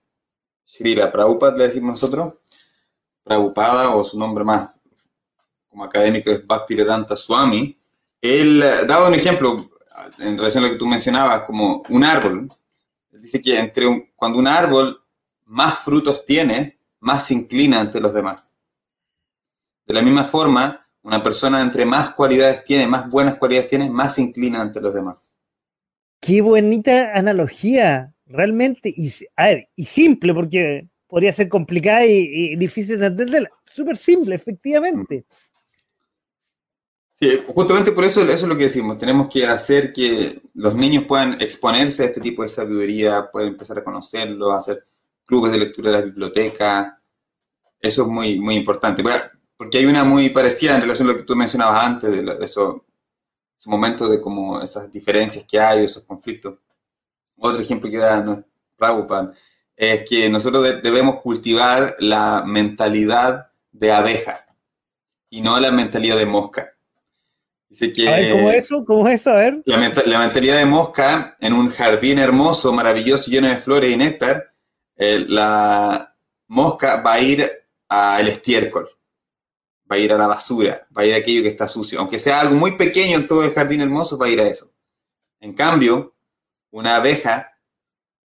[0.63, 2.33] Srila Prabhupada, le decimos nosotros,
[3.23, 4.71] Prabhupada, o su nombre más
[5.69, 7.77] como académico es Bhaktivedanta Swami,
[8.21, 9.69] él eh, daba un ejemplo
[10.19, 12.49] en relación a lo que tú mencionabas, como un árbol.
[13.11, 15.03] Él dice que cuando un árbol
[15.45, 18.55] más frutos tiene, más se inclina ante los demás.
[19.85, 24.15] De la misma forma, una persona entre más cualidades tiene, más buenas cualidades tiene, más
[24.15, 25.35] se inclina ante los demás.
[26.19, 29.13] Qué bonita analogía, realmente, y,
[29.75, 33.51] y simple, porque podría ser complicada y, difícil de entenderla.
[33.71, 35.25] Súper simple, efectivamente.
[37.13, 38.97] Sí, justamente por eso eso es lo que decimos.
[38.97, 43.77] Tenemos que hacer que los niños puedan exponerse a este tipo de sabiduría, pueden empezar
[43.77, 44.87] a conocerlo, hacer
[45.23, 46.99] clubes de lectura de la biblioteca.
[47.79, 49.03] Eso es muy, muy importante.
[49.57, 52.45] Porque hay una muy parecida en relación a lo que tú mencionabas antes, de, de
[52.45, 52.81] esos,
[53.65, 56.55] momentos de como esas diferencias que hay, esos conflictos.
[57.37, 58.45] Otro ejemplo que da
[58.77, 59.33] Prabhupada
[59.75, 64.45] es que nosotros debemos cultivar la mentalidad de abeja
[65.29, 66.75] y no la mentalidad de mosca.
[67.67, 68.85] Dice que, a ver, ¿cómo eso?
[68.85, 69.31] ¿Cómo eso?
[69.31, 69.61] A ver.
[69.65, 69.77] La,
[70.19, 74.49] mentalidad de mosca en un jardín hermoso, maravilloso, lleno de flores y néctar,
[74.95, 76.15] eh, la
[76.47, 77.51] mosca va a ir
[77.89, 78.87] al estiércol,
[79.91, 81.99] va a ir a la basura, va a ir a aquello que está sucio.
[81.99, 84.71] Aunque sea algo muy pequeño en todo el jardín hermoso, va a ir a eso.
[85.39, 86.15] En cambio,
[86.71, 87.57] una abeja,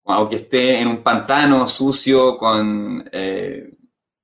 [0.05, 3.77] aunque esté en un pantano sucio con eh,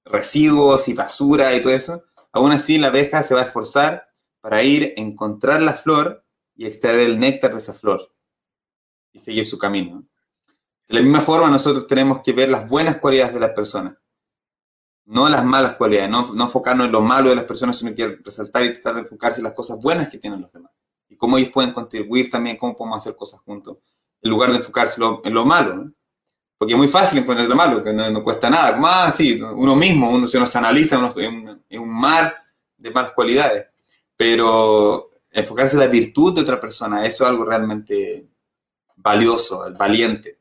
[0.04, 4.08] residuos y basura y todo eso, aún así la abeja se va a esforzar
[4.40, 6.24] para ir a encontrar la flor
[6.54, 8.12] y extraer el néctar de esa flor
[9.12, 10.04] y seguir su camino.
[10.88, 13.96] De la misma forma, nosotros tenemos que ver las buenas cualidades de las personas,
[15.10, 18.18] no las malas cualidades, no, no enfocarnos en lo malo de las personas, sino que
[18.24, 20.72] resaltar y tratar de enfocarse en las cosas buenas que tienen los demás
[21.08, 23.78] y cómo ellos pueden contribuir también, cómo podemos hacer cosas juntos,
[24.22, 25.90] en lugar de enfocarse en lo malo.
[26.56, 28.74] Porque es muy fácil encontrar lo malo, que no, cuesta nada.
[28.74, 32.34] Como, ah, sí, uno mismo, uno se nos analiza uno, en un mar
[32.76, 33.70] de malas cualidades
[34.20, 38.28] pero enfocarse en la virtud de otra persona, eso es algo realmente
[38.94, 40.39] valioso, valiente.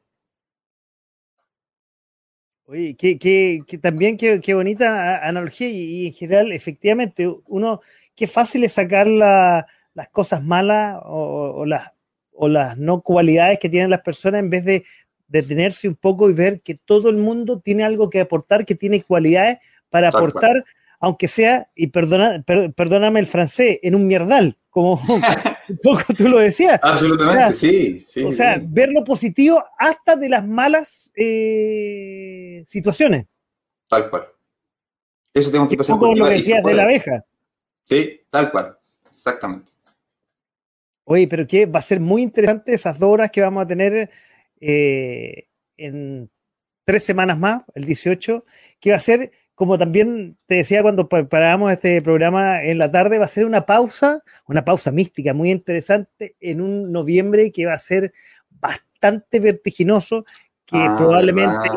[2.69, 7.81] Oye, que, también qué, bonita analogía y, en general, efectivamente, uno,
[8.15, 9.65] qué fácil es sacar las
[10.11, 11.91] cosas malas o, las,
[12.31, 14.85] o las no cualidades que tienen las personas en vez de
[15.27, 19.01] detenerse un poco y ver que todo el mundo tiene algo que aportar, que tiene
[19.01, 19.57] cualidades
[19.89, 20.63] para aportar
[20.99, 22.43] aunque sea, y perdona,
[22.75, 25.01] perdóname el francés, en un mierdal, como
[25.69, 26.79] un poco tú lo decías.
[26.83, 28.23] Absolutamente, sí, sí.
[28.23, 33.25] O sea, ver lo positivo hasta de las malas eh, situaciones.
[33.87, 34.27] Tal cual.
[35.33, 37.23] Eso tenemos que a Como lo decías de la abeja.
[37.85, 38.77] Sí, tal cual,
[39.07, 39.71] exactamente.
[41.05, 44.11] Oye, pero que va a ser muy interesante esas dos horas que vamos a tener
[44.59, 45.47] eh,
[45.77, 46.29] en
[46.83, 48.45] tres semanas más, el 18,
[48.79, 53.17] que va a ser como también te decía cuando preparábamos este programa en la tarde,
[53.17, 57.73] va a ser una pausa, una pausa mística muy interesante en un noviembre que va
[57.73, 58.13] a ser
[58.49, 60.23] bastante vertiginoso,
[60.65, 61.67] que ah, probablemente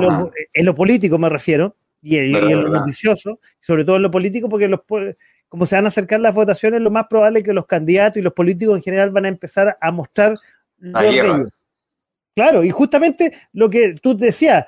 [0.54, 4.68] en lo, político me refiero, y, en lo noticioso, sobre todo en lo político, porque
[4.68, 4.82] los,
[5.48, 8.22] como se van a acercar las votaciones, lo más probable es que los candidatos y
[8.22, 10.34] los políticos en general van a empezar a mostrar
[10.78, 11.50] lo de
[12.36, 14.66] Claro, y justamente lo que tú decías,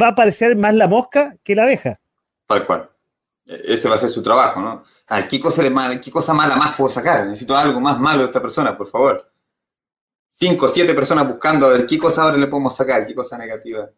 [0.00, 2.00] va a aparecer más la mosca que la abeja.
[2.46, 2.90] Tal cual.
[3.46, 4.82] E-, ese va a ser su trabajo, ¿no?
[5.28, 5.62] ¿qué cosa,
[6.00, 7.26] ¿qué cosa mala más puedo sacar?
[7.26, 9.30] Necesito algo más malo de esta persona, por favor.
[10.30, 13.90] Cinco, siete personas buscando a ver qué cosa ahora le podemos sacar, qué cosa negativa.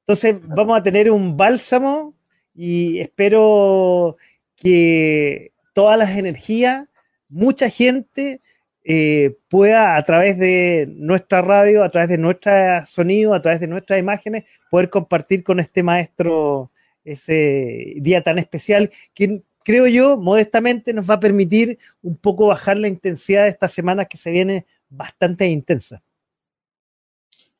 [0.00, 2.14] Entonces, vamos a tener un bálsamo
[2.54, 4.16] y espero
[4.56, 6.88] que todas las energías,
[7.28, 8.40] mucha gente
[8.84, 12.52] eh, pueda a través de nuestra radio, a través de nuestro
[12.86, 16.70] sonido, a través de nuestras imágenes, poder compartir con este maestro
[17.04, 22.78] ese día tan especial, que creo yo, modestamente, nos va a permitir un poco bajar
[22.78, 26.02] la intensidad de estas semanas que se viene bastante intensa.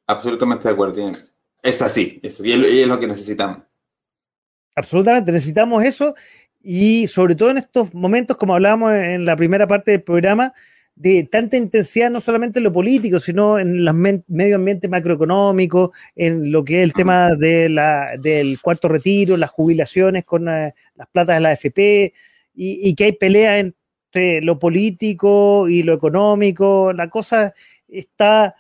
[0.07, 1.13] Absolutamente de acuerdo.
[1.63, 3.63] Es así, es y es lo que necesitamos.
[4.77, 6.15] Absolutamente, necesitamos eso
[6.63, 10.53] y sobre todo en estos momentos, como hablábamos en la primera parte del programa,
[10.97, 16.53] de tanta intensidad, no solamente en lo político, sino en el medio ambiente macroeconómico, en
[16.53, 21.09] lo que es el tema de la, del cuarto retiro, las jubilaciones con eh, las
[21.09, 22.15] platas de la AFP,
[22.57, 26.93] y, que hay pelea entre lo político y lo económico.
[26.93, 27.53] La cosa
[27.89, 28.55] está,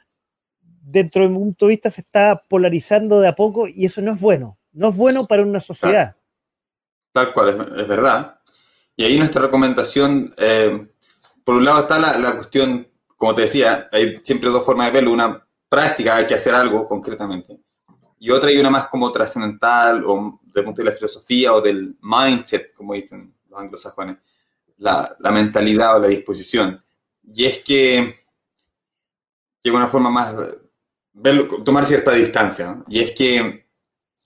[0.60, 4.14] dentro de mi punto de vista, se está polarizando de a poco y eso no
[4.14, 4.58] es bueno.
[4.72, 6.16] No es bueno para una sociedad.
[7.12, 8.40] Tal, cual, es, verdad.
[8.96, 10.28] Y ahí nuestra recomendación...
[10.38, 10.88] Eh,
[11.44, 15.12] por un lado está la, cuestión, como te decía, hay siempre dos formas de verlo,
[15.12, 17.60] una práctica, hay que hacer algo concretamente,
[18.18, 21.96] y otra hay una más como trascendental, o del punto de la filosofía, o del
[22.00, 24.16] mindset, como dicen los anglosajones,
[24.78, 26.82] la, la mentalidad o la disposición.
[27.22, 28.14] Y es que,
[29.62, 30.34] que una forma más,
[31.12, 33.66] verlo, tomar cierta distancia, y es que,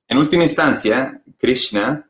[0.07, 2.09] en última instancia, Krishna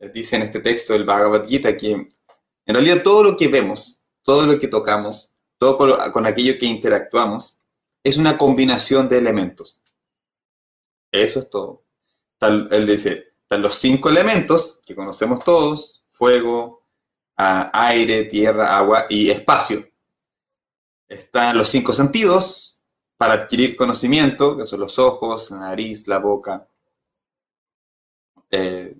[0.00, 3.97] eh, dice en este texto del Bhagavad Gita que en realidad todo lo que vemos,
[4.28, 5.78] todo lo que tocamos, todo
[6.12, 7.56] con, aquello que interactuamos,
[8.04, 9.82] es una combinación de elementos.
[11.10, 11.86] Eso es todo.
[12.42, 16.84] él dice, están los cinco elementos que conocemos todos, fuego,
[17.36, 19.88] aire, tierra, agua y espacio.
[21.08, 22.78] Están los cinco sentidos
[23.16, 26.68] para adquirir conocimiento, que son los ojos, la nariz, la boca,
[28.50, 28.94] eh,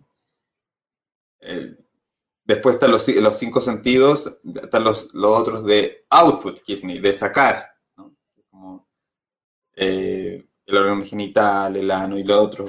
[2.49, 3.05] Después están los,
[3.39, 7.75] cinco sentidos, están los, otros de output, de sacar,
[8.51, 8.89] como
[9.77, 12.65] eh, el órgano genital, el ano y lo otro,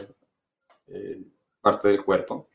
[0.88, 1.24] eh,
[1.62, 2.50] parte del cuerpo.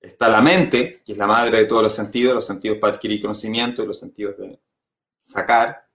[0.00, 3.20] Está la mente, que es la madre de todos los sentidos, los sentidos para adquirir
[3.20, 4.58] conocimiento y los sentidos de
[5.18, 5.86] sacar.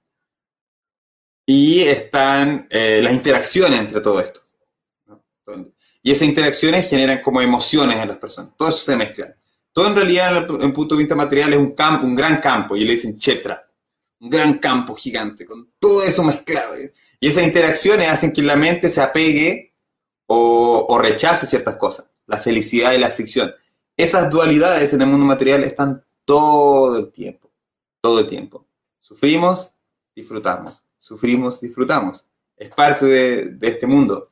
[1.43, 4.41] Y están eh, las interacciones entre todo esto.
[6.03, 8.55] Y esas interacciones generan como emociones en las personas.
[8.55, 9.35] Todo eso se mezcla.
[9.73, 12.83] Todo en realidad, en punto de vista material, es un, campo, un gran campo, y
[12.83, 13.65] le dicen chetra,
[14.19, 16.73] un gran campo gigante, con todo eso mezclado.
[17.19, 19.73] Y esas interacciones hacen que la mente se apegue
[20.27, 23.53] o, rechace ciertas cosas, la felicidad y la aflicción.
[23.95, 27.51] Esas dualidades en el mundo material están todo el tiempo,
[28.01, 28.65] todo el tiempo.
[28.99, 29.73] Sufrimos,
[30.15, 32.27] disfrutamos, sufrimos, disfrutamos.
[32.55, 34.29] Es parte de este mundo.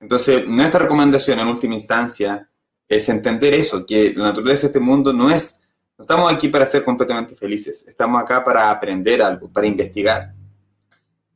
[0.00, 2.48] Entonces, nuestra recomendación en última instancia
[2.88, 5.60] es entender eso, que la naturaleza de este mundo no es,
[5.96, 10.34] no estamos aquí para ser completamente felices, estamos acá para aprender algo, para investigar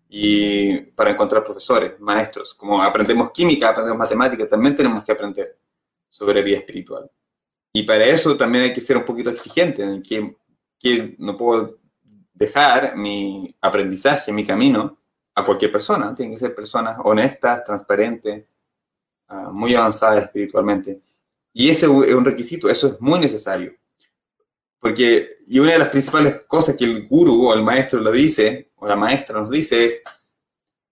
[0.08, 2.54] y para encontrar profesores, maestros.
[2.54, 5.58] Como aprendemos química, aprendemos matemática, también tenemos que aprender
[6.08, 7.10] sobre vida espiritual.
[7.72, 10.36] Y para eso también hay que ser un poquito exigente, en que,
[10.78, 11.78] que no puedo
[12.32, 14.98] dejar mi aprendizaje, mi camino
[15.34, 16.14] a cualquier persona.
[16.14, 18.44] Tienen que ser personas honestas, transparentes,
[19.28, 21.02] ah, muy avanzadas espiritualmente.
[21.52, 23.74] Y ese es un requisito, eso es muy necesario.
[24.78, 28.70] Porque, y una de las principales cosas que el guru o el maestro lo dice,
[28.76, 30.02] o la maestra nos dice, es,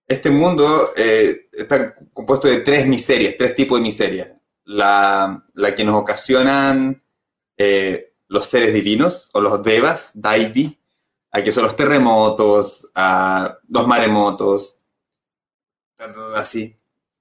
[0.07, 4.29] este mundo eh, está compuesto de tres miserias, tres tipos de miserias.
[4.65, 7.01] La, la que nos ocasionan
[7.55, 10.77] eh, los seres divinos, o los devas, daivi,
[11.43, 12.91] que son los terremotos,
[13.67, 14.79] los maremotos,
[16.35, 16.75] así,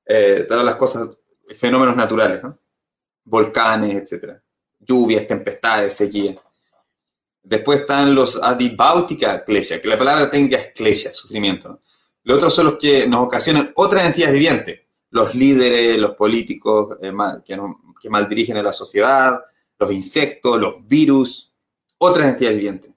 [0.06, 1.16] eh, todas las cosas,
[1.58, 2.58] fenómenos naturales, ¿no?
[3.26, 4.40] Volcanes, etc.
[4.80, 6.34] Lluvias, tempestades, sequía.
[7.42, 11.80] Después están los adibáutica klesha, que la palabra técnica es klesha, sufrimiento.
[12.24, 14.80] Los otros son los que nos ocasionan otras entidades vivientes,
[15.10, 17.12] los líderes, los políticos eh,
[17.44, 17.58] que,
[18.00, 19.38] que maldirigen a la sociedad,
[19.78, 21.52] los insectos, los virus,
[21.98, 22.92] otras entidades vivientes.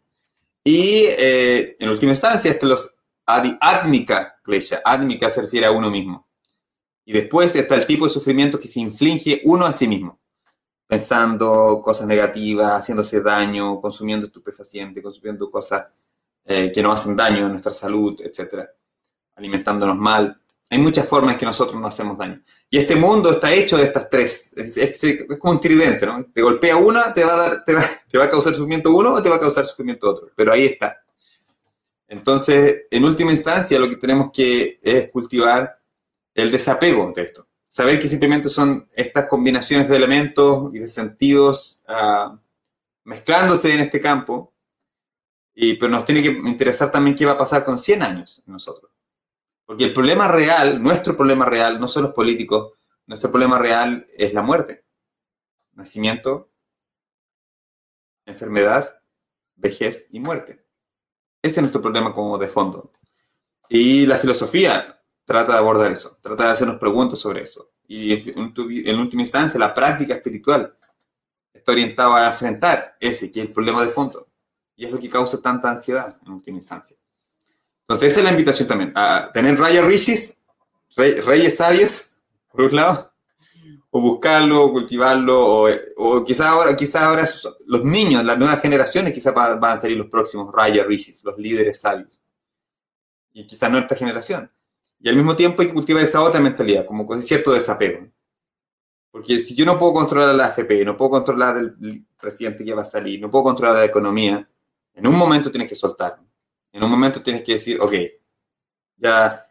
[0.64, 2.96] Y eh, en última instancia, estos los
[3.26, 4.82] átmica klesha.
[4.84, 6.28] Átmica se refiere a uno mismo.
[7.06, 10.19] Y después está el tipo de sufrimiento que se inflige uno a sí mismo
[10.90, 15.88] pensando cosas negativas, haciéndose daño, consumiendo estupefacientes, consumiendo cosas
[16.44, 18.68] eh, que nos hacen daño a nuestra salud, etc.
[19.36, 20.42] Alimentándonos mal.
[20.68, 22.42] Hay muchas formas en que nosotros nos hacemos daño.
[22.72, 24.52] Y este mundo está hecho de estas tres.
[24.58, 26.24] Es, como un tridente, ¿no?
[26.24, 29.14] Te golpea una, te va, a dar, te, va, te va a causar sufrimiento uno
[29.14, 30.32] o te va a causar sufrimiento otro.
[30.36, 31.04] Pero ahí está.
[32.08, 35.80] Entonces, en última instancia, lo que tenemos que es cultivar
[36.34, 41.84] el desapego de esto saber que simplemente son estas combinaciones de elementos y de sentidos
[41.88, 42.36] uh,
[43.04, 44.52] mezclándose en este campo,
[45.54, 48.54] y, pero nos tiene que interesar también qué va a pasar con 100 años en
[48.54, 48.92] nosotros.
[49.66, 52.74] Porque el problema real, nuestro problema real, no son los políticos,
[53.06, 54.84] nuestro problema real es la muerte.
[55.74, 56.50] Nacimiento,
[58.26, 59.04] enfermedad,
[59.56, 60.66] vejez y muerte.
[61.44, 62.92] Ese es nuestro problema como de fondo.
[63.70, 64.99] Y la filosofía
[65.30, 67.70] trata de abordar eso, trata de hacernos preguntas sobre eso.
[67.88, 70.76] Y en, última instancia, la práctica espiritual
[71.54, 74.28] está orientada a enfrentar ese, que es el problema de fondo.
[74.76, 76.98] Y es lo que causa tanta ansiedad en última instancia.
[77.82, 80.40] Entonces, esa es la invitación también, a tener rayas rishis,
[80.96, 82.14] reyes sabios,
[82.52, 83.14] por un lado,
[83.92, 87.30] o buscarlo, cultivarlo, o, o quizás ahora, quizás ahora
[87.68, 91.82] los niños, las nuevas generaciones, quizás van a salir los próximos Raya Rishis, los líderes
[91.82, 92.20] sabios.
[93.32, 94.52] Y quizás no esta generación.
[95.00, 98.08] Y al mismo tiempo hay que cultivar esa otra mentalidad, como con cierto desapego.
[99.12, 102.84] Porque si yo no puedo controlar la AFP, no puedo controlar el presidente que va
[102.84, 104.48] a salir, no puedo controlar la economía,
[104.94, 106.20] en un momento tienes que soltar.
[106.72, 107.94] En un momento tienes que decir, ok,
[108.98, 109.46] ya...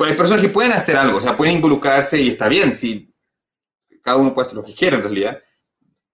[0.00, 3.14] Hay personas que pueden hacer algo, o sea, pueden involucrarse y está bien, si
[4.02, 5.38] cada uno puede hacer lo que quiera en realidad.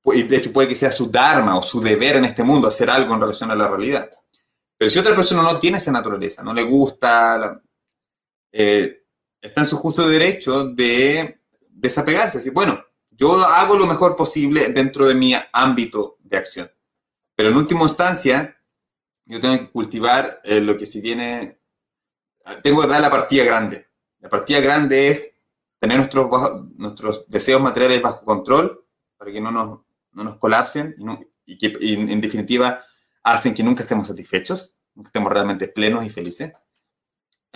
[0.05, 3.15] De hecho, puede que sea su dharma o su deber en este mundo hacer algo
[3.15, 4.11] en relación a la realidad.
[4.77, 7.61] Pero si otra persona no tiene esa naturaleza, no le gusta,
[8.57, 9.05] eh,
[9.41, 11.41] está en su justo derecho de
[11.71, 12.39] desapegarse.
[12.39, 16.71] Así, bueno, yo hago lo mejor posible dentro de mi ámbito de acción.
[17.35, 18.57] Pero en última instancia,
[19.25, 21.59] yo tengo que cultivar eh, lo que si viene,
[22.63, 23.89] tengo que dar la partida grande.
[24.21, 25.37] La partida grande es
[25.81, 26.31] tener nuestros,
[26.77, 28.87] nuestros deseos materiales bajo control
[29.17, 29.81] para que no nos,
[30.13, 30.95] no nos colapsen
[31.45, 32.81] y, que en definitiva
[33.25, 36.53] hacen que nunca estemos satisfechos, nunca estemos realmente plenos y felices.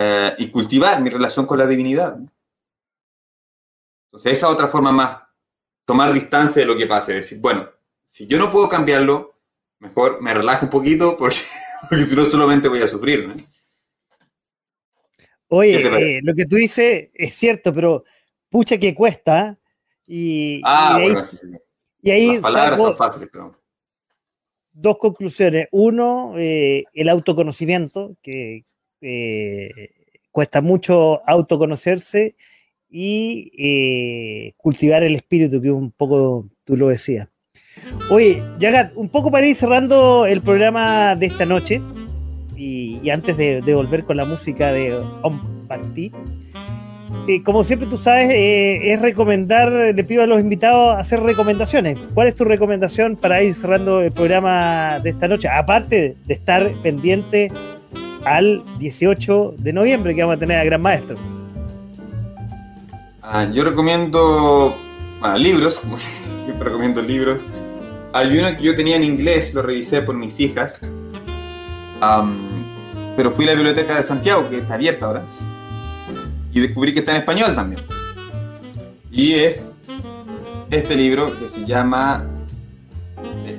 [0.01, 2.17] Eh, y cultivar mi relación con la divinidad.
[4.05, 5.19] Entonces, esa otra forma más,
[5.83, 7.69] tomar distancia de lo que pase, decir, bueno,
[8.05, 9.35] si yo no puedo cambiarlo,
[9.79, 11.35] mejor me relajo un poquito porque,
[12.05, 13.29] si no solamente voy a sufrir.
[15.49, 18.05] Oye, eh, lo que tú dices es cierto, pero
[18.49, 19.59] pucha que cuesta.
[20.07, 21.47] Y, ah, y ahí, bueno, sí, sí.
[22.01, 23.53] Y ahí Las palabras son fáciles, pero...
[24.71, 25.67] Dos conclusiones.
[25.71, 28.63] Uno, eh, el autoconocimiento, que
[29.01, 29.91] eh,
[30.31, 32.35] cuesta mucho autoconocerse
[32.89, 37.27] y eh, cultivar el espíritu, que un poco tú lo decías.
[38.09, 41.81] Oye, Yagat, un poco para ir cerrando el programa de esta noche
[42.57, 46.11] y, antes de, volver con la música de Om Party,
[47.27, 51.97] eh, como siempre tú sabes, es recomendar, le pido a los invitados hacer recomendaciones.
[52.13, 55.47] ¿Cuál es tu recomendación para ir cerrando el programa de esta noche?
[55.47, 57.49] Aparte de estar pendiente
[58.25, 61.17] al 18 de noviembre que vamos a tener a Gran Maestro.
[63.21, 64.75] Ah, yo recomiendo
[65.37, 65.81] libros,
[66.43, 67.41] siempre recomiendo libros.
[68.13, 70.81] Hay uno que yo tenía en inglés, lo revisé por mis hijas,
[73.15, 75.25] pero fui a la biblioteca de Santiago, que está abierta ahora,
[76.51, 77.81] y descubrí que está en español también.
[79.11, 79.75] Y es
[80.71, 82.25] este libro que se llama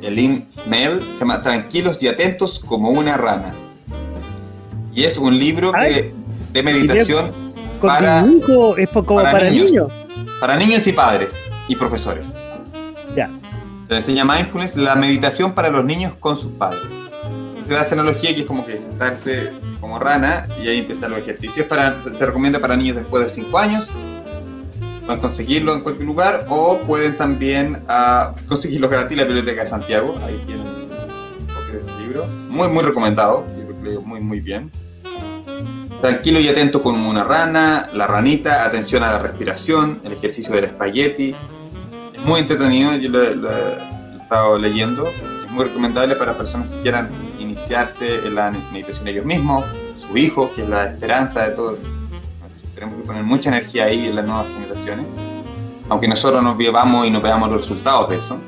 [0.03, 3.55] Elin Snell, se llama Tranquilos y atentos como una rana.
[5.01, 5.73] Y es un libro
[6.53, 7.33] de meditación
[7.81, 9.73] para, es como para, niños,
[10.39, 12.35] Para niños y padres y profesores.
[13.17, 13.31] Ya.
[13.89, 16.93] Se enseña mindfulness, la meditación para los niños con sus padres.
[17.67, 21.21] Se da esa analogía que es como que sentarse como rana y ahí empiezan los
[21.21, 21.67] ejercicios.
[21.67, 23.89] Para, se recomienda para niños después de 5 años.
[25.07, 29.67] Pueden conseguirlo en cualquier lugar o pueden también uh, conseguirlo gratis en la Biblioteca de
[29.67, 30.21] Santiago.
[30.23, 30.67] Ahí tienen
[31.73, 32.27] de este libro.
[32.51, 33.47] Muy, muy recomendado.
[33.57, 34.71] Libro que leo muy, muy bien.
[36.01, 40.65] Tranquilo y atento como una rana, la ranita, atención a la respiración, el ejercicio del
[40.65, 41.37] espagueti.
[42.15, 45.07] Es muy entretenido, yo lo, he estado leyendo.
[45.09, 50.51] Es muy recomendable para personas que quieran iniciarse en la meditación ellos mismos, su hijo,
[50.55, 51.77] que es la esperanza de todo.
[52.75, 55.05] Tenemos que poner mucha energía ahí en las nuevas generaciones,
[55.91, 58.41] aunque nosotros nos vivamos y no veamos los resultados de eso.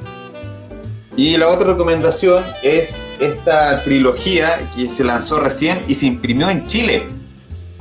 [1.17, 6.65] Y la otra recomendación es esta trilogía que se lanzó recién y se imprimió en
[6.65, 7.07] Chile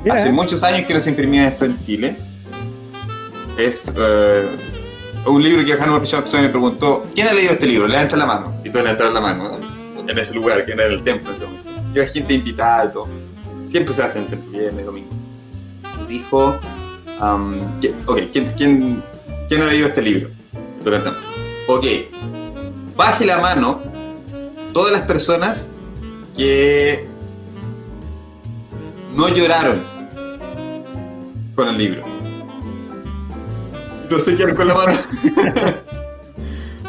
[0.10, 2.18] Hace muchos años que no se imprimía esto en Chile.
[3.58, 7.88] Es uh, un libro que Hanno Pichot me preguntó, ¿quién ha leído este libro?
[7.88, 8.60] Levanta la mano.
[8.64, 9.52] Y todos levantaron la mano,
[10.08, 11.32] en ese lugar, que era el templo.
[11.94, 13.08] Lleva gente invitada y todo.
[13.66, 15.10] Siempre se hace en el templo, viernes, domingo.
[16.04, 16.60] Y dijo,
[17.22, 17.62] um,
[18.08, 19.04] ok, ¿quién, quién,
[19.48, 20.30] quién ha leído este libro?
[21.68, 21.86] Ok,
[22.98, 23.84] baje la mano
[24.74, 25.72] todas las personas
[26.36, 27.08] que
[29.14, 29.91] no lloraron
[31.56, 32.06] con el libro.
[34.20, 34.94] Se quedaron con la mano.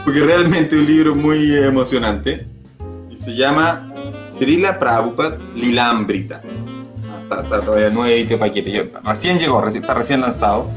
[0.05, 2.47] Porque realmente un libro muy emocionante.
[3.11, 3.93] Y se llama
[4.39, 6.43] Srila Prabhupada Lilambrita.
[7.31, 8.91] Ah, está, todavía nuevito paquete.
[9.05, 10.69] recién llegó, está recién lanzado.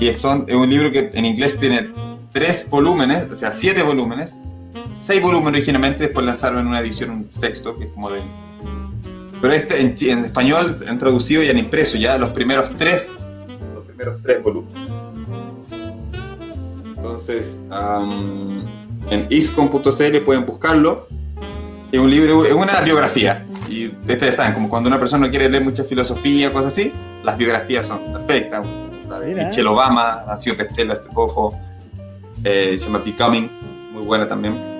[0.00, 1.92] Y es, es un libro que en inglés tiene
[2.32, 4.42] tres volúmenes, o sea, siete volúmenes,
[4.94, 8.22] seis volúmenes originalmente, después lanzaron una edición un sexto, que es como de...
[9.42, 13.14] Pero este en, en español han traducido y han impreso ya los primeros tres,
[13.74, 14.88] los primeros tres volúmenes.
[16.96, 17.60] Entonces,
[19.10, 21.08] en iscom.cl pueden buscarlo.
[21.90, 23.44] Es un libro, es una biografía.
[23.68, 26.92] Y ustedes saben, como cuando una persona no quiere leer mucha filosofía, cosas así,
[27.24, 28.64] las biografías son perfectas.
[29.08, 31.58] La de Michelle Obama ha sido bestseller hace poco.
[32.44, 33.50] Eh, se llama Becoming,
[33.92, 34.71] muy buena también.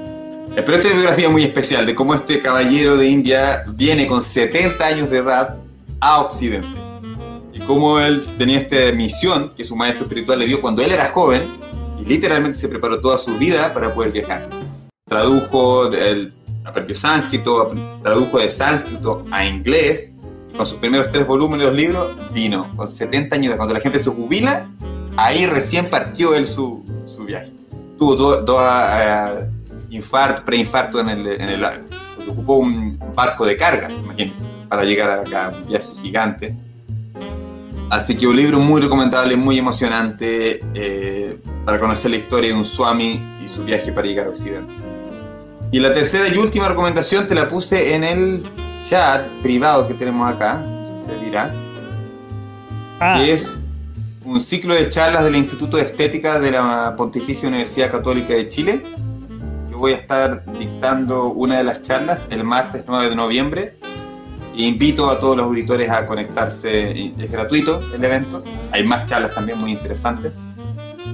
[0.55, 4.07] Eh, pero esta es una biografía muy especial de cómo este caballero de India viene
[4.07, 5.57] con 70 años de edad
[6.01, 6.79] a Occidente.
[7.55, 11.09] Y cómo él tenía esta misión que su maestro espiritual le dio cuando él era
[11.09, 11.59] joven
[11.99, 14.51] y literalmente se preparó toda su vida para poder viajar.
[15.09, 16.35] Tradujo, el,
[16.65, 20.13] aprendió sánscrito, tradujo de sánscrito a inglés.
[20.55, 23.55] Con sus primeros tres volúmenes de los libros, vino con 70 años.
[23.57, 24.71] Cuando la gente se jubila,
[25.17, 27.51] ahí recién partió él su, su viaje.
[27.97, 29.62] Tuvo dos do, uh,
[29.93, 31.61] infarto, preinfarto en el, en el
[32.17, 36.57] porque ocupó un barco de carga, imagínense, para llegar acá, un viaje gigante.
[37.91, 42.65] Así que un libro muy recomendable, muy emocionante eh, para conocer la historia de un
[42.65, 44.73] Swami y su viaje para llegar a Occidente.
[45.73, 48.51] Y la tercera y última recomendación te la puse en el
[48.89, 51.55] chat privado que tenemos acá, no sé si se dirá,
[53.01, 53.19] ah.
[53.19, 53.53] que es
[54.25, 58.92] un ciclo de charlas del Instituto de Estética de la Pontificia Universidad Católica de Chile.
[59.83, 63.75] Voy a estar dictando una de las charlas el martes 9 de noviembre.
[64.55, 68.45] Invito a todos los auditores a conectarse, es gratuito el evento.
[68.71, 70.33] Hay más charlas también muy interesantes.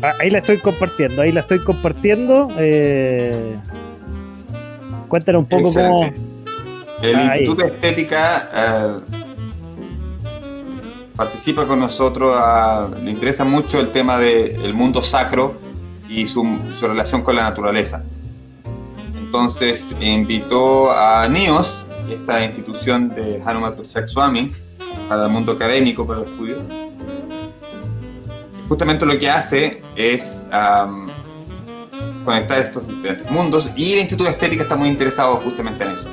[0.03, 2.51] Ah, ahí la estoy compartiendo, ahí la estoy compartiendo.
[2.59, 3.57] Eh...
[5.09, 6.13] Cuéntanos un poco cómo.
[7.03, 9.01] El Instituto de Estética eh,
[11.17, 12.39] participa con nosotros,
[13.03, 15.59] le interesa mucho el tema del mundo sacro
[16.07, 16.47] y su,
[16.83, 18.05] relación con la naturaleza.
[19.29, 24.51] Entonces invitó a NIOS, esta institución de Hanumat Swami,
[25.07, 26.57] para el mundo académico, para el estudio.
[28.71, 30.45] Justamente lo que hace es
[32.25, 36.09] conectar estos diferentes mundos y el Instituto de Estética está muy interesado justamente en eso.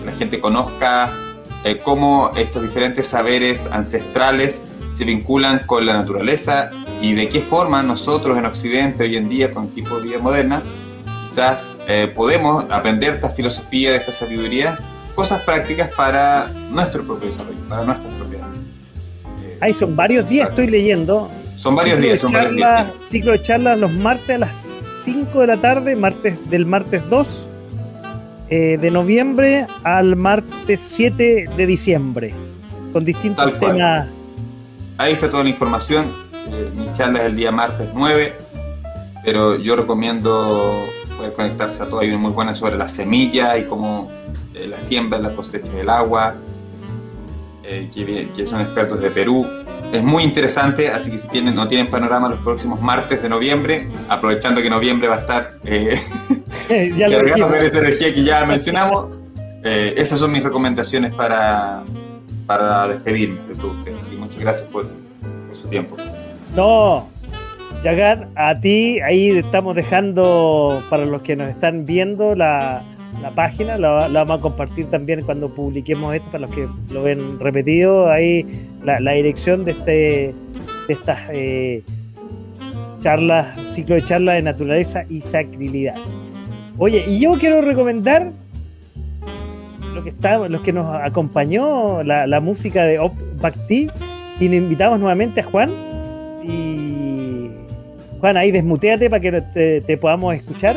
[0.00, 1.14] Que la gente conozca
[1.62, 4.60] eh, cómo estos diferentes saberes ancestrales
[4.90, 9.54] se vinculan con la naturaleza y de qué forma nosotros en Occidente hoy en día
[9.54, 10.64] con tipo de vida moderna
[11.30, 14.78] quizás eh, podemos aprender esta filosofía, de esta sabiduría,
[15.14, 18.58] cosas prácticas para nuestro propio desarrollo, para nuestras propiedades.
[19.44, 21.30] Eh, Ahí son varios días, estoy leyendo.
[21.54, 22.88] Son varios días, son varios días.
[23.06, 24.56] Ciclo de charlas los martes a las
[25.04, 27.46] 5 de la tarde, martes del martes 2
[28.48, 32.34] eh, de noviembre al martes 7 de diciembre,
[32.92, 34.08] con distintos temas.
[34.98, 36.12] Ahí está toda la información.
[36.48, 38.36] Eh, mi charla es el día martes 9,
[39.24, 40.88] pero yo recomiendo
[41.20, 42.00] poder conectarse a todo.
[42.00, 44.10] Hay una muy buena sobre la semilla y cómo
[44.54, 46.36] eh, la siembra, la cosecha del agua,
[47.62, 49.46] que, que son expertos de Perú
[49.92, 53.88] es muy interesante, así que si tienen, no tienen panorama los próximos martes de noviembre,
[54.08, 55.98] aprovechando que noviembre va a estar eh,
[57.10, 59.16] cargando de esa energía que ya mencionamos,
[59.64, 61.82] eh, esas son mis recomendaciones para,
[62.46, 64.04] para despedirme de todos ustedes.
[64.04, 64.86] Que muchas gracias por,
[65.60, 65.96] su tiempo.
[66.54, 67.08] No,
[67.82, 72.82] Yagar, a ti ahí estamos dejando para los que nos están viendo la,
[73.22, 77.40] la página, la, vamos a compartir también cuando publiquemos esto para los que lo ven
[77.40, 78.46] repetido, ahí
[78.84, 80.34] la, dirección de este
[80.88, 81.82] de estas eh,
[83.00, 85.96] charlas, ciclo de charlas de naturaleza y sacrilidad.
[86.78, 88.32] Oye, y yo quiero recomendar
[89.94, 93.90] lo que está, los que nos acompañó, la, música de Op Bhakti,
[94.38, 95.70] y nos invitamos nuevamente a Juan.
[96.42, 97.09] Y
[98.20, 100.76] Juan, ahí desmuteate para que te podamos escuchar.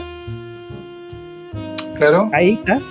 [1.96, 2.30] Claro.
[2.34, 2.84] Ahí estás.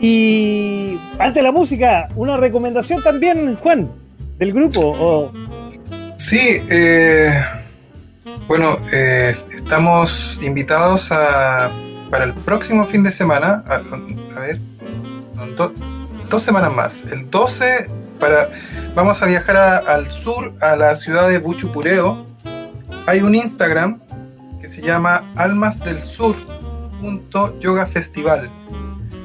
[0.00, 3.90] Y antes de la música, una recomendación también, Juan,
[4.38, 5.32] del grupo.
[6.16, 7.42] Sí, eh,
[8.46, 11.70] bueno, eh, estamos invitados a,
[12.10, 14.58] para el próximo fin de semana, a, ver,
[16.28, 17.04] dos semanas más.
[17.10, 17.86] El 12,
[18.20, 18.50] para,
[18.94, 22.25] vamos a viajar al sur, a la ciudad de Buchupureo.
[23.06, 24.00] Hay un Instagram
[24.60, 26.34] que se llama Almas del Sur
[27.60, 28.50] yoga festival.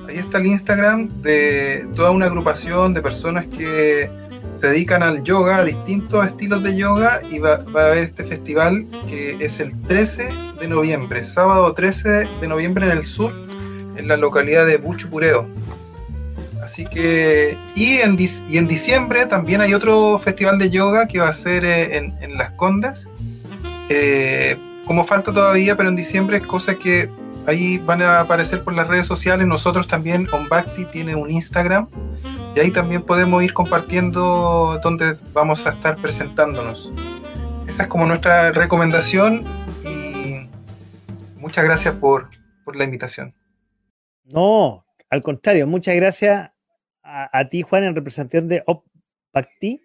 [0.08, 4.10] Ahí está el Instagram de toda una agrupación de personas que
[4.56, 8.86] se dedican al yoga, a distintos estilos de yoga, y va, a haber este festival
[9.08, 10.30] que es el 13
[10.60, 13.34] de noviembre, sábado 13 de noviembre en el sur,
[13.96, 15.48] en la localidad de Buchupureo.
[16.64, 21.66] Así que, y en, diciembre también hay otro festival de yoga que va a ser
[21.66, 23.10] eh, en, Las Condes.
[23.94, 27.10] Eh, como falta todavía, pero en diciembre es cosa que
[27.46, 29.46] ahí van a aparecer por las redes sociales.
[29.46, 31.90] Nosotros también, OnBacti tiene un Instagram
[32.56, 36.90] y ahí también podemos ir compartiendo donde vamos a estar presentándonos.
[37.68, 39.44] Esa es como nuestra recomendación
[39.84, 40.48] y
[41.38, 42.30] muchas gracias por,
[42.74, 43.36] la invitación.
[44.24, 46.50] No, al contrario, muchas gracias
[47.04, 49.82] a, ti, Juan, en representación de OpBacti,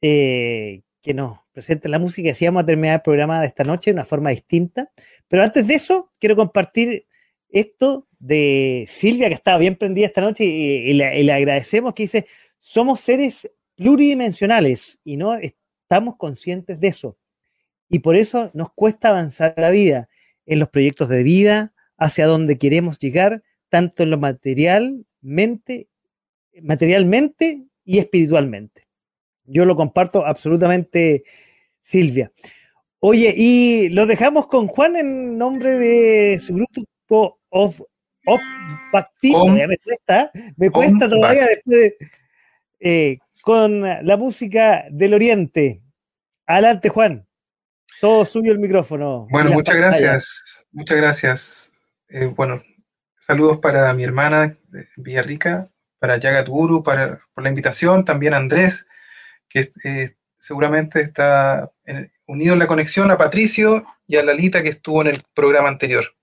[0.00, 2.32] eh, que nos presente la música.
[2.32, 4.90] Así vamos a terminar el programa de esta noche de una forma distinta.
[5.26, 7.06] Pero antes de eso, quiero compartir
[7.48, 12.26] esto de Silvia, que estaba bien prendida esta noche y, le, agradecemos que dice,
[12.58, 17.16] somos seres pluridimensionales y no estamos conscientes de eso.
[17.88, 20.10] Y por eso nos cuesta avanzar la vida,
[20.44, 25.88] en los proyectos de vida, hacia donde queremos llegar, tanto en lo materialmente,
[26.62, 28.86] materialmente y espiritualmente.
[29.46, 31.24] Yo lo comparto absolutamente,
[31.86, 32.32] Silvia.
[32.98, 37.80] Oye, y lo dejamos con Juan en nombre de su grupo of,
[38.26, 38.40] of
[39.22, 41.94] me cuesta, me cuesta todavía después
[42.80, 45.80] eh, con la música del Oriente.
[46.44, 47.24] Adelante, Juan.
[48.00, 49.28] Todo suyo el micrófono.
[49.30, 50.64] Bueno, muchas gracias.
[50.72, 51.72] Muchas gracias.
[52.08, 52.64] Eh, bueno,
[53.20, 58.38] saludos para mi hermana de Villarrica, para Yagat Guru, para, por la invitación, también a
[58.38, 58.88] Andrés,
[59.48, 60.15] que eh,
[60.46, 61.72] seguramente está
[62.28, 66.14] unido en la conexión, a Patricio y a Lalita, que estuvo en el programa anterior.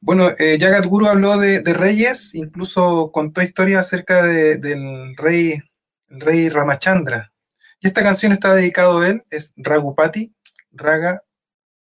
[0.00, 5.58] Bueno, eh, Yagat Guru habló de, reyes, incluso contó historias acerca del rey,
[6.06, 7.32] rey Ramachandra.
[7.80, 10.32] Y esta canción está dedicada a él, es Ragupati,
[10.70, 11.22] Raga,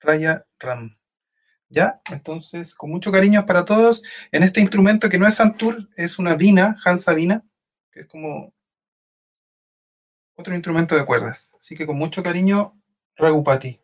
[0.01, 0.97] Raya, Ram.
[1.69, 2.01] ¿Ya?
[2.11, 4.03] Entonces, con mucho cariño para todos,
[4.33, 7.43] en este instrumento que no es Santur, es una Vina, Hansa Vina,
[7.91, 8.53] que es como
[10.37, 11.49] otro instrumento de cuerdas.
[11.59, 12.79] Así que con mucho cariño,
[13.15, 13.81] Ragupati.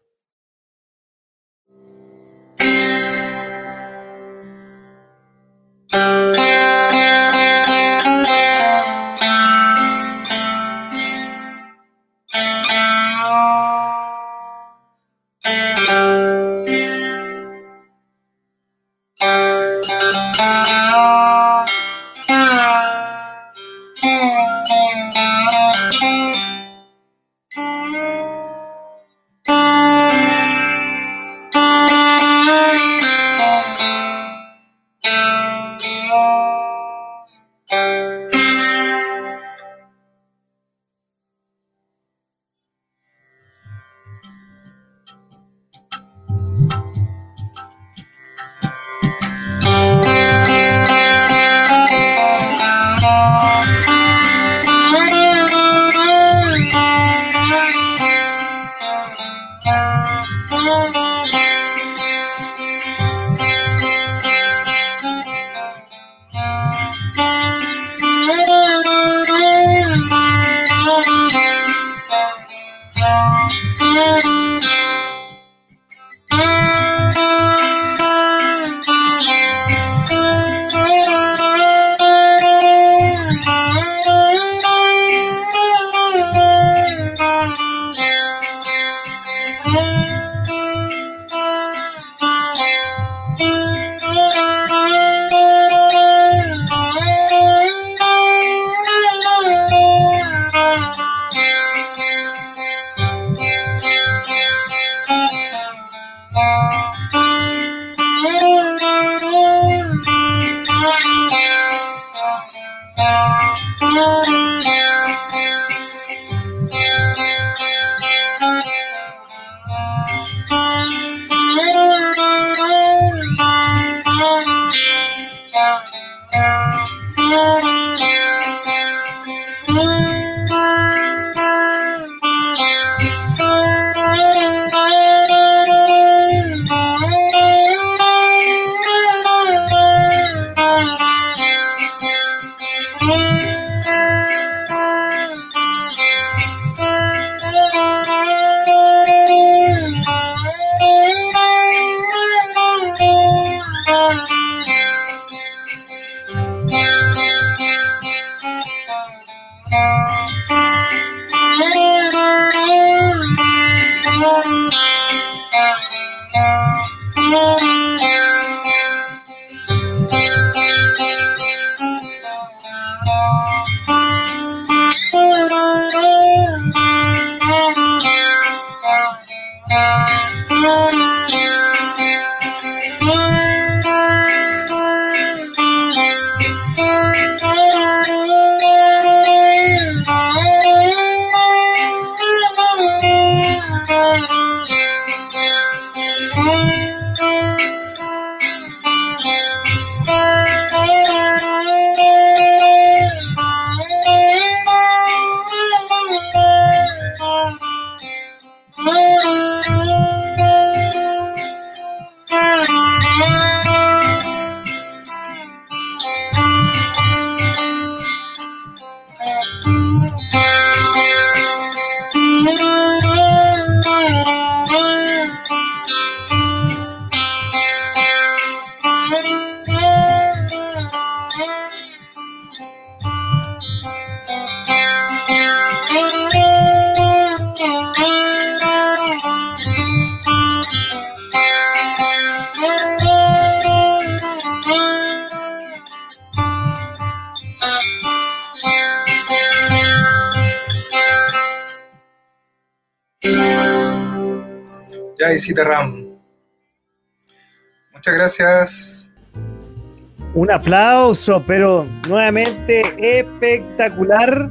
[260.64, 262.84] Aplauso, pero nuevamente
[263.20, 264.50] espectacular.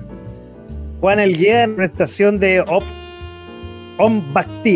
[1.01, 2.85] Juan Elgueda en una estación de Op.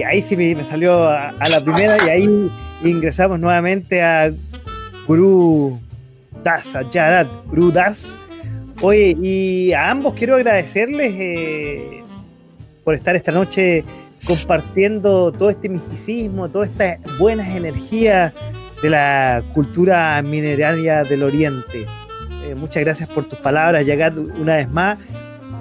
[0.09, 2.51] Ahí sí me, salió a, la primera y ahí
[2.85, 4.33] ingresamos nuevamente a
[5.07, 5.79] Guru
[6.43, 8.17] Das, a Jarat Guru Das.
[8.81, 12.03] Oye, y a ambos quiero agradecerles eh,
[12.85, 13.85] por estar esta noche
[14.25, 18.33] compartiendo todo este misticismo, toda esta buenas energías
[18.83, 21.87] de la cultura mineraria del Oriente.
[22.45, 24.99] Eh, muchas gracias por tus palabras, Yagat, una vez más,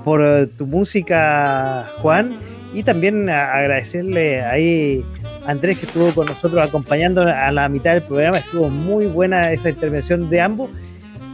[0.04, 2.38] por eh, tu música, Juan,
[2.74, 5.06] y también agradecerle ahí
[5.46, 8.38] a Andrés que estuvo con nosotros acompañando a la mitad del programa.
[8.38, 10.70] Estuvo muy buena esa intervención de ambos.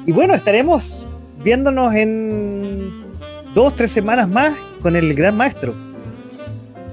[0.05, 1.05] Y bueno, estaremos
[1.43, 3.03] viéndonos en
[3.53, 5.73] dos, tres semanas más con el gran maestro.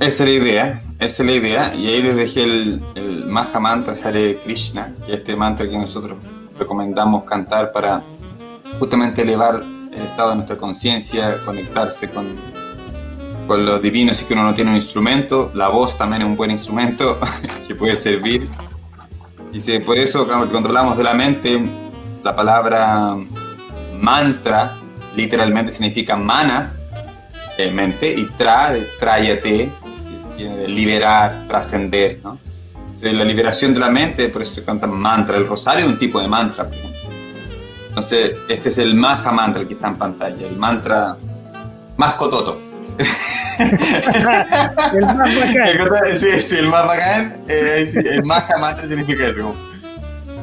[0.01, 1.75] Esa es la idea, esa es la idea.
[1.75, 5.79] Y ahí les dejé el, el Maha Mantra Hare Krishna, que es este mantra que
[5.79, 6.19] nosotros
[6.59, 8.03] recomendamos cantar para
[8.79, 9.63] justamente elevar
[9.93, 12.37] el estado de nuestra conciencia, conectarse con,
[13.47, 15.51] con lo divino, si que uno no tiene un instrumento.
[15.55, 17.19] La voz también es un buen instrumento
[17.67, 18.49] que puede servir.
[19.53, 21.59] Y por eso, cuando hablamos de la mente,
[22.23, 23.17] la palabra
[23.95, 24.77] mantra
[25.17, 26.79] literalmente significa manas,
[27.57, 29.73] eh, mente, y tra, tráyate,
[30.39, 32.39] viene de liberar, trascender, ¿no?
[33.03, 35.37] La liberación de la mente, por eso se canta mantra.
[35.37, 36.65] El rosario es un tipo de mantra.
[36.65, 36.99] Por ejemplo.
[37.89, 41.17] Entonces, este es el Maha Mantra el que está en pantalla, el mantra
[41.97, 42.61] más cototo.
[42.99, 43.07] el
[45.07, 45.69] más bacán.
[46.19, 47.43] Sí, sí, el más bacán.
[47.49, 49.55] Eh, sí, el Maha Mantra significa eso.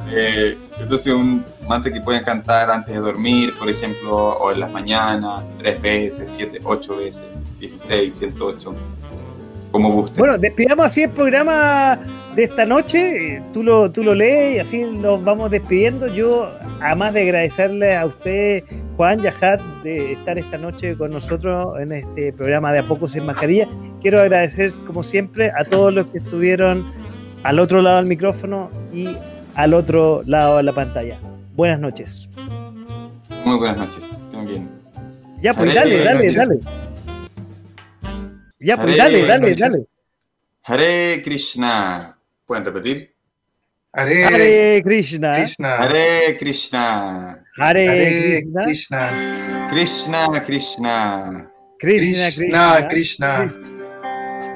[0.09, 4.71] Eh, entonces, un mantra que pueden cantar antes de dormir, por ejemplo, o en las
[4.71, 7.23] mañanas, tres veces, siete, ocho veces,
[7.59, 8.75] 16, 108
[9.75, 10.21] como guste.
[10.21, 11.99] Bueno, despidamos así el programa
[12.33, 13.35] de esta noche.
[13.35, 16.07] Eh, tú lo, tú lo lees y así nos vamos despidiendo.
[16.07, 16.49] Yo,
[16.79, 18.63] además de agradecerle a usted,
[18.95, 23.25] Juan Yajat, de estar esta noche con nosotros en este programa de A Poco Sin
[23.25, 23.67] Mascarilla,
[24.01, 26.89] quiero agradecer, como siempre, a todos los que estuvieron
[27.43, 29.09] al otro lado del micrófono y
[29.55, 31.17] al otro lado de la pantalla.
[31.53, 32.29] Buenas noches.
[33.43, 34.09] Muy buenas noches.
[34.09, 34.69] Estén bien.
[35.41, 36.84] Ya, pues dale, dale, dale.
[38.59, 39.85] Ya, pues dale, dale, dale.
[40.63, 42.17] Hare Krishna.
[42.45, 43.13] ¿Pueden repetir?
[43.93, 45.47] Hare, Krishna.
[45.77, 47.43] Hare Krishna.
[47.57, 49.67] Hare, Krishna.
[49.69, 51.49] Krishna Krishna.
[51.79, 53.53] Krishna Krishna.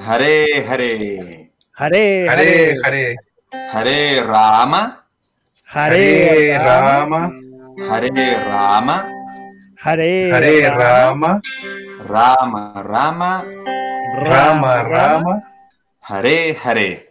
[0.01, 1.51] Hare Hare.
[1.73, 3.15] Hare Hare Hare.
[3.71, 5.05] Hare Rama.
[5.65, 7.31] Hare Rama.
[7.87, 8.09] Hare
[8.45, 9.09] Rama.
[9.77, 10.31] Hare
[10.75, 11.41] Rama.
[11.99, 13.45] Rama Rama.
[14.15, 15.43] Rama, Rama.
[16.01, 17.09] Hare, Hare.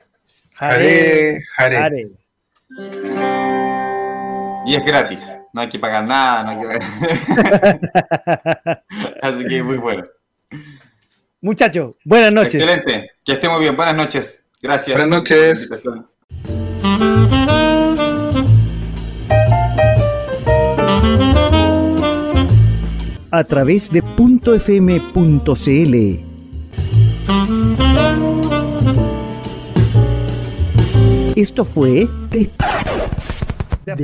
[0.58, 2.10] Hare, Hare.
[4.66, 5.32] Y es gratis.
[5.52, 6.42] No hay que pagar nada.
[6.42, 6.66] No hay que...
[9.22, 10.02] Así que muy bueno.
[11.40, 12.54] Muchachos, buenas noches.
[12.54, 13.12] Excelente.
[13.24, 13.76] Que estemos bien.
[13.76, 14.46] Buenas noches.
[14.60, 14.96] Gracias.
[14.96, 15.70] Buenas noches.
[23.30, 26.27] A través de .fm.cl
[31.36, 32.50] esto fue De,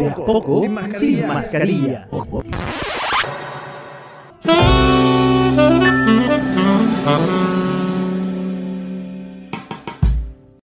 [0.07, 0.63] a, poco,
[0.99, 2.09] sin mascarilla.